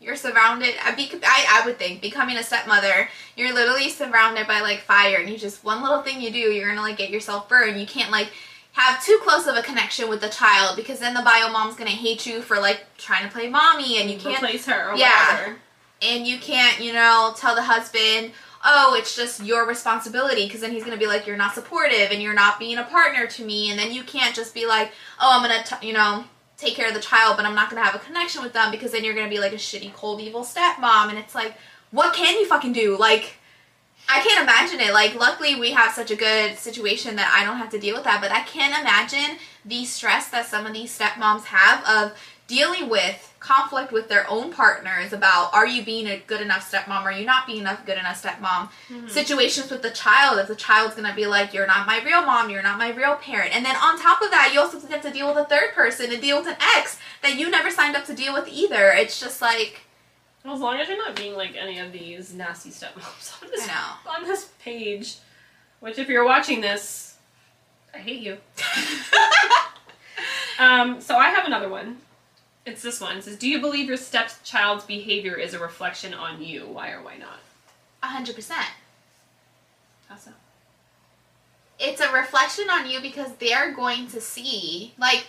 you're 0.00 0.16
surrounded. 0.16 0.74
I, 0.84 0.90
be, 0.96 1.10
I 1.24 1.60
I 1.62 1.66
would 1.66 1.78
think 1.78 2.00
becoming 2.02 2.36
a 2.36 2.42
stepmother, 2.42 3.08
you're 3.36 3.54
literally 3.54 3.88
surrounded 3.88 4.46
by 4.48 4.60
like 4.62 4.80
fire, 4.82 5.18
and 5.18 5.30
you 5.30 5.38
just 5.38 5.62
one 5.64 5.80
little 5.82 6.02
thing 6.02 6.20
you 6.20 6.30
do, 6.32 6.38
you're 6.38 6.68
gonna 6.68 6.82
like 6.82 6.96
get 6.96 7.10
yourself 7.10 7.48
burned. 7.48 7.80
You 7.80 7.86
can't 7.86 8.10
like 8.10 8.28
have 8.74 9.02
too 9.04 9.18
close 9.22 9.46
of 9.46 9.56
a 9.56 9.62
connection 9.62 10.08
with 10.08 10.20
the 10.20 10.28
child 10.28 10.76
because 10.76 10.98
then 10.98 11.14
the 11.14 11.22
bio 11.22 11.48
mom's 11.50 11.74
gonna 11.76 11.90
hate 11.90 12.26
you 12.26 12.42
for 12.42 12.58
like 12.60 12.84
trying 12.98 13.24
to 13.26 13.32
play 13.32 13.48
mommy, 13.48 14.00
and 14.00 14.10
you 14.10 14.18
can't 14.18 14.42
replace 14.42 14.66
her 14.66 14.90
or 14.92 14.96
Yeah. 14.96 15.32
whatever. 15.34 15.56
and 16.02 16.26
you 16.26 16.38
can't, 16.38 16.80
you 16.80 16.92
know, 16.92 17.32
tell 17.36 17.54
the 17.54 17.62
husband, 17.62 18.32
oh, 18.64 18.94
it's 18.98 19.16
just 19.16 19.42
your 19.42 19.64
responsibility, 19.66 20.44
because 20.46 20.60
then 20.60 20.70
he's 20.72 20.84
gonna 20.84 20.96
be 20.98 21.06
like, 21.06 21.26
you're 21.26 21.36
not 21.36 21.54
supportive 21.54 22.10
and 22.10 22.20
you're 22.22 22.34
not 22.34 22.58
being 22.58 22.76
a 22.78 22.82
partner 22.84 23.26
to 23.26 23.44
me, 23.44 23.70
and 23.70 23.78
then 23.78 23.90
you 23.92 24.02
can't 24.02 24.34
just 24.34 24.52
be 24.54 24.66
like, 24.66 24.90
oh, 25.20 25.30
I'm 25.32 25.42
gonna, 25.48 25.62
t- 25.64 25.86
you 25.86 25.92
know, 25.94 26.24
take 26.58 26.74
care 26.74 26.88
of 26.88 26.94
the 26.94 27.00
child, 27.00 27.36
but 27.36 27.46
I'm 27.46 27.54
not 27.54 27.70
gonna 27.70 27.82
have 27.84 27.94
a 27.94 27.98
connection 28.00 28.42
with 28.42 28.52
them, 28.52 28.70
because 28.70 28.90
then 28.92 29.02
you're 29.04 29.14
gonna 29.14 29.28
be 29.30 29.38
like 29.38 29.52
a 29.52 29.56
shitty, 29.56 29.94
cold, 29.94 30.20
evil 30.20 30.42
stepmom, 30.42 31.08
and 31.10 31.16
it's 31.18 31.34
like, 31.34 31.54
what 31.90 32.12
can 32.14 32.34
you 32.38 32.44
fucking 32.46 32.72
do? 32.72 32.96
Like, 32.98 33.36
I 34.08 34.20
can't 34.20 34.42
imagine 34.42 34.80
it. 34.80 34.92
Like, 34.92 35.14
luckily 35.14 35.54
we 35.54 35.70
have 35.72 35.92
such 35.92 36.10
a 36.10 36.16
good 36.16 36.58
situation 36.58 37.16
that 37.16 37.34
I 37.36 37.44
don't 37.44 37.56
have 37.56 37.70
to 37.70 37.78
deal 37.78 37.94
with 37.94 38.04
that, 38.04 38.20
but 38.20 38.30
I 38.30 38.42
can't 38.42 38.78
imagine 38.78 39.38
the 39.64 39.84
stress 39.84 40.28
that 40.28 40.46
some 40.46 40.66
of 40.66 40.72
these 40.72 40.96
stepmoms 40.96 41.44
have 41.44 41.84
of 41.86 42.18
dealing 42.46 42.90
with 42.90 43.32
conflict 43.40 43.92
with 43.92 44.08
their 44.08 44.28
own 44.28 44.50
partners 44.50 45.12
about 45.12 45.52
are 45.52 45.66
you 45.66 45.84
being 45.84 46.06
a 46.06 46.18
good 46.26 46.40
enough 46.40 46.70
stepmom? 46.70 47.02
Are 47.02 47.12
you 47.12 47.24
not 47.24 47.46
being 47.46 47.60
enough 47.60 47.84
good 47.84 47.98
enough 47.98 48.22
stepmom? 48.22 48.70
Mm-hmm. 48.88 49.08
Situations 49.08 49.70
with 49.70 49.82
the 49.82 49.90
child 49.90 50.38
if 50.38 50.48
the 50.48 50.54
child's 50.54 50.94
gonna 50.94 51.14
be 51.14 51.26
like 51.26 51.52
you're 51.52 51.66
not 51.66 51.86
my 51.86 52.02
real 52.02 52.22
mom 52.22 52.50
you're 52.50 52.62
not 52.62 52.78
my 52.78 52.90
real 52.90 53.16
parent. 53.16 53.54
And 53.54 53.64
then 53.64 53.76
on 53.76 53.98
top 53.98 54.22
of 54.22 54.30
that 54.30 54.50
you 54.52 54.60
also 54.60 54.78
have 54.80 55.02
to 55.02 55.10
deal 55.10 55.28
with 55.28 55.36
a 55.38 55.48
third 55.48 55.72
person 55.74 56.12
and 56.12 56.20
deal 56.20 56.38
with 56.38 56.48
an 56.48 56.56
ex 56.76 56.98
that 57.22 57.38
you 57.38 57.50
never 57.50 57.70
signed 57.70 57.96
up 57.96 58.04
to 58.06 58.14
deal 58.14 58.32
with 58.32 58.48
either. 58.48 58.90
It's 58.90 59.20
just 59.20 59.40
like 59.40 59.80
As 60.44 60.60
long 60.60 60.76
as 60.76 60.88
you're 60.88 60.98
not 60.98 61.16
being 61.16 61.34
like 61.34 61.56
any 61.56 61.78
of 61.78 61.92
these 61.92 62.34
nasty 62.34 62.70
stepmoms 62.70 63.42
on 63.42 63.50
this 63.50 63.68
on 64.06 64.24
this 64.24 64.50
page, 64.62 65.16
which 65.80 65.98
if 65.98 66.08
you're 66.08 66.24
watching 66.24 66.60
this, 66.60 67.16
I 67.94 67.98
hate 67.98 68.20
you. 68.20 68.36
um, 70.58 71.00
so 71.00 71.16
I 71.16 71.30
have 71.30 71.46
another 71.46 71.68
one. 71.68 71.98
It's 72.66 72.82
this 72.82 73.00
one. 73.00 73.18
It 73.18 73.24
says, 73.24 73.36
"Do 73.36 73.48
you 73.48 73.60
believe 73.60 73.88
your 73.88 73.96
stepchild's 73.96 74.84
behavior 74.84 75.34
is 75.34 75.54
a 75.54 75.58
reflection 75.58 76.12
on 76.12 76.42
you? 76.42 76.66
Why 76.66 76.90
or 76.90 77.02
why 77.02 77.16
not?" 77.16 77.38
100% 78.02 78.50
How 80.08 80.16
so? 80.16 80.30
it's 81.78 82.00
a 82.00 82.12
reflection 82.12 82.68
on 82.70 82.88
you 82.88 83.00
because 83.00 83.32
they're 83.36 83.72
going 83.72 84.06
to 84.08 84.20
see 84.20 84.92
like 84.98 85.26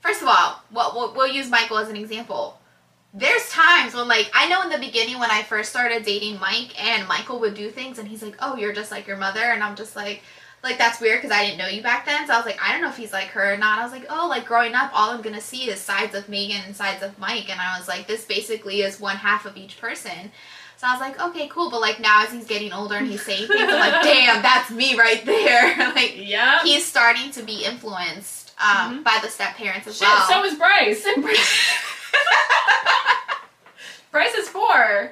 first 0.00 0.22
of 0.22 0.28
all 0.28 0.62
what 0.70 0.94
we'll, 0.94 1.14
we'll 1.14 1.28
use 1.32 1.48
michael 1.48 1.78
as 1.78 1.88
an 1.88 1.96
example 1.96 2.57
there's 3.14 3.48
times 3.48 3.94
when 3.94 4.06
like 4.06 4.30
i 4.34 4.48
know 4.48 4.62
in 4.62 4.68
the 4.68 4.78
beginning 4.78 5.18
when 5.18 5.30
i 5.30 5.42
first 5.42 5.70
started 5.70 6.04
dating 6.04 6.38
mike 6.40 6.78
and 6.82 7.08
michael 7.08 7.40
would 7.40 7.54
do 7.54 7.70
things 7.70 7.98
and 7.98 8.06
he's 8.06 8.22
like 8.22 8.36
oh 8.40 8.54
you're 8.56 8.72
just 8.72 8.90
like 8.90 9.06
your 9.06 9.16
mother 9.16 9.40
and 9.40 9.62
i'm 9.62 9.74
just 9.74 9.96
like 9.96 10.22
like 10.62 10.76
that's 10.76 11.00
weird 11.00 11.18
because 11.22 11.34
i 11.34 11.42
didn't 11.44 11.56
know 11.58 11.66
you 11.68 11.82
back 11.82 12.04
then 12.04 12.26
so 12.26 12.34
i 12.34 12.36
was 12.36 12.44
like 12.44 12.58
i 12.62 12.70
don't 12.70 12.82
know 12.82 12.88
if 12.90 12.96
he's 12.98 13.12
like 13.12 13.28
her 13.28 13.54
or 13.54 13.56
not 13.56 13.78
i 13.78 13.82
was 13.82 13.92
like 13.92 14.04
oh 14.10 14.26
like 14.28 14.44
growing 14.44 14.74
up 14.74 14.90
all 14.94 15.10
i'm 15.10 15.22
gonna 15.22 15.40
see 15.40 15.70
is 15.70 15.80
sides 15.80 16.14
of 16.14 16.28
megan 16.28 16.60
and 16.66 16.76
sides 16.76 17.02
of 17.02 17.18
mike 17.18 17.48
and 17.50 17.60
i 17.60 17.78
was 17.78 17.88
like 17.88 18.06
this 18.06 18.26
basically 18.26 18.82
is 18.82 19.00
one 19.00 19.16
half 19.16 19.46
of 19.46 19.56
each 19.56 19.80
person 19.80 20.30
so 20.80 20.86
I 20.86 20.92
was 20.92 21.00
like, 21.00 21.20
okay, 21.20 21.48
cool. 21.48 21.70
But 21.72 21.80
like 21.80 21.98
now, 21.98 22.22
as 22.22 22.30
he's 22.30 22.46
getting 22.46 22.72
older 22.72 22.94
and 22.94 23.08
he's 23.08 23.22
saying 23.26 23.48
things, 23.48 23.60
I'm 23.62 23.80
like, 23.80 24.00
damn, 24.04 24.40
that's 24.42 24.70
me 24.70 24.96
right 24.96 25.24
there. 25.26 25.76
like 25.96 26.14
Yeah. 26.16 26.60
he's 26.62 26.84
starting 26.86 27.32
to 27.32 27.42
be 27.42 27.64
influenced 27.64 28.52
um, 28.60 29.00
Mhm. 29.00 29.02
by 29.02 29.18
the 29.20 29.28
step 29.28 29.56
parents 29.56 29.88
as 29.88 29.98
Shit. 29.98 30.06
well. 30.06 30.28
So 30.28 30.44
is 30.44 30.54
Bryce. 30.54 31.04
Bryce 34.10 34.34
is 34.34 34.48
four. 34.48 35.10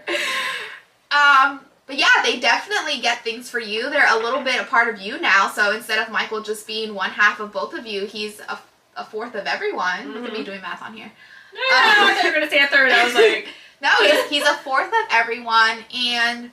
um, 1.10 1.60
but 1.86 1.96
yeah, 1.98 2.06
they 2.24 2.40
definitely 2.40 3.00
get 3.00 3.22
things 3.22 3.48
for 3.50 3.60
you. 3.60 3.90
They're 3.90 4.12
a 4.12 4.18
little 4.18 4.42
bit 4.42 4.60
a 4.60 4.64
part 4.64 4.92
of 4.92 5.00
you 5.00 5.20
now. 5.20 5.48
So 5.48 5.72
instead 5.74 5.98
of 5.98 6.10
Michael 6.10 6.42
just 6.42 6.66
being 6.66 6.94
one 6.94 7.10
half 7.10 7.38
of 7.40 7.52
both 7.52 7.74
of 7.74 7.86
you, 7.86 8.06
he's 8.06 8.40
a, 8.40 8.58
a 8.96 9.04
fourth 9.04 9.34
of 9.34 9.46
everyone. 9.46 10.12
Look 10.14 10.24
at 10.26 10.32
me 10.32 10.40
Mhm. 10.40 10.46
doing 10.46 10.60
math 10.62 10.82
on 10.82 10.94
here. 10.94 11.12
No, 11.54 11.60
I 11.60 11.94
thought 12.14 12.24
you 12.24 12.28
were 12.30 12.34
gonna 12.34 12.50
say 12.50 12.60
a 12.60 12.66
third. 12.66 12.90
I 12.90 13.04
was 13.04 13.14
like, 13.14 13.48
No, 13.82 13.90
he's, 14.00 14.24
he's 14.30 14.44
a 14.44 14.54
fourth 14.56 14.88
of 14.88 15.06
everyone, 15.10 15.78
and 15.94 16.50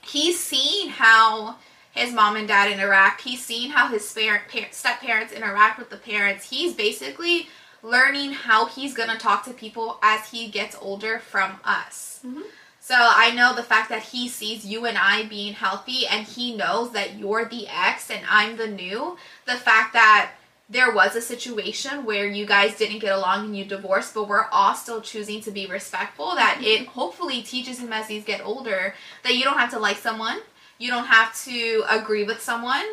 he's 0.00 0.38
seen 0.38 0.88
how 0.90 1.56
his 1.90 2.12
mom 2.14 2.36
and 2.36 2.46
dad 2.46 2.70
interact. 2.70 3.20
He's 3.22 3.44
seen 3.44 3.70
how 3.70 3.88
his 3.88 4.10
parent, 4.12 4.44
par- 4.50 4.68
step 4.70 5.00
parents 5.00 5.32
interact 5.32 5.78
with 5.78 5.90
the 5.90 5.96
parents. 5.96 6.48
He's 6.48 6.72
basically 6.72 7.48
learning 7.82 8.32
how 8.32 8.66
he's 8.66 8.94
gonna 8.94 9.18
talk 9.18 9.44
to 9.44 9.52
people 9.52 9.98
as 10.02 10.30
he 10.30 10.48
gets 10.48 10.76
older 10.80 11.18
from 11.18 11.58
us. 11.64 12.20
Mhm. 12.24 12.42
So 12.80 12.94
I 12.98 13.30
know 13.30 13.54
the 13.54 13.62
fact 13.62 13.88
that 13.90 14.02
he 14.02 14.28
sees 14.28 14.64
you 14.64 14.86
and 14.86 14.98
I 14.98 15.24
being 15.24 15.54
healthy, 15.54 16.06
and 16.06 16.26
he 16.26 16.54
knows 16.54 16.92
that 16.92 17.14
you're 17.14 17.44
the 17.44 17.68
ex 17.68 18.10
and 18.10 18.24
I'm 18.28 18.56
the 18.56 18.66
new. 18.66 19.16
The 19.46 19.56
fact 19.56 19.92
that 19.92 20.32
there 20.68 20.90
was 20.90 21.14
a 21.14 21.20
situation 21.20 22.04
where 22.04 22.26
you 22.26 22.46
guys 22.46 22.76
didn't 22.76 23.00
get 23.00 23.12
along 23.12 23.46
and 23.46 23.56
you 23.56 23.64
divorced, 23.64 24.14
but 24.14 24.26
we're 24.26 24.46
all 24.50 24.74
still 24.74 25.00
choosing 25.00 25.40
to 25.42 25.50
be 25.50 25.66
respectful. 25.66 26.34
That 26.34 26.58
it 26.62 26.86
hopefully 26.88 27.42
teaches 27.42 27.78
him 27.78 27.92
as 27.92 28.06
these 28.06 28.24
get 28.24 28.40
older 28.44 28.94
that 29.22 29.34
you 29.34 29.44
don't 29.44 29.58
have 29.58 29.70
to 29.70 29.78
like 29.78 29.98
someone, 29.98 30.40
you 30.78 30.90
don't 30.90 31.06
have 31.06 31.34
to 31.44 31.84
agree 31.88 32.24
with 32.24 32.40
someone, 32.40 32.86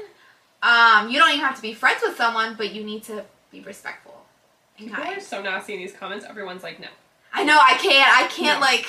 um, 0.62 1.10
you 1.10 1.18
don't 1.18 1.30
even 1.30 1.46
have 1.46 1.56
to 1.56 1.62
be 1.62 1.74
friends 1.74 2.02
with 2.04 2.18
someone, 2.18 2.56
but 2.56 2.72
you 2.74 2.84
need 2.84 3.04
to 3.04 3.24
be 3.52 3.62
respectful 3.62 4.09
people 4.80 5.04
are 5.04 5.20
so 5.20 5.42
nasty 5.42 5.74
in 5.74 5.80
these 5.80 5.94
comments. 5.94 6.26
Everyone's 6.28 6.64
like, 6.64 6.80
no. 6.80 6.88
I 7.34 7.44
know 7.44 7.58
I 7.64 7.74
can't. 7.78 8.18
I 8.18 8.28
can't 8.28 8.60
No. 8.60 8.66
like. 8.66 8.88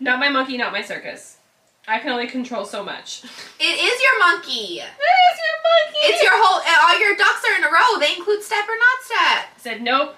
Not 0.00 0.18
my 0.18 0.28
monkey, 0.28 0.56
not 0.56 0.72
my 0.72 0.82
circus. 0.82 1.36
I 1.86 1.98
can 1.98 2.10
only 2.10 2.26
control 2.26 2.64
so 2.64 2.82
much. 2.82 3.22
It 3.60 3.64
is 3.64 4.02
your 4.02 4.18
monkey. 4.18 4.76
There's 4.78 5.38
your 5.44 5.58
monkey. 5.68 5.98
It's 6.04 6.22
your 6.22 6.32
whole. 6.34 6.60
Uh, 6.60 6.78
all 6.88 6.98
your 6.98 7.14
ducks 7.16 7.44
are 7.46 7.56
in 7.56 7.64
a 7.64 7.66
row. 7.70 8.00
They 8.00 8.16
include 8.16 8.42
step 8.42 8.64
or 8.64 8.76
not 8.76 9.02
step. 9.04 9.48
said 9.58 9.82
nope. 9.82 10.16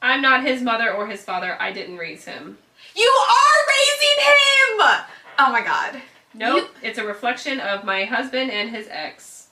I'm 0.00 0.22
not 0.22 0.44
his 0.44 0.62
mother 0.62 0.92
or 0.92 1.06
his 1.06 1.22
father. 1.22 1.56
I 1.60 1.72
didn't 1.72 1.98
raise 1.98 2.24
him. 2.24 2.58
You 2.96 3.10
are 3.10 3.66
raising 3.68 4.24
him. 4.24 5.04
Oh 5.38 5.50
my 5.52 5.62
god. 5.62 6.00
Nope. 6.32 6.70
It's 6.82 6.98
a 6.98 7.04
reflection 7.06 7.60
of 7.60 7.84
my 7.84 8.04
husband 8.04 8.50
and 8.50 8.70
his 8.70 8.88
ex. 8.90 9.48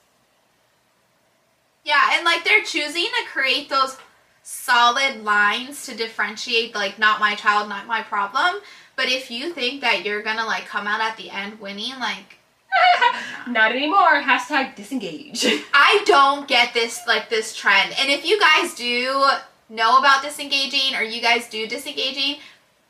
Yeah, 1.84 2.00
and 2.12 2.24
like 2.24 2.44
they're 2.44 2.62
choosing 2.62 3.04
to 3.06 3.28
create 3.30 3.68
those 3.68 3.96
solid 4.42 5.22
lines 5.22 5.86
to 5.86 5.96
differentiate 5.96 6.74
like 6.74 6.98
not 6.98 7.20
my 7.20 7.34
child, 7.34 7.68
not 7.68 7.86
my 7.86 8.02
problem. 8.02 8.60
But 8.96 9.06
if 9.08 9.30
you 9.30 9.52
think 9.52 9.80
that 9.80 10.04
you're 10.04 10.22
gonna 10.22 10.46
like 10.46 10.66
come 10.66 10.86
out 10.86 11.00
at 11.00 11.16
the 11.16 11.30
end 11.30 11.60
winning, 11.60 11.98
like 12.00 12.38
Not 13.46 13.72
anymore. 13.72 14.22
Hashtag 14.22 14.74
disengage. 14.74 15.44
I 15.74 16.02
don't 16.06 16.48
get 16.48 16.74
this 16.74 17.00
like 17.06 17.28
this 17.28 17.54
trend. 17.54 17.94
And 17.98 18.10
if 18.10 18.24
you 18.24 18.38
guys 18.40 18.74
do 18.74 19.24
know 19.68 19.98
about 19.98 20.22
disengaging 20.22 20.96
or 20.96 21.02
you 21.02 21.20
guys 21.20 21.48
do 21.48 21.66
disengaging, 21.66 22.36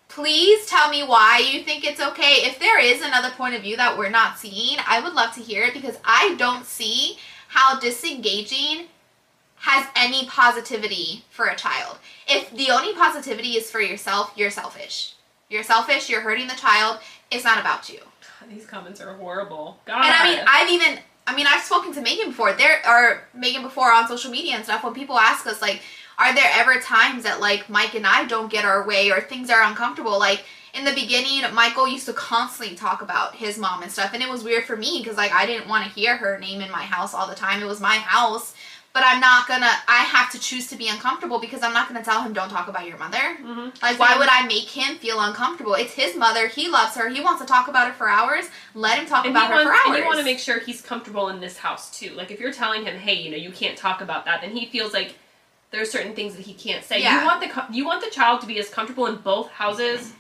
please 0.09 0.67
tell 0.67 0.91
me 0.91 1.03
why 1.03 1.39
you 1.39 1.63
think 1.63 1.85
it's 1.85 2.01
okay. 2.01 2.45
If 2.45 2.59
there 2.59 2.81
is 2.81 3.03
another 3.03 3.31
point 3.31 3.55
of 3.55 3.63
view 3.63 3.77
that 3.77 3.97
we're 3.97 4.11
not 4.11 4.39
seeing, 4.39 4.79
I 4.87 5.01
would 5.01 5.15
love 5.15 5.35
to 5.35 5.41
hear 5.41 5.65
it 5.65 5.75
because 5.75 5.99
I 6.05 6.35
don't 6.39 6.67
see 6.67 7.19
how 7.49 7.79
disengaging 7.79 8.87
has 9.63 9.87
any 9.95 10.27
positivity 10.27 11.25
for 11.31 11.47
a 11.47 11.57
child. 11.57 11.99
If 12.29 12.51
the 12.51 12.71
only 12.71 12.95
positivity 12.95 13.53
is 13.53 13.71
for 13.71 13.81
yourself, 13.81 14.33
you're 14.37 14.51
selfish. 14.51 15.15
You're 15.49 15.63
selfish, 15.63 16.11
you're 16.11 16.21
hurting 16.21 16.49
the 16.49 16.55
child. 16.55 16.99
It's 17.31 17.45
not 17.45 17.61
about 17.61 17.89
you. 17.89 18.01
These 18.49 18.67
comments 18.67 19.01
are 19.01 19.15
horrible. 19.15 19.79
God. 19.85 20.05
And 20.05 20.13
I 20.13 20.25
mean, 20.25 20.45
I've 20.49 20.71
even, 20.71 20.99
I 21.29 21.37
mean, 21.37 21.47
I've 21.49 21.63
spoken 21.63 21.93
to 21.95 22.01
Megan 22.01 22.31
before. 22.31 22.53
There, 22.55 22.83
or 22.87 23.23
Megan 23.35 23.63
before 23.63 23.93
on 23.93 24.09
social 24.09 24.33
media 24.33 24.57
and 24.57 24.65
stuff. 24.65 24.83
When 24.83 24.95
people 24.95 25.17
ask 25.17 25.47
us, 25.47 25.63
like, 25.63 25.81
are 26.19 26.35
there 26.35 26.51
ever 26.55 26.81
times 26.81 27.23
that 27.23 27.41
like 27.41 27.71
Mike 27.71 27.95
and 27.95 28.07
I 28.07 28.25
don't 28.25 28.51
get 28.51 28.65
our 28.65 28.85
way 28.85 29.11
or 29.11 29.21
things 29.21 29.49
are 29.49 29.63
uncomfortable? 29.63 30.19
Like 30.19 30.45
in 30.75 30.85
the 30.85 30.93
beginning, 30.93 31.43
Michael 31.55 31.87
used 31.87 32.07
to 32.07 32.13
constantly 32.15 32.75
talk 32.75 33.03
about 33.03 33.37
his 33.37 33.59
mom 33.59 33.83
and 33.83 33.93
stuff, 33.93 34.11
and 34.13 34.23
it 34.23 34.29
was 34.29 34.43
weird 34.43 34.65
for 34.65 34.77
me 34.77 35.01
because 35.03 35.17
like 35.17 35.33
I 35.33 35.47
didn't 35.47 35.69
want 35.69 35.85
to 35.85 35.91
hear 35.91 36.17
her 36.17 36.39
name 36.39 36.61
in 36.61 36.71
my 36.71 36.83
house 36.83 37.15
all 37.15 37.29
the 37.29 37.35
time. 37.35 37.63
It 37.63 37.67
was 37.67 37.81
my 37.81 37.97
house. 37.97 38.55
But 38.95 39.05
I'm 39.07 39.21
not 39.21 39.49
gonna. 39.49 39.71
I 39.89 40.05
have 40.05 40.31
to 40.33 40.39
choose 40.39 40.67
to 40.69 40.77
be 40.77 40.89
uncomfortable 40.89 41.39
because 41.39 41.63
I'm 41.63 41.73
not 41.73 41.89
gonna 41.89 42.05
tell 42.05 42.23
him 42.23 42.35
don't 42.35 42.51
talk 42.51 42.69
about 42.69 42.87
your 42.87 42.99
mother. 42.99 43.39
Mhm. 43.41 43.81
Like, 43.81 43.99
why 43.99 44.19
would 44.19 44.29
I 44.29 44.47
make 44.47 44.69
him 44.69 44.99
feel 44.99 45.19
uncomfortable? 45.21 45.75
It's 45.75 45.95
his 45.95 46.15
mother. 46.15 46.47
He 46.49 46.69
loves 46.69 46.95
her. 46.97 47.09
He 47.09 47.23
wants 47.23 47.41
to 47.41 47.47
talk 47.47 47.69
about 47.69 47.89
it 47.89 47.95
for 47.95 48.09
hours. 48.09 48.51
Let 48.75 48.99
him 48.99 49.07
talk 49.07 49.25
and, 49.25 49.35
about 49.35 49.47
he 49.47 49.49
her 49.49 49.65
wants, 49.65 49.71
for 49.71 49.75
hours. 49.75 49.97
and 49.97 49.97
you 49.97 50.05
want 50.05 50.19
to 50.19 50.25
make 50.25 50.39
sure 50.39 50.61
he's 50.61 50.83
comfortable 50.83 51.29
in 51.31 51.41
this 51.41 51.57
house 51.57 51.97
too. 51.99 52.11
Like 52.11 52.31
if 52.31 52.39
you're 52.39 52.53
telling 52.53 52.85
him, 52.85 52.99
hey, 52.99 53.15
you 53.15 53.31
know, 53.31 53.39
you 53.39 53.51
can't 53.51 53.79
talk 53.79 54.03
about 54.03 54.27
that, 54.27 54.43
then 54.43 54.55
he 54.55 54.67
feels 54.67 54.93
like 54.93 55.15
there's 55.71 55.91
certain 55.91 56.15
things 56.15 56.37
that 56.37 56.43
he 56.43 56.53
can't 56.53 56.85
say. 56.85 57.01
Yeah. 57.01 57.21
You 57.21 57.27
want 57.27 57.41
the 57.41 57.75
you 57.75 57.87
want 57.87 58.05
the 58.05 58.11
child 58.11 58.43
to 58.43 58.47
be 58.47 58.59
as 58.59 58.69
comfortable 58.69 59.07
in 59.07 59.17
both 59.17 59.51
houses 59.53 60.13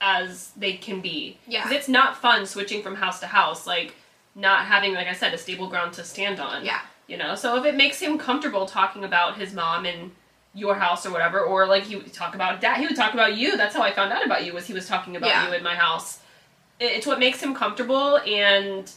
as 0.00 0.50
they 0.56 0.74
can 0.74 1.00
be. 1.00 1.38
Yeah. 1.46 1.62
Because 1.62 1.78
it's 1.78 1.88
not 1.88 2.18
fun 2.20 2.44
switching 2.46 2.82
from 2.82 2.96
house 2.96 3.20
to 3.20 3.26
house, 3.26 3.66
like 3.66 3.94
not 4.34 4.66
having, 4.66 4.94
like 4.94 5.06
I 5.06 5.12
said, 5.14 5.34
a 5.34 5.38
stable 5.38 5.68
ground 5.68 5.94
to 5.94 6.04
stand 6.04 6.38
on. 6.38 6.64
Yeah. 6.64 6.80
You 7.10 7.16
know, 7.16 7.34
so 7.34 7.56
if 7.56 7.64
it 7.64 7.74
makes 7.74 7.98
him 7.98 8.18
comfortable 8.18 8.66
talking 8.66 9.02
about 9.02 9.36
his 9.36 9.52
mom 9.52 9.84
and 9.84 10.12
your 10.54 10.76
house 10.76 11.04
or 11.04 11.10
whatever, 11.10 11.40
or 11.40 11.66
like 11.66 11.82
he 11.82 11.96
would 11.96 12.12
talk 12.12 12.36
about 12.36 12.60
dad, 12.60 12.78
he 12.78 12.86
would 12.86 12.94
talk 12.94 13.14
about 13.14 13.36
you. 13.36 13.56
That's 13.56 13.74
how 13.74 13.82
I 13.82 13.92
found 13.92 14.12
out 14.12 14.24
about 14.24 14.44
you 14.44 14.52
was 14.52 14.64
he 14.66 14.72
was 14.72 14.86
talking 14.86 15.16
about 15.16 15.28
Yeah. 15.30 15.48
you 15.48 15.54
in 15.54 15.62
my 15.64 15.74
house. 15.74 16.20
It's 16.78 17.06
what 17.08 17.18
makes 17.18 17.42
him 17.42 17.52
comfortable, 17.52 18.18
and 18.18 18.88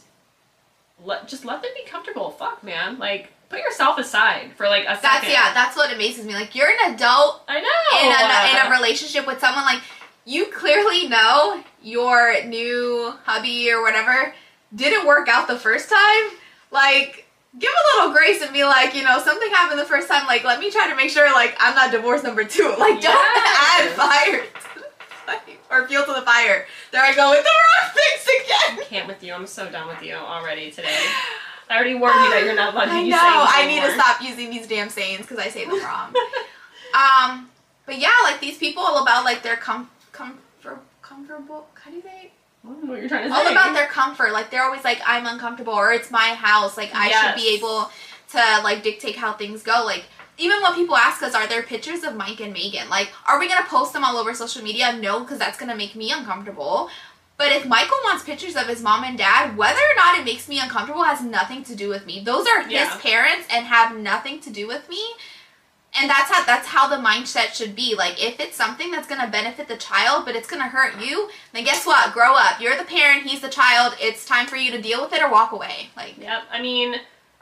let 1.04 1.26
just 1.26 1.44
let 1.44 1.60
them 1.62 1.72
be 1.74 1.84
comfortable. 1.90 2.30
Fuck, 2.30 2.62
man, 2.62 2.98
like 3.00 3.32
put 3.48 3.58
yourself 3.58 3.98
aside 3.98 4.52
for 4.56 4.68
like 4.68 4.84
a 4.84 4.96
That's 5.00 5.02
second. 5.02 5.30
yeah. 5.30 5.52
That's 5.52 5.76
what 5.76 5.92
amazes 5.92 6.24
me. 6.24 6.34
Like 6.34 6.54
you're 6.54 6.70
an 6.70 6.94
adult 6.94 7.42
I 7.48 7.60
know. 7.60 8.00
in 8.00 8.12
a 8.12 8.66
in 8.66 8.72
a 8.72 8.76
relationship 8.76 9.26
with 9.26 9.40
someone. 9.40 9.64
Like 9.64 9.82
you 10.24 10.46
clearly 10.46 11.08
know 11.08 11.62
your 11.82 12.44
new 12.44 13.12
hubby 13.24 13.70
or 13.72 13.82
whatever 13.82 14.34
didn't 14.74 15.04
work 15.06 15.28
out 15.28 15.48
the 15.48 15.58
first 15.58 15.90
time. 15.90 16.38
Like 16.70 17.23
give 17.58 17.70
a 17.70 17.96
little 17.98 18.12
grace 18.14 18.42
and 18.42 18.52
be 18.52 18.64
like, 18.64 18.94
you 18.94 19.02
know, 19.04 19.18
something 19.20 19.48
happened 19.50 19.78
the 19.78 19.84
first 19.84 20.08
time. 20.08 20.26
Like 20.26 20.44
let 20.44 20.58
me 20.60 20.70
try 20.70 20.88
to 20.88 20.96
make 20.96 21.10
sure 21.10 21.30
like 21.32 21.54
I'm 21.60 21.74
not 21.74 21.90
divorce 21.92 22.22
number 22.22 22.44
two. 22.44 22.74
Like 22.78 23.00
don't 23.00 23.12
Yes. 23.12 23.80
add 23.80 23.90
fire 23.96 24.40
to 24.42 24.80
the 24.80 24.86
fire 25.26 25.40
or 25.70 25.88
fuel 25.88 26.04
to 26.04 26.12
the 26.12 26.22
fire. 26.22 26.66
There 26.92 27.02
I 27.02 27.14
go 27.14 27.30
with 27.30 27.44
the 27.44 27.50
wrong 27.50 27.92
things 27.94 28.28
again. 28.44 28.86
can't 28.88 29.06
with 29.08 29.22
you. 29.22 29.32
I'm 29.32 29.46
so 29.46 29.70
done 29.70 29.88
with 29.88 30.02
you 30.02 30.14
already 30.14 30.70
today. 30.70 30.98
I 31.70 31.76
already 31.76 31.94
warned 31.94 32.16
you 32.24 32.30
that 32.30 32.42
you're 32.44 32.54
not 32.54 32.74
allowed 32.74 32.84
to 32.86 32.90
I 32.92 33.00
use 33.00 33.10
know. 33.10 33.18
I 33.48 33.66
need 33.66 33.80
to 33.82 33.92
stop 33.92 34.20
using 34.22 34.50
these 34.50 34.66
damn 34.66 34.90
sayings 34.90 35.22
because 35.22 35.38
I 35.38 35.48
say 35.48 35.64
them 35.64 35.82
wrong. 35.82 36.12
um, 36.94 37.48
but 37.86 37.98
yeah, 37.98 38.12
like 38.24 38.40
these 38.40 38.58
people 38.58 38.82
all 38.82 39.02
about 39.02 39.24
like 39.24 39.42
their 39.42 39.56
com 39.56 39.90
comfort 40.12 40.80
comfortable. 41.02 41.66
How 41.74 41.90
do 41.90 41.96
you 41.96 42.02
say? 42.64 42.68
I 42.70 42.72
don't 42.72 42.84
know 42.84 42.90
what 42.92 43.00
you're 43.00 43.08
trying 43.08 43.28
to 43.28 43.34
All 43.34 43.44
say. 43.44 43.52
about 43.52 43.74
their 43.74 43.86
comfort. 43.86 44.32
Like 44.32 44.50
they're 44.50 44.62
always 44.64 44.84
like, 44.84 45.00
I'm 45.06 45.26
uncomfortable, 45.26 45.72
or 45.74 45.92
it's 45.92 46.10
my 46.10 46.28
house. 46.34 46.76
Like 46.76 46.90
I 46.94 47.10
should 47.10 47.36
be 47.36 47.54
able 47.56 47.90
to 48.30 48.62
like 48.64 48.82
dictate 48.82 49.16
how 49.16 49.32
things 49.34 49.62
go. 49.62 49.82
Like 49.84 50.04
even 50.38 50.60
when 50.62 50.74
people 50.74 50.96
ask 50.96 51.22
us, 51.22 51.34
are 51.34 51.46
there 51.46 51.62
pictures 51.62 52.02
of 52.02 52.16
Mike 52.16 52.40
and 52.40 52.52
Megan? 52.52 52.88
Like, 52.88 53.10
are 53.28 53.38
we 53.38 53.48
gonna 53.48 53.66
post 53.66 53.92
them 53.92 54.02
all 54.04 54.16
over 54.16 54.34
social 54.34 54.62
media? 54.62 54.92
No, 55.00 55.20
because 55.20 55.38
that's 55.38 55.58
gonna 55.58 55.76
make 55.76 55.94
me 55.94 56.10
uncomfortable. 56.10 56.88
But 57.36 57.50
if 57.50 57.66
Michael 57.66 57.96
wants 58.04 58.22
pictures 58.24 58.54
of 58.54 58.68
his 58.68 58.80
mom 58.80 59.02
and 59.02 59.18
dad, 59.18 59.56
whether 59.56 59.78
or 59.80 59.94
not 59.96 60.16
it 60.18 60.24
makes 60.24 60.48
me 60.48 60.60
uncomfortable 60.60 61.02
has 61.02 61.20
nothing 61.20 61.64
to 61.64 61.74
do 61.74 61.88
with 61.88 62.06
me. 62.06 62.20
Those 62.24 62.46
are 62.46 62.62
his 62.62 62.72
Yeah. 62.72 62.96
parents 62.98 63.48
and 63.50 63.66
have 63.66 63.96
nothing 63.96 64.38
to 64.40 64.50
do 64.50 64.68
with 64.68 64.88
me. 64.88 65.02
And 66.00 66.10
that's 66.10 66.30
how 66.30 66.44
that's 66.44 66.66
how 66.68 66.88
the 66.88 66.96
mindset 66.96 67.54
should 67.54 67.76
be. 67.76 67.94
Like 67.96 68.22
if 68.22 68.40
it's 68.40 68.56
something 68.56 68.90
that's 68.90 69.06
gonna 69.06 69.30
benefit 69.30 69.68
the 69.68 69.76
child, 69.76 70.24
but 70.24 70.34
it's 70.34 70.48
gonna 70.48 70.68
hurt 70.68 71.00
you, 71.00 71.30
then 71.52 71.64
guess 71.64 71.86
what? 71.86 72.12
Grow 72.12 72.34
up. 72.34 72.60
You're 72.60 72.76
the 72.76 72.84
parent, 72.84 73.24
he's 73.26 73.40
the 73.40 73.48
child. 73.48 73.94
It's 74.00 74.24
time 74.26 74.46
for 74.46 74.56
you 74.56 74.70
to 74.72 74.82
deal 74.82 75.00
with 75.02 75.12
it 75.12 75.22
or 75.22 75.30
walk 75.30 75.52
away. 75.52 75.90
Like 75.96 76.18
Yep. 76.18 76.42
I 76.50 76.60
mean, 76.60 76.96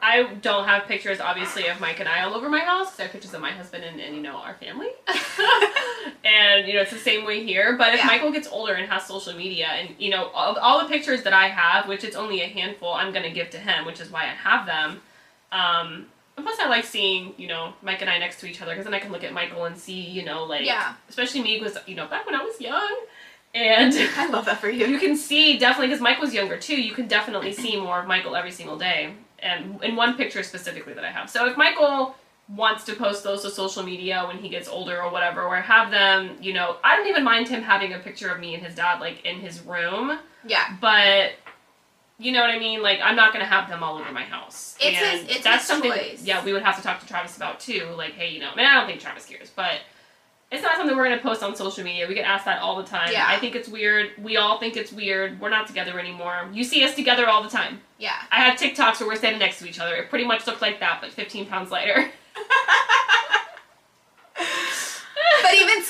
I 0.04 0.24
don't 0.42 0.66
have 0.66 0.86
pictures, 0.86 1.20
obviously, 1.20 1.68
of 1.68 1.80
Mike 1.80 2.00
and 2.00 2.08
I 2.08 2.24
all 2.24 2.34
over 2.34 2.48
my 2.48 2.58
house. 2.58 2.98
I 2.98 3.04
have 3.04 3.12
pictures 3.12 3.34
of 3.34 3.40
my 3.40 3.52
husband 3.52 3.84
and, 3.84 4.00
and 4.00 4.16
you 4.16 4.20
know, 4.20 4.34
our 4.36 4.54
family. 4.54 4.88
and, 6.24 6.66
you 6.66 6.74
know, 6.74 6.80
it's 6.80 6.90
the 6.90 6.98
same 6.98 7.24
way 7.24 7.44
here. 7.44 7.76
But 7.76 7.94
if 7.94 8.00
Yeah. 8.00 8.06
Michael 8.06 8.32
gets 8.32 8.48
older 8.48 8.74
and 8.74 8.90
has 8.90 9.06
social 9.06 9.32
media, 9.34 9.66
and, 9.66 9.94
you 9.98 10.10
know, 10.10 10.26
all, 10.34 10.56
all 10.58 10.82
the 10.82 10.88
pictures 10.88 11.22
that 11.22 11.32
I 11.32 11.46
have, 11.48 11.86
which 11.86 12.02
it's 12.02 12.16
only 12.16 12.42
a 12.42 12.46
handful, 12.48 12.92
I'm 12.92 13.12
going 13.12 13.22
to 13.22 13.30
give 13.30 13.50
to 13.50 13.58
him, 13.58 13.86
which 13.86 14.00
is 14.00 14.10
why 14.10 14.22
I 14.24 14.34
have 14.34 14.66
them. 14.66 15.00
Um, 15.52 16.06
and 16.42 16.46
plus, 16.46 16.58
I 16.60 16.68
like 16.68 16.84
seeing, 16.84 17.34
you 17.36 17.46
know, 17.48 17.72
Mike 17.82 18.00
and 18.00 18.10
I 18.10 18.18
next 18.18 18.40
to 18.40 18.46
each 18.46 18.60
other 18.60 18.72
because 18.72 18.84
then 18.84 18.94
I 18.94 18.98
can 18.98 19.12
look 19.12 19.24
at 19.24 19.32
Michael 19.32 19.64
and 19.64 19.76
see, 19.78 20.00
you 20.00 20.24
know, 20.24 20.44
like, 20.44 20.64
Yeah. 20.64 20.94
especially 21.08 21.42
me, 21.42 21.60
was, 21.60 21.78
you 21.86 21.94
know, 21.94 22.06
back 22.06 22.26
when 22.26 22.34
I 22.34 22.42
was 22.42 22.60
young. 22.60 22.96
And. 23.54 23.92
I 24.16 24.26
love 24.28 24.46
that 24.46 24.58
for 24.60 24.68
You 24.70 24.86
you. 24.86 24.98
can 24.98 25.16
see 25.16 25.58
definitely 25.58 25.88
because 25.88 26.00
Mike 26.02 26.20
was 26.20 26.32
younger 26.34 26.56
too. 26.58 26.80
You 26.80 26.92
can 26.94 27.06
definitely 27.06 27.52
see 27.52 27.78
more 27.80 28.00
of 28.00 28.06
Michael 28.06 28.34
every 28.34 28.50
single 28.50 28.78
day, 28.78 29.14
and 29.40 29.82
in 29.82 29.94
one 29.94 30.16
picture 30.16 30.42
specifically 30.42 30.94
that 30.94 31.04
I 31.04 31.10
have. 31.10 31.28
So 31.30 31.46
if 31.48 31.56
Michael 31.56 32.14
wants 32.48 32.84
to 32.84 32.94
post 32.94 33.22
those 33.24 33.42
to 33.42 33.50
social 33.50 33.82
media 33.82 34.24
when 34.26 34.36
he 34.38 34.48
gets 34.48 34.68
older 34.68 35.00
or 35.02 35.10
whatever, 35.10 35.42
or 35.42 35.56
have 35.56 35.90
them, 35.90 36.36
you 36.40 36.52
know, 36.54 36.76
I 36.82 36.96
don't 36.96 37.06
even 37.08 37.24
mind 37.24 37.48
him 37.48 37.62
having 37.62 37.92
a 37.92 37.98
picture 37.98 38.30
of 38.30 38.40
me 38.40 38.54
and 38.54 38.62
his 38.64 38.74
dad 38.74 39.00
like 39.00 39.24
in 39.24 39.36
his 39.40 39.60
room, 39.60 40.18
Yeah. 40.44 40.76
but. 40.80 41.32
You 42.22 42.32
know 42.32 42.40
what 42.40 42.50
I 42.50 42.58
mean? 42.58 42.82
Like 42.82 43.00
I'm 43.02 43.16
not 43.16 43.32
gonna 43.32 43.44
have 43.46 43.68
them 43.68 43.82
all 43.82 43.98
over 43.98 44.12
my 44.12 44.22
house. 44.22 44.76
It's 44.80 44.96
And 44.98 45.20
his- 45.26 45.36
it's 45.36 45.44
that's 45.44 45.66
something. 45.66 45.90
choice. 45.90 46.22
Yeah, 46.22 46.44
we 46.44 46.52
would 46.52 46.62
have 46.62 46.76
to 46.76 46.82
talk 46.82 47.00
to 47.00 47.06
Travis 47.06 47.36
about 47.36 47.60
too. 47.60 47.86
Like, 47.96 48.12
hey, 48.14 48.28
you 48.30 48.40
know, 48.40 48.50
I 48.52 48.56
mean, 48.56 48.66
I 48.66 48.74
don't 48.74 48.86
think 48.86 49.00
Travis 49.00 49.24
cares, 49.26 49.50
but 49.50 49.80
it's 50.50 50.62
not 50.62 50.76
something 50.76 50.96
we're 50.96 51.04
gonna 51.08 51.20
post 51.22 51.42
on 51.42 51.56
social 51.56 51.82
media. 51.82 52.06
We 52.06 52.14
get 52.14 52.26
asked 52.26 52.44
that 52.44 52.60
all 52.60 52.76
the 52.76 52.84
time. 52.88 53.10
Yeah. 53.10 53.26
I 53.28 53.38
think 53.38 53.54
it's 53.56 53.68
weird. 53.68 54.10
We 54.22 54.36
all 54.36 54.58
think 54.58 54.76
it's 54.76 54.92
weird. 54.92 55.40
We're 55.40 55.48
not 55.50 55.66
together 55.66 55.98
anymore. 55.98 56.48
You 56.52 56.62
see 56.64 56.84
us 56.84 56.94
together 56.94 57.26
all 57.28 57.42
the 57.42 57.48
time. 57.48 57.80
Yeah. 57.98 58.14
I 58.30 58.36
had 58.40 58.58
TikToks 58.58 59.00
where 59.00 59.08
we're 59.08 59.16
standing 59.16 59.38
next 59.40 59.58
to 59.60 59.68
each 59.68 59.80
other. 59.80 59.94
It 59.96 60.10
pretty 60.10 60.26
much 60.26 60.46
looked 60.46 60.60
like 60.62 60.78
that, 60.80 60.98
but 61.00 61.10
15 61.10 61.46
pounds 61.46 61.70
lighter. 61.70 62.10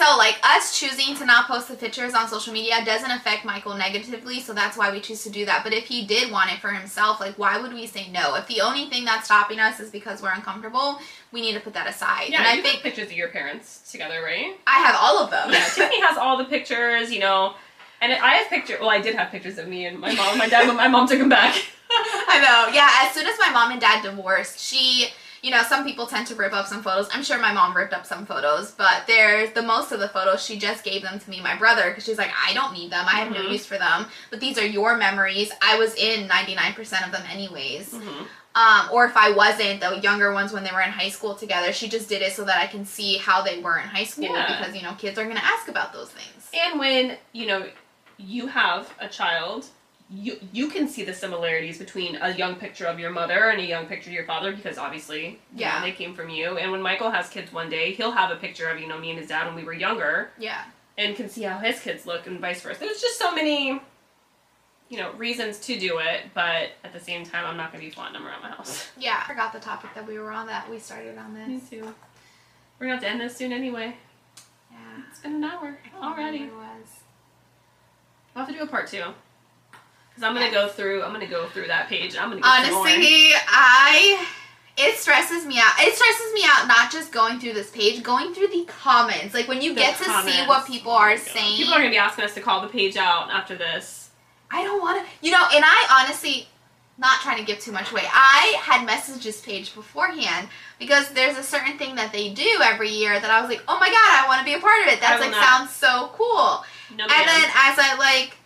So, 0.03 0.17
like 0.17 0.41
us 0.43 0.77
choosing 0.77 1.15
to 1.17 1.25
not 1.25 1.47
post 1.47 1.69
the 1.69 1.77
pictures 1.77 2.13
on 2.13 2.27
social 2.27 2.53
media 2.53 2.85
doesn't 2.85 3.11
affect 3.13 3.45
Michael 3.45 3.75
negatively, 3.75 4.41
so 4.41 4.53
that's 4.53 4.77
why 4.77 4.91
we 4.91 4.99
choose 4.99 5.23
to 5.23 5.31
do 5.31 5.45
that. 5.47 5.63
But 5.63 5.73
if 5.73 5.85
he 5.85 6.05
did 6.05 6.33
want 6.33 6.53
it 6.53 6.59
for 6.59 6.71
himself, 6.71 7.21
like 7.21 7.39
why 7.39 7.61
would 7.61 7.73
we 7.73 7.87
say 7.87 8.11
no? 8.11 8.35
If 8.35 8.49
the 8.49 8.63
only 8.63 8.87
thing 8.87 9.05
that's 9.05 9.27
stopping 9.27 9.61
us 9.61 9.79
is 9.79 9.91
because 9.91 10.21
we're 10.21 10.33
uncomfortable, 10.33 10.99
we 11.31 11.41
need 11.41 11.53
to 11.53 11.61
put 11.61 11.75
that 11.75 11.89
aside. 11.89 12.31
Yeah, 12.31 12.39
and 12.39 12.49
I 12.49 12.61
think 12.61 12.83
pictures 12.83 13.07
of 13.07 13.13
your 13.13 13.29
parents 13.29 13.89
together, 13.93 14.23
right? 14.25 14.57
I 14.67 14.79
have 14.81 14.97
all 14.99 15.23
of 15.23 15.31
them. 15.31 15.53
Yeah, 15.53 15.65
Tiffany 15.67 16.01
has 16.07 16.19
all 16.19 16.37
the 16.37 16.47
pictures, 16.47 17.13
you 17.13 17.21
know. 17.21 17.55
And 18.01 18.13
I 18.13 18.35
have 18.35 18.49
pictures. 18.49 18.81
Well, 18.81 18.91
I 18.91 19.01
did 19.01 19.15
have 19.15 19.31
pictures 19.31 19.59
of 19.59 19.69
me 19.69 19.87
and 19.87 20.01
my 20.01 20.13
mom 20.15 20.31
and 20.31 20.39
my 20.39 20.49
dad, 20.49 20.67
but 20.67 20.75
my 20.75 20.89
mom 20.89 21.07
took 21.07 21.21
them 21.21 21.29
back. 21.29 21.55
I 21.93 22.41
know. 22.41 22.75
Yeah, 22.75 22.89
as 23.03 23.15
soon 23.15 23.27
as 23.29 23.39
my 23.39 23.51
mom 23.51 23.71
and 23.71 23.81
dad 23.81 24.03
divorced, 24.03 24.59
she 24.59 25.11
you 25.43 25.51
know, 25.51 25.63
some 25.65 25.85
people 25.85 26.07
tend 26.07 26.27
to 26.29 26.35
rip 26.37 26.53
up 26.53 26.67
some 26.69 26.83
photos. 26.83 27.09
I'm 27.13 27.23
sure 27.25 27.39
my 27.39 27.53
mom 27.53 27.77
ripped 27.77 27.93
up 27.93 28.07
some 28.07 28.25
photos, 28.25 28.71
but 28.71 29.07
there's 29.09 29.51
the 29.53 29.63
most 29.63 29.91
of 29.91 29.99
the 30.01 30.09
photos 30.09 30.45
she 30.45 30.57
just 30.57 30.85
gave 30.85 31.03
them 31.03 31.19
to 31.19 31.31
me, 31.31 31.41
my 31.41 31.57
brother, 31.57 31.91
because 31.91 32.05
she's 32.05 32.17
like, 32.19 32.31
I 32.47 32.55
don't 32.55 32.73
need 32.73 32.93
them. 32.93 33.05
I 33.07 33.17
have 33.17 33.31
no 33.33 33.41
Mhm. 33.41 33.51
use 33.53 33.67
for 33.67 33.77
them. 33.77 34.07
But 34.31 34.39
these 34.41 34.57
are 34.57 34.65
your 34.65 34.97
memories. 34.97 35.51
I 35.61 35.77
was 35.79 35.95
in 35.97 36.29
99% 36.29 37.05
of 37.05 37.11
them 37.13 37.25
anyways. 37.31 37.93
Mhm. 37.93 38.27
Um, 38.55 38.89
or 38.93 39.07
if 39.07 39.17
I 39.17 39.31
wasn't, 39.31 39.81
the 39.81 39.99
younger 39.99 40.33
ones 40.33 40.53
when 40.53 40.63
they 40.63 40.71
were 40.71 40.83
in 40.83 40.91
high 40.93 41.09
school 41.09 41.35
together, 41.35 41.73
she 41.73 41.89
just 41.89 42.09
did 42.09 42.23
it 42.23 42.35
so 42.35 42.45
that 42.45 42.59
I 42.59 42.67
can 42.69 42.85
see 42.85 43.17
how 43.17 43.43
they 43.43 43.59
were 43.61 43.79
in 43.79 43.89
high 43.89 44.05
school 44.05 44.27
Yeah. 44.27 44.59
because 44.59 44.77
you 44.77 44.83
know 44.83 44.93
kids 44.95 45.19
are 45.19 45.25
gonna 45.27 45.41
ask 45.43 45.69
about 45.69 45.93
those 45.93 46.11
things. 46.11 46.51
And 46.55 46.79
when 46.79 47.17
you 47.33 47.47
know 47.47 47.67
you 48.19 48.47
have 48.49 48.93
a 49.01 49.09
child, 49.09 49.65
you 50.15 50.39
you 50.53 50.69
can 50.69 50.89
see 50.89 51.05
the 51.05 51.15
similarities 51.15 51.79
between 51.79 52.17
a 52.21 52.35
young 52.35 52.57
picture 52.57 52.87
of 52.87 52.99
your 52.99 53.11
mother 53.11 53.49
and 53.51 53.61
a 53.61 53.65
young 53.65 53.87
picture 53.87 54.11
of 54.11 54.15
your 54.15 54.25
father 54.27 54.53
because 54.55 54.77
obviously 54.79 55.39
Yeah. 55.55 55.79
know, 55.79 55.85
they 55.87 55.93
came 55.93 56.15
from 56.15 56.29
you. 56.29 56.59
And 56.59 56.71
when 56.71 56.83
Michael 56.83 57.11
has 57.11 57.29
kids 57.29 57.53
one 57.53 57.69
day, 57.71 57.93
he'll 57.93 58.11
have 58.13 58.31
a 58.31 58.37
picture 58.37 58.69
of 58.69 58.79
you 58.81 58.87
know 58.89 58.99
me 58.99 59.11
and 59.11 59.19
his 59.19 59.29
dad 59.29 59.47
when 59.47 59.55
we 59.55 59.65
were 59.65 59.73
younger, 59.73 60.31
Yeah. 60.39 60.65
and 60.99 61.17
can 61.17 61.29
see 61.29 61.43
how 61.43 61.59
his 61.59 61.81
kids 61.81 62.05
look 62.07 62.27
and 62.27 62.41
vice 62.41 62.61
versa. 62.61 62.81
There's 62.81 63.01
just 63.01 63.19
so 63.19 63.35
many. 63.35 63.81
You 64.89 64.99
know, 64.99 65.13
reasons 65.13 65.59
to 65.61 65.79
do 65.79 66.01
it, 66.01 66.25
but 66.35 66.73
at 66.85 66.93
the 66.93 67.01
same 67.01 67.25
time, 67.25 67.47
I'm 67.47 67.57
not 67.57 67.73
gonna 67.73 67.83
be 67.83 67.89
flying 67.89 68.13
them 68.13 68.27
around 68.27 68.43
my 68.43 68.51
house. 68.51 68.91
Yeah. 68.99 69.23
I 69.25 69.27
forgot 69.27 69.55
the 69.55 69.59
topic 69.61 69.95
that 69.95 70.07
we 70.07 70.19
were 70.19 70.31
on 70.31 70.47
that 70.49 70.69
we 70.69 70.79
started 70.79 71.17
on 71.17 71.33
this. 71.33 71.49
Me 71.49 71.61
too. 71.79 71.95
We're 72.79 72.87
gonna 72.89 72.93
have 72.97 73.01
to 73.03 73.09
end 73.09 73.21
this 73.23 73.35
soon 73.35 73.55
anyway. 73.55 73.97
Yeah. 74.71 74.79
It's 75.11 75.21
been 75.21 75.37
an 75.37 75.45
hour 75.45 75.79
already. 76.03 76.43
it 76.43 76.53
was. 76.53 77.01
We'll 78.35 78.45
have 78.45 78.53
to 78.53 78.59
do 78.59 78.65
a 78.65 78.67
part 78.67 78.87
two. 78.89 79.15
Because 80.15 80.29
I'm 80.29 80.35
gonna 80.35 80.51
go 80.51 80.69
through. 80.69 81.03
I'm 81.03 81.13
gonna 81.13 81.27
go 81.27 81.47
through 81.49 81.69
that 81.69 81.89
page. 81.89 82.17
I'm 82.17 82.29
gonna 82.31 82.41
get 82.43 82.65
some 82.67 82.75
more. 82.75 82.87
Honestly, 82.87 83.31
I 83.49 84.27
it 84.77 84.97
stresses 84.97 85.45
me 85.47 85.59
out. 85.59 85.73
It 85.81 85.95
stresses 85.95 86.33
me 86.35 86.43
out 86.47 86.67
not 86.67 86.91
just 86.91 87.13
going 87.13 87.39
through 87.41 87.53
this 87.55 87.71
page, 87.71 88.03
going 88.03 88.35
through 88.35 88.49
the 88.49 88.65
comments. 88.65 89.35
Like 89.35 89.49
when 89.49 89.61
you 89.61 89.75
The 89.75 89.81
get 89.81 89.99
to 89.99 90.05
see 90.05 90.47
what 90.47 90.67
people 90.67 90.93
Oh 90.93 90.97
are 90.97 91.17
God. 91.17 91.19
saying. 91.27 91.57
People 91.57 91.75
are 91.75 91.79
gonna 91.79 91.91
be 91.91 91.99
asking 91.99 92.25
us 92.25 92.35
to 92.35 92.41
call 92.41 92.61
the 92.63 92.69
page 92.69 92.97
out 92.97 93.31
after 93.31 93.55
this. 93.57 94.11
I 94.51 94.65
don't 94.65 94.81
want 94.83 95.03
to, 95.05 95.11
you 95.25 95.31
know, 95.33 95.45
and 95.55 95.65
I 95.67 96.03
honestly, 96.05 96.47
not 96.99 97.21
trying 97.21 97.39
to 97.39 97.45
give 97.45 97.59
too 97.59 97.73
much 97.73 97.91
away, 97.91 98.03
I 98.05 98.55
had 98.61 98.87
messaged 98.87 99.23
this 99.23 99.41
page 99.41 99.75
beforehand 99.75 100.49
because 100.79 101.09
there's 101.11 101.39
a 101.39 101.43
certain 101.43 101.79
thing 101.79 101.95
that 101.95 102.13
they 102.13 102.31
do 102.35 102.61
every 102.63 102.91
year 102.91 103.19
that 103.19 103.31
I 103.31 103.41
was 103.41 103.49
like, 103.49 103.63
oh 103.67 103.79
my 103.81 103.89
god, 103.89 103.97
I 103.97 104.25
want 104.29 104.41
to 104.41 104.45
be 104.45 104.53
a 104.53 104.61
part 104.61 104.83
of 104.83 104.89
it. 104.93 105.01
That's 105.01 105.21
like 105.23 105.31
not. 105.31 105.43
sounds 105.43 105.71
so 105.71 106.11
cool. 106.15 106.65
No 106.95 107.05
And 107.05 107.29
then 107.29 107.45
as 107.57 107.79
I 107.79 107.97
like 107.99 108.37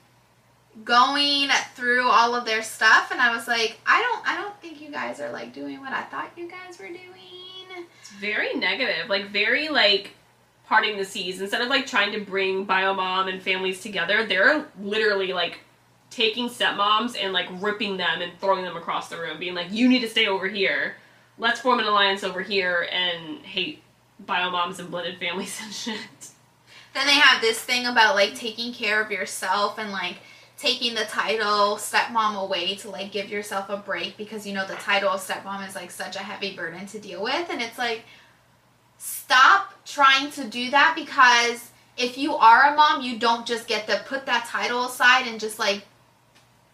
going 0.84 1.48
through 1.74 2.08
all 2.08 2.34
of 2.34 2.44
their 2.44 2.62
stuff, 2.62 3.10
and 3.10 3.20
I 3.20 3.34
was 3.34 3.48
like, 3.48 3.78
I 3.86 4.02
don't, 4.02 4.28
I 4.28 4.36
don't 4.40 4.60
think 4.60 4.80
you 4.80 4.90
guys 4.90 5.20
are 5.20 5.30
like 5.30 5.52
doing 5.52 5.80
what 5.80 5.92
I 5.92 6.02
thought 6.02 6.30
you 6.36 6.48
guys 6.48 6.78
were 6.78 6.88
doing. 6.88 7.86
it's 8.00 8.10
very 8.10 8.54
negative. 8.54 9.08
Like 9.08 9.30
very 9.30 9.68
like 9.68 10.12
parting 10.66 10.96
the 10.96 11.04
seas. 11.04 11.40
Instead 11.40 11.62
of 11.62 11.68
like 11.68 11.86
trying 11.86 12.12
to 12.12 12.20
bring 12.20 12.64
bio 12.64 12.94
mom 12.94 13.28
and 13.28 13.40
families 13.40 13.80
together, 13.80 14.26
they're 14.26 14.66
literally 14.80 15.32
like 15.32 15.60
taking 16.10 16.48
stepmoms 16.48 17.16
and 17.20 17.32
like 17.32 17.48
ripping 17.60 17.96
them 17.96 18.20
and 18.20 18.32
throwing 18.40 18.64
them 18.64 18.76
across 18.76 19.08
the 19.08 19.18
room, 19.18 19.38
being 19.38 19.54
like, 19.54 19.72
"You 19.72 19.88
need 19.88 20.00
to 20.00 20.08
stay 20.08 20.26
over 20.26 20.48
here. 20.48 20.96
Let's 21.38 21.60
form 21.60 21.78
an 21.78 21.86
alliance 21.86 22.24
over 22.24 22.42
here 22.42 22.88
and 22.90 23.44
hate 23.44 23.82
bio 24.20 24.50
moms 24.50 24.78
and 24.78 24.90
blended 24.90 25.18
families 25.18 25.58
and 25.62 25.72
shit." 25.72 26.30
Then 26.94 27.06
they 27.06 27.14
have 27.14 27.42
this 27.42 27.60
thing 27.60 27.86
about 27.86 28.14
like 28.14 28.34
taking 28.34 28.72
care 28.72 29.02
of 29.02 29.10
yourself 29.10 29.78
and 29.78 29.92
like 29.92 30.16
taking 30.58 30.94
the 30.94 31.04
title 31.04 31.76
stepmom 31.76 32.42
away 32.42 32.74
to 32.76 32.90
like 32.90 33.12
give 33.12 33.28
yourself 33.28 33.68
a 33.68 33.76
break 33.76 34.16
because 34.16 34.46
you 34.46 34.54
know 34.54 34.66
the 34.66 34.74
title 34.76 35.10
of 35.10 35.20
stepmom 35.20 35.66
is 35.68 35.74
like 35.74 35.90
such 35.90 36.16
a 36.16 36.20
heavy 36.20 36.56
burden 36.56 36.86
to 36.86 36.98
deal 36.98 37.22
with. 37.22 37.48
And 37.50 37.60
it's 37.60 37.78
like 37.78 38.02
stop 38.98 39.74
trying 39.84 40.30
to 40.30 40.44
do 40.44 40.70
that 40.70 40.94
because 40.96 41.70
if 41.98 42.16
you 42.16 42.34
are 42.34 42.72
a 42.72 42.76
mom 42.76 43.02
you 43.02 43.18
don't 43.18 43.46
just 43.46 43.66
get 43.66 43.86
to 43.86 44.02
put 44.06 44.26
that 44.26 44.46
title 44.46 44.86
aside 44.86 45.26
and 45.26 45.38
just 45.38 45.58
like 45.58 45.84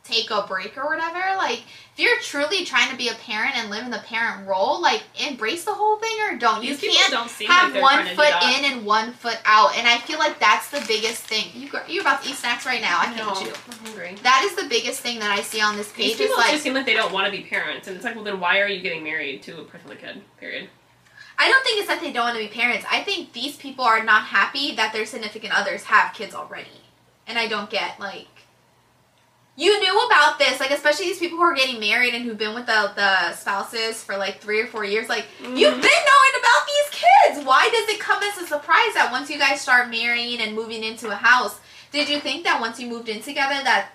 take 0.04 0.30
a 0.32 0.44
break 0.48 0.76
or 0.76 0.86
whatever 0.86 1.20
like 1.36 1.60
if 1.94 1.98
you're 1.98 2.18
truly 2.18 2.64
trying 2.64 2.90
to 2.90 2.96
be 2.96 3.08
a 3.08 3.14
parent 3.14 3.56
and 3.56 3.70
live 3.70 3.84
in 3.84 3.90
the 3.92 3.98
parent 3.98 4.46
role 4.48 4.82
like 4.82 5.02
embrace 5.28 5.64
the 5.64 5.72
whole 5.72 5.96
thing 5.98 6.10
or 6.28 6.36
don't 6.38 6.62
you 6.64 6.70
These 6.70 6.80
people 6.80 6.96
can't 6.96 7.12
don't 7.12 7.30
seem 7.30 7.48
like 7.48 7.56
have 7.58 7.72
they're 7.72 7.82
one 7.82 7.92
trying 7.92 8.04
to 8.06 8.10
do 8.10 8.16
foot 8.16 8.58
in 8.58 8.72
and 8.72 8.84
one 8.84 9.12
foot 9.12 9.38
out 9.44 9.76
and 9.78 9.86
i 9.86 9.98
feel 9.98 10.18
like 10.18 10.40
that's 10.40 10.70
the 10.70 10.82
biggest 10.88 11.22
thing 11.22 11.46
You, 11.54 11.68
you're 11.88 12.00
about 12.02 12.24
to 12.24 12.30
eat 12.30 12.34
snacks 12.34 12.66
right 12.66 12.80
now 12.80 12.98
i 12.98 13.14
No, 13.16 13.26
can't 13.32 13.38
chew 13.46 13.52
I'm 13.70 13.78
hungry. 13.86 14.16
that 14.24 14.42
is 14.44 14.56
the 14.60 14.68
biggest 14.68 15.00
thing 15.00 15.20
that 15.20 15.30
i 15.30 15.40
see 15.40 15.60
on 15.60 15.76
this 15.76 15.92
page. 15.92 16.16
These 16.16 16.26
people 16.26 16.36
like 16.36 16.50
just 16.50 16.64
seem 16.64 16.74
like 16.74 16.86
they 16.86 16.94
don't 16.94 17.12
want 17.12 17.26
to 17.26 17.30
be 17.30 17.44
parents, 17.44 17.86
and 17.86 17.94
it's 17.94 18.04
like, 18.04 18.16
well, 18.16 18.24
then 18.24 18.40
why 18.40 18.58
are 18.60 18.66
you 18.66 18.80
getting 18.82 19.04
married 19.04 19.42
to 19.44 19.60
a 19.60 19.64
person 19.64 19.88
with 19.88 19.98
a 19.98 20.00
kid? 20.00 20.22
Period. 20.40 20.68
i 21.38 21.48
don't 21.48 21.62
think 21.64 21.78
it's 21.78 21.86
that 21.88 22.00
they 22.00 22.12
don't 22.12 22.24
want 22.24 22.36
to 22.36 22.42
be 22.42 22.48
parents 22.48 22.84
i 22.90 23.02
think 23.02 23.32
these 23.34 23.56
people 23.56 23.84
are 23.84 24.02
not 24.02 24.24
happy 24.24 24.74
that 24.74 24.92
their 24.92 25.06
significant 25.06 25.56
others 25.56 25.84
have 25.84 26.12
kids 26.12 26.34
already 26.34 26.80
and 27.28 27.38
i 27.38 27.46
don't 27.46 27.70
get 27.70 28.00
like 28.00 28.26
you 29.56 29.78
knew 29.80 30.06
about 30.06 30.38
this 30.38 30.58
like 30.60 30.70
especially 30.70 31.06
these 31.06 31.18
people 31.18 31.36
who 31.36 31.44
are 31.44 31.54
getting 31.54 31.78
married 31.78 32.14
and 32.14 32.24
who've 32.24 32.38
been 32.38 32.54
with 32.54 32.66
the, 32.66 32.90
the 32.96 33.32
spouses 33.34 34.02
for 34.02 34.16
like 34.16 34.40
three 34.40 34.60
or 34.60 34.66
four 34.66 34.84
years 34.84 35.08
like 35.08 35.26
Mhm. 35.42 35.58
you've 35.58 35.80
been 35.80 36.02
knowing 36.10 36.34
about 36.40 36.66
these 36.66 37.00
kids 37.02 37.46
why 37.46 37.68
does 37.70 37.88
it 37.94 38.00
come 38.00 38.22
as 38.22 38.38
a 38.38 38.46
surprise 38.46 38.94
that 38.94 39.10
once 39.12 39.28
you 39.30 39.38
guys 39.38 39.60
start 39.60 39.90
marrying 39.90 40.40
and 40.40 40.54
moving 40.54 40.82
into 40.82 41.10
a 41.10 41.14
house 41.14 41.58
did 41.90 42.08
you 42.08 42.18
think 42.18 42.44
that 42.44 42.60
once 42.60 42.80
you 42.80 42.88
moved 42.88 43.08
in 43.10 43.20
together 43.20 43.62
that 43.62 43.90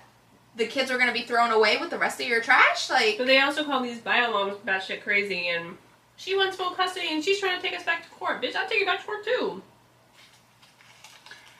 the 0.54 0.66
kids 0.66 0.90
were 0.90 0.96
going 0.96 1.08
to 1.08 1.14
be 1.14 1.22
thrown 1.22 1.50
away 1.52 1.76
with 1.76 1.90
the 1.90 1.98
rest 1.98 2.20
of 2.20 2.26
your 2.28 2.40
trash 2.40 2.88
like 2.90 3.16
But 3.18 3.26
they 3.26 3.40
also 3.40 3.64
call 3.64 3.80
these 3.82 3.98
bio 3.98 4.30
moms 4.32 4.56
batshit 4.66 5.02
crazy, 5.02 5.48
and 5.48 5.76
she 6.16 6.34
wants 6.36 6.56
full 6.56 6.70
custody, 6.72 7.08
and 7.12 7.22
she's 7.22 7.38
trying 7.38 7.60
to 7.60 7.62
take 7.62 7.78
us 7.78 7.84
back 7.84 8.02
to 8.02 8.10
court. 8.10 8.42
Bitch, 8.42 8.56
I'll 8.56 8.68
take 8.68 8.80
you 8.80 8.86
back 8.86 8.98
to 9.00 9.06
court 9.06 9.24
too. 9.24 9.62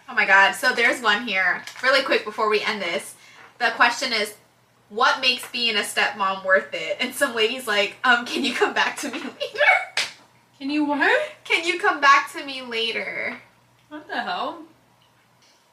Oh 0.08 0.14
my 0.14 0.24
god. 0.26 0.52
So 0.54 0.72
there's 0.72 1.00
one 1.00 1.26
here. 1.28 1.62
Really 1.82 2.02
quick 2.02 2.24
before 2.24 2.48
we 2.48 2.60
end 2.62 2.82
this. 2.82 3.14
The 3.58 3.70
question 3.76 4.12
is 4.12 4.34
what 4.88 5.20
makes 5.20 5.48
being 5.50 5.76
a 5.76 5.80
stepmom 5.80 6.44
worth 6.44 6.72
it? 6.72 6.96
And 7.00 7.14
some 7.14 7.34
lady's 7.34 7.66
like, 7.66 7.96
um, 8.04 8.24
can 8.24 8.44
you 8.44 8.54
come 8.54 8.72
back 8.74 8.96
to 8.98 9.10
me 9.10 9.18
later? 9.22 10.04
Can 10.58 10.70
you 10.70 10.84
what? 10.84 11.30
Can 11.44 11.64
you 11.64 11.78
come 11.78 12.00
back 12.00 12.32
to 12.32 12.44
me 12.44 12.62
later? 12.62 13.38
What 13.88 14.08
the 14.08 14.20
hell? 14.20 14.62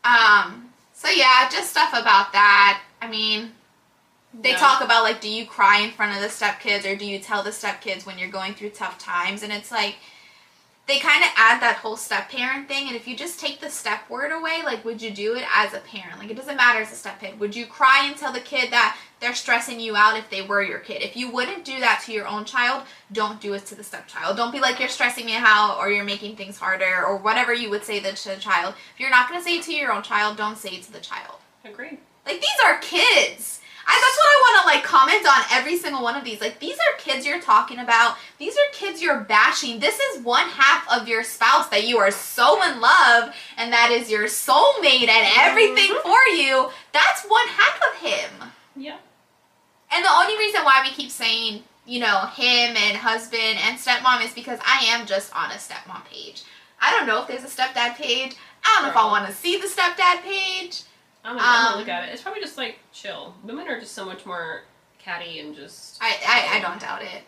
Um, 0.04 0.70
so 0.94 1.10
yeah, 1.10 1.50
just 1.50 1.72
stuff 1.72 1.90
about 1.94 2.32
that. 2.34 2.82
I 3.02 3.08
mean, 3.10 3.52
they 4.42 4.52
Yeah. 4.52 4.58
talk 4.58 4.82
about 4.84 5.04
like, 5.04 5.22
do 5.22 5.30
you 5.30 5.46
cry 5.46 5.80
in 5.80 5.92
front 5.92 6.16
of 6.16 6.22
the 6.22 6.28
stepkids 6.28 6.86
or 6.86 6.96
do 6.96 7.06
you 7.06 7.20
tell 7.20 7.42
the 7.44 7.50
stepkids 7.52 8.06
when 8.06 8.18
you're 8.20 8.30
going 8.30 8.54
through 8.54 8.70
tough 8.72 9.00
times? 9.00 9.44
And 9.44 9.52
it's 9.52 9.72
like, 9.72 9.96
they 10.88 11.00
kind 11.00 11.24
of 11.24 11.30
add 11.36 11.62
that 11.62 11.78
whole 11.78 11.98
step 11.98 12.30
parent 12.30 12.68
thing. 12.68 12.88
And 12.88 12.96
if 12.96 13.08
you 13.08 13.16
just 13.16 13.40
take 13.40 13.60
the 13.60 13.70
step 13.70 14.08
word 14.10 14.32
away, 14.32 14.62
like, 14.64 14.86
would 14.86 15.02
you 15.02 15.10
do 15.12 15.36
it 15.36 15.44
as 15.54 15.74
a 15.74 15.80
parent? 15.80 16.20
Like, 16.20 16.30
it 16.30 16.38
doesn't 16.38 16.56
matter 16.56 16.80
as 16.80 16.92
a 16.92 16.96
step 16.96 17.20
parent. 17.20 17.40
Would 17.40 17.56
you 17.56 17.66
cry 17.66 18.06
and 18.06 18.16
tell 18.16 18.32
the 18.32 18.40
kid 18.40 18.72
that 18.72 18.96
they're 19.20 19.34
stressing 19.34 19.80
you 19.80 19.96
out 19.96 20.18
if 20.18 20.30
they 20.30 20.44
were 20.44 20.62
your 20.62 20.78
kid? 20.78 21.02
If 21.02 21.18
you 21.18 21.32
wouldn't 21.32 21.66
do 21.66 21.80
that 21.80 22.04
to 22.06 22.12
your 22.12 22.28
own 22.28 22.46
child, 22.46 22.84
don't 23.12 23.42
do 23.42 23.54
it 23.54 23.66
to 23.68 23.76
the 23.76 23.84
stepchild. 23.84 24.38
Don't 24.38 24.52
be 24.52 24.60
like, 24.60 24.80
you're 24.80 24.90
stressing 24.90 25.26
me 25.26 25.36
out 25.36 25.78
or 25.80 25.90
you're 25.90 26.04
making 26.04 26.36
things 26.36 26.58
harder 26.58 27.04
or 27.04 27.18
whatever 27.18 27.54
you 27.54 27.72
would 27.72 27.84
say 27.84 28.00
to 28.00 28.30
the 28.30 28.36
child. 28.36 28.76
If 28.94 29.00
you're 29.00 29.10
not 29.10 29.28
going 29.28 29.40
to 29.40 29.44
say 29.44 29.58
it 29.58 29.64
to 29.64 29.74
your 29.74 29.92
own 29.92 30.04
child, 30.04 30.38
don't 30.38 30.58
say 30.58 30.70
it 30.70 30.84
to 30.84 30.94
the 30.94 31.00
child. 31.00 31.38
Agreed. 31.64 31.98
Like 32.28 32.42
these 32.42 32.50
are 32.64 32.78
kids. 32.80 33.62
I, 33.88 33.94
that's 33.94 34.18
what 34.18 34.26
I 34.28 34.42
want 34.42 34.62
to 34.62 34.68
like 34.68 34.84
comment 34.84 35.28
on 35.28 35.58
every 35.60 35.78
single 35.78 36.02
one 36.02 36.16
of 36.16 36.24
these. 36.24 36.42
Like 36.42 36.60
these 36.60 36.76
are 36.78 36.98
kids 36.98 37.26
you're 37.26 37.42
talking 37.42 37.80
about. 37.80 38.18
These 38.40 38.56
are 38.56 38.72
kids 38.74 39.02
you're 39.02 39.20
bashing. 39.22 39.80
This 39.80 40.00
is 40.00 40.24
one 40.24 40.48
half 40.50 40.88
of 40.92 41.08
your 41.08 41.24
spouse 41.24 41.70
that 41.70 41.88
you 41.88 41.98
are 42.00 42.12
so 42.12 42.62
in 42.64 42.82
love 42.82 43.34
and 43.58 43.72
that 43.74 43.92
is 43.92 44.10
your 44.10 44.26
soulmate 44.26 45.08
and 45.08 45.28
everything 45.38 45.96
Mhm. 45.96 46.02
for 46.02 46.20
you. 46.36 46.72
That's 46.94 47.24
one 47.26 47.48
half 47.48 47.80
of 47.92 47.96
him. 48.02 48.52
Yeah. 48.76 48.98
And 49.92 50.04
the 50.04 50.12
only 50.12 50.38
reason 50.38 50.64
why 50.64 50.82
we 50.84 50.90
keep 50.90 51.12
saying, 51.12 51.64
you 51.86 52.00
know, 52.00 52.26
him 52.36 52.76
and 52.76 52.98
husband 52.98 53.60
and 53.64 53.78
stepmom 53.78 54.26
is 54.26 54.34
because 54.34 54.60
I 54.66 54.84
am 54.88 55.06
just 55.06 55.34
on 55.36 55.52
a 55.52 55.56
stepmom 55.56 56.04
page. 56.06 56.42
I 56.82 56.92
don't 56.92 57.06
know 57.08 57.22
if 57.22 57.28
there's 57.28 57.44
a 57.44 57.48
stepdad 57.48 57.96
page. 57.96 58.36
I 58.64 58.74
don't 58.76 58.84
know 58.84 58.90
if 58.90 58.98
I 58.98 59.06
want 59.06 59.28
to 59.28 59.34
see 59.34 59.58
the 59.62 59.68
stepdad 59.68 60.24
page. 60.24 60.82
I'm 61.26 61.36
gonna, 61.36 61.46
I'm 61.48 61.56
Um, 61.58 61.66
gonna 61.72 61.80
look 61.80 61.90
at 61.90 62.08
it. 62.08 62.14
It's 62.14 62.22
probably 62.22 62.42
just 62.42 62.58
like 62.58 62.80
chill. 62.94 63.34
Women 63.44 63.68
are 63.68 63.80
just 63.80 63.94
so 63.94 64.06
much 64.06 64.26
more 64.26 64.62
catty 65.00 65.40
and 65.40 65.56
just. 65.56 65.98
I, 66.02 66.16
I, 66.26 66.58
I 66.58 66.62
don't 66.62 66.80
doubt 66.80 67.02
it. 67.02 67.24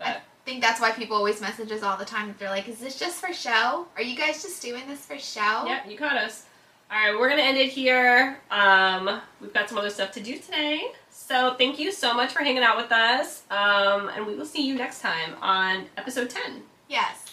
I 0.00 0.18
think 0.44 0.62
that's 0.62 0.80
why 0.80 0.90
people 0.92 1.16
always 1.16 1.40
message 1.40 1.70
us 1.72 1.82
all 1.82 1.96
the 1.96 2.04
time. 2.04 2.34
They're 2.38 2.50
like, 2.50 2.68
"Is 2.68 2.78
this 2.78 2.98
just 2.98 3.20
for 3.20 3.32
show? 3.32 3.86
Are 3.96 4.02
you 4.02 4.16
guys 4.16 4.42
just 4.42 4.60
doing 4.62 4.86
this 4.88 5.04
for 5.06 5.18
show?" 5.18 5.64
yeah, 5.66 5.86
you 5.88 5.96
caught 5.96 6.16
us. 6.16 6.44
All 6.90 6.96
right, 6.98 7.18
we're 7.18 7.28
gonna 7.28 7.42
end 7.42 7.58
it 7.58 7.68
here. 7.68 8.38
Um, 8.50 9.20
we've 9.40 9.52
got 9.52 9.68
some 9.68 9.76
other 9.78 9.90
stuff 9.90 10.10
to 10.12 10.20
do 10.20 10.38
today. 10.38 10.90
So 11.10 11.54
thank 11.58 11.78
you 11.78 11.92
so 11.92 12.14
much 12.14 12.32
for 12.32 12.38
hanging 12.42 12.62
out 12.62 12.76
with 12.78 12.90
us. 12.92 13.42
Um, 13.50 14.08
and 14.08 14.26
we 14.26 14.34
will 14.34 14.46
see 14.46 14.66
you 14.66 14.74
next 14.74 15.00
time 15.02 15.34
on 15.42 15.84
episode 15.98 16.30
ten. 16.30 16.62
Yes. 16.88 17.27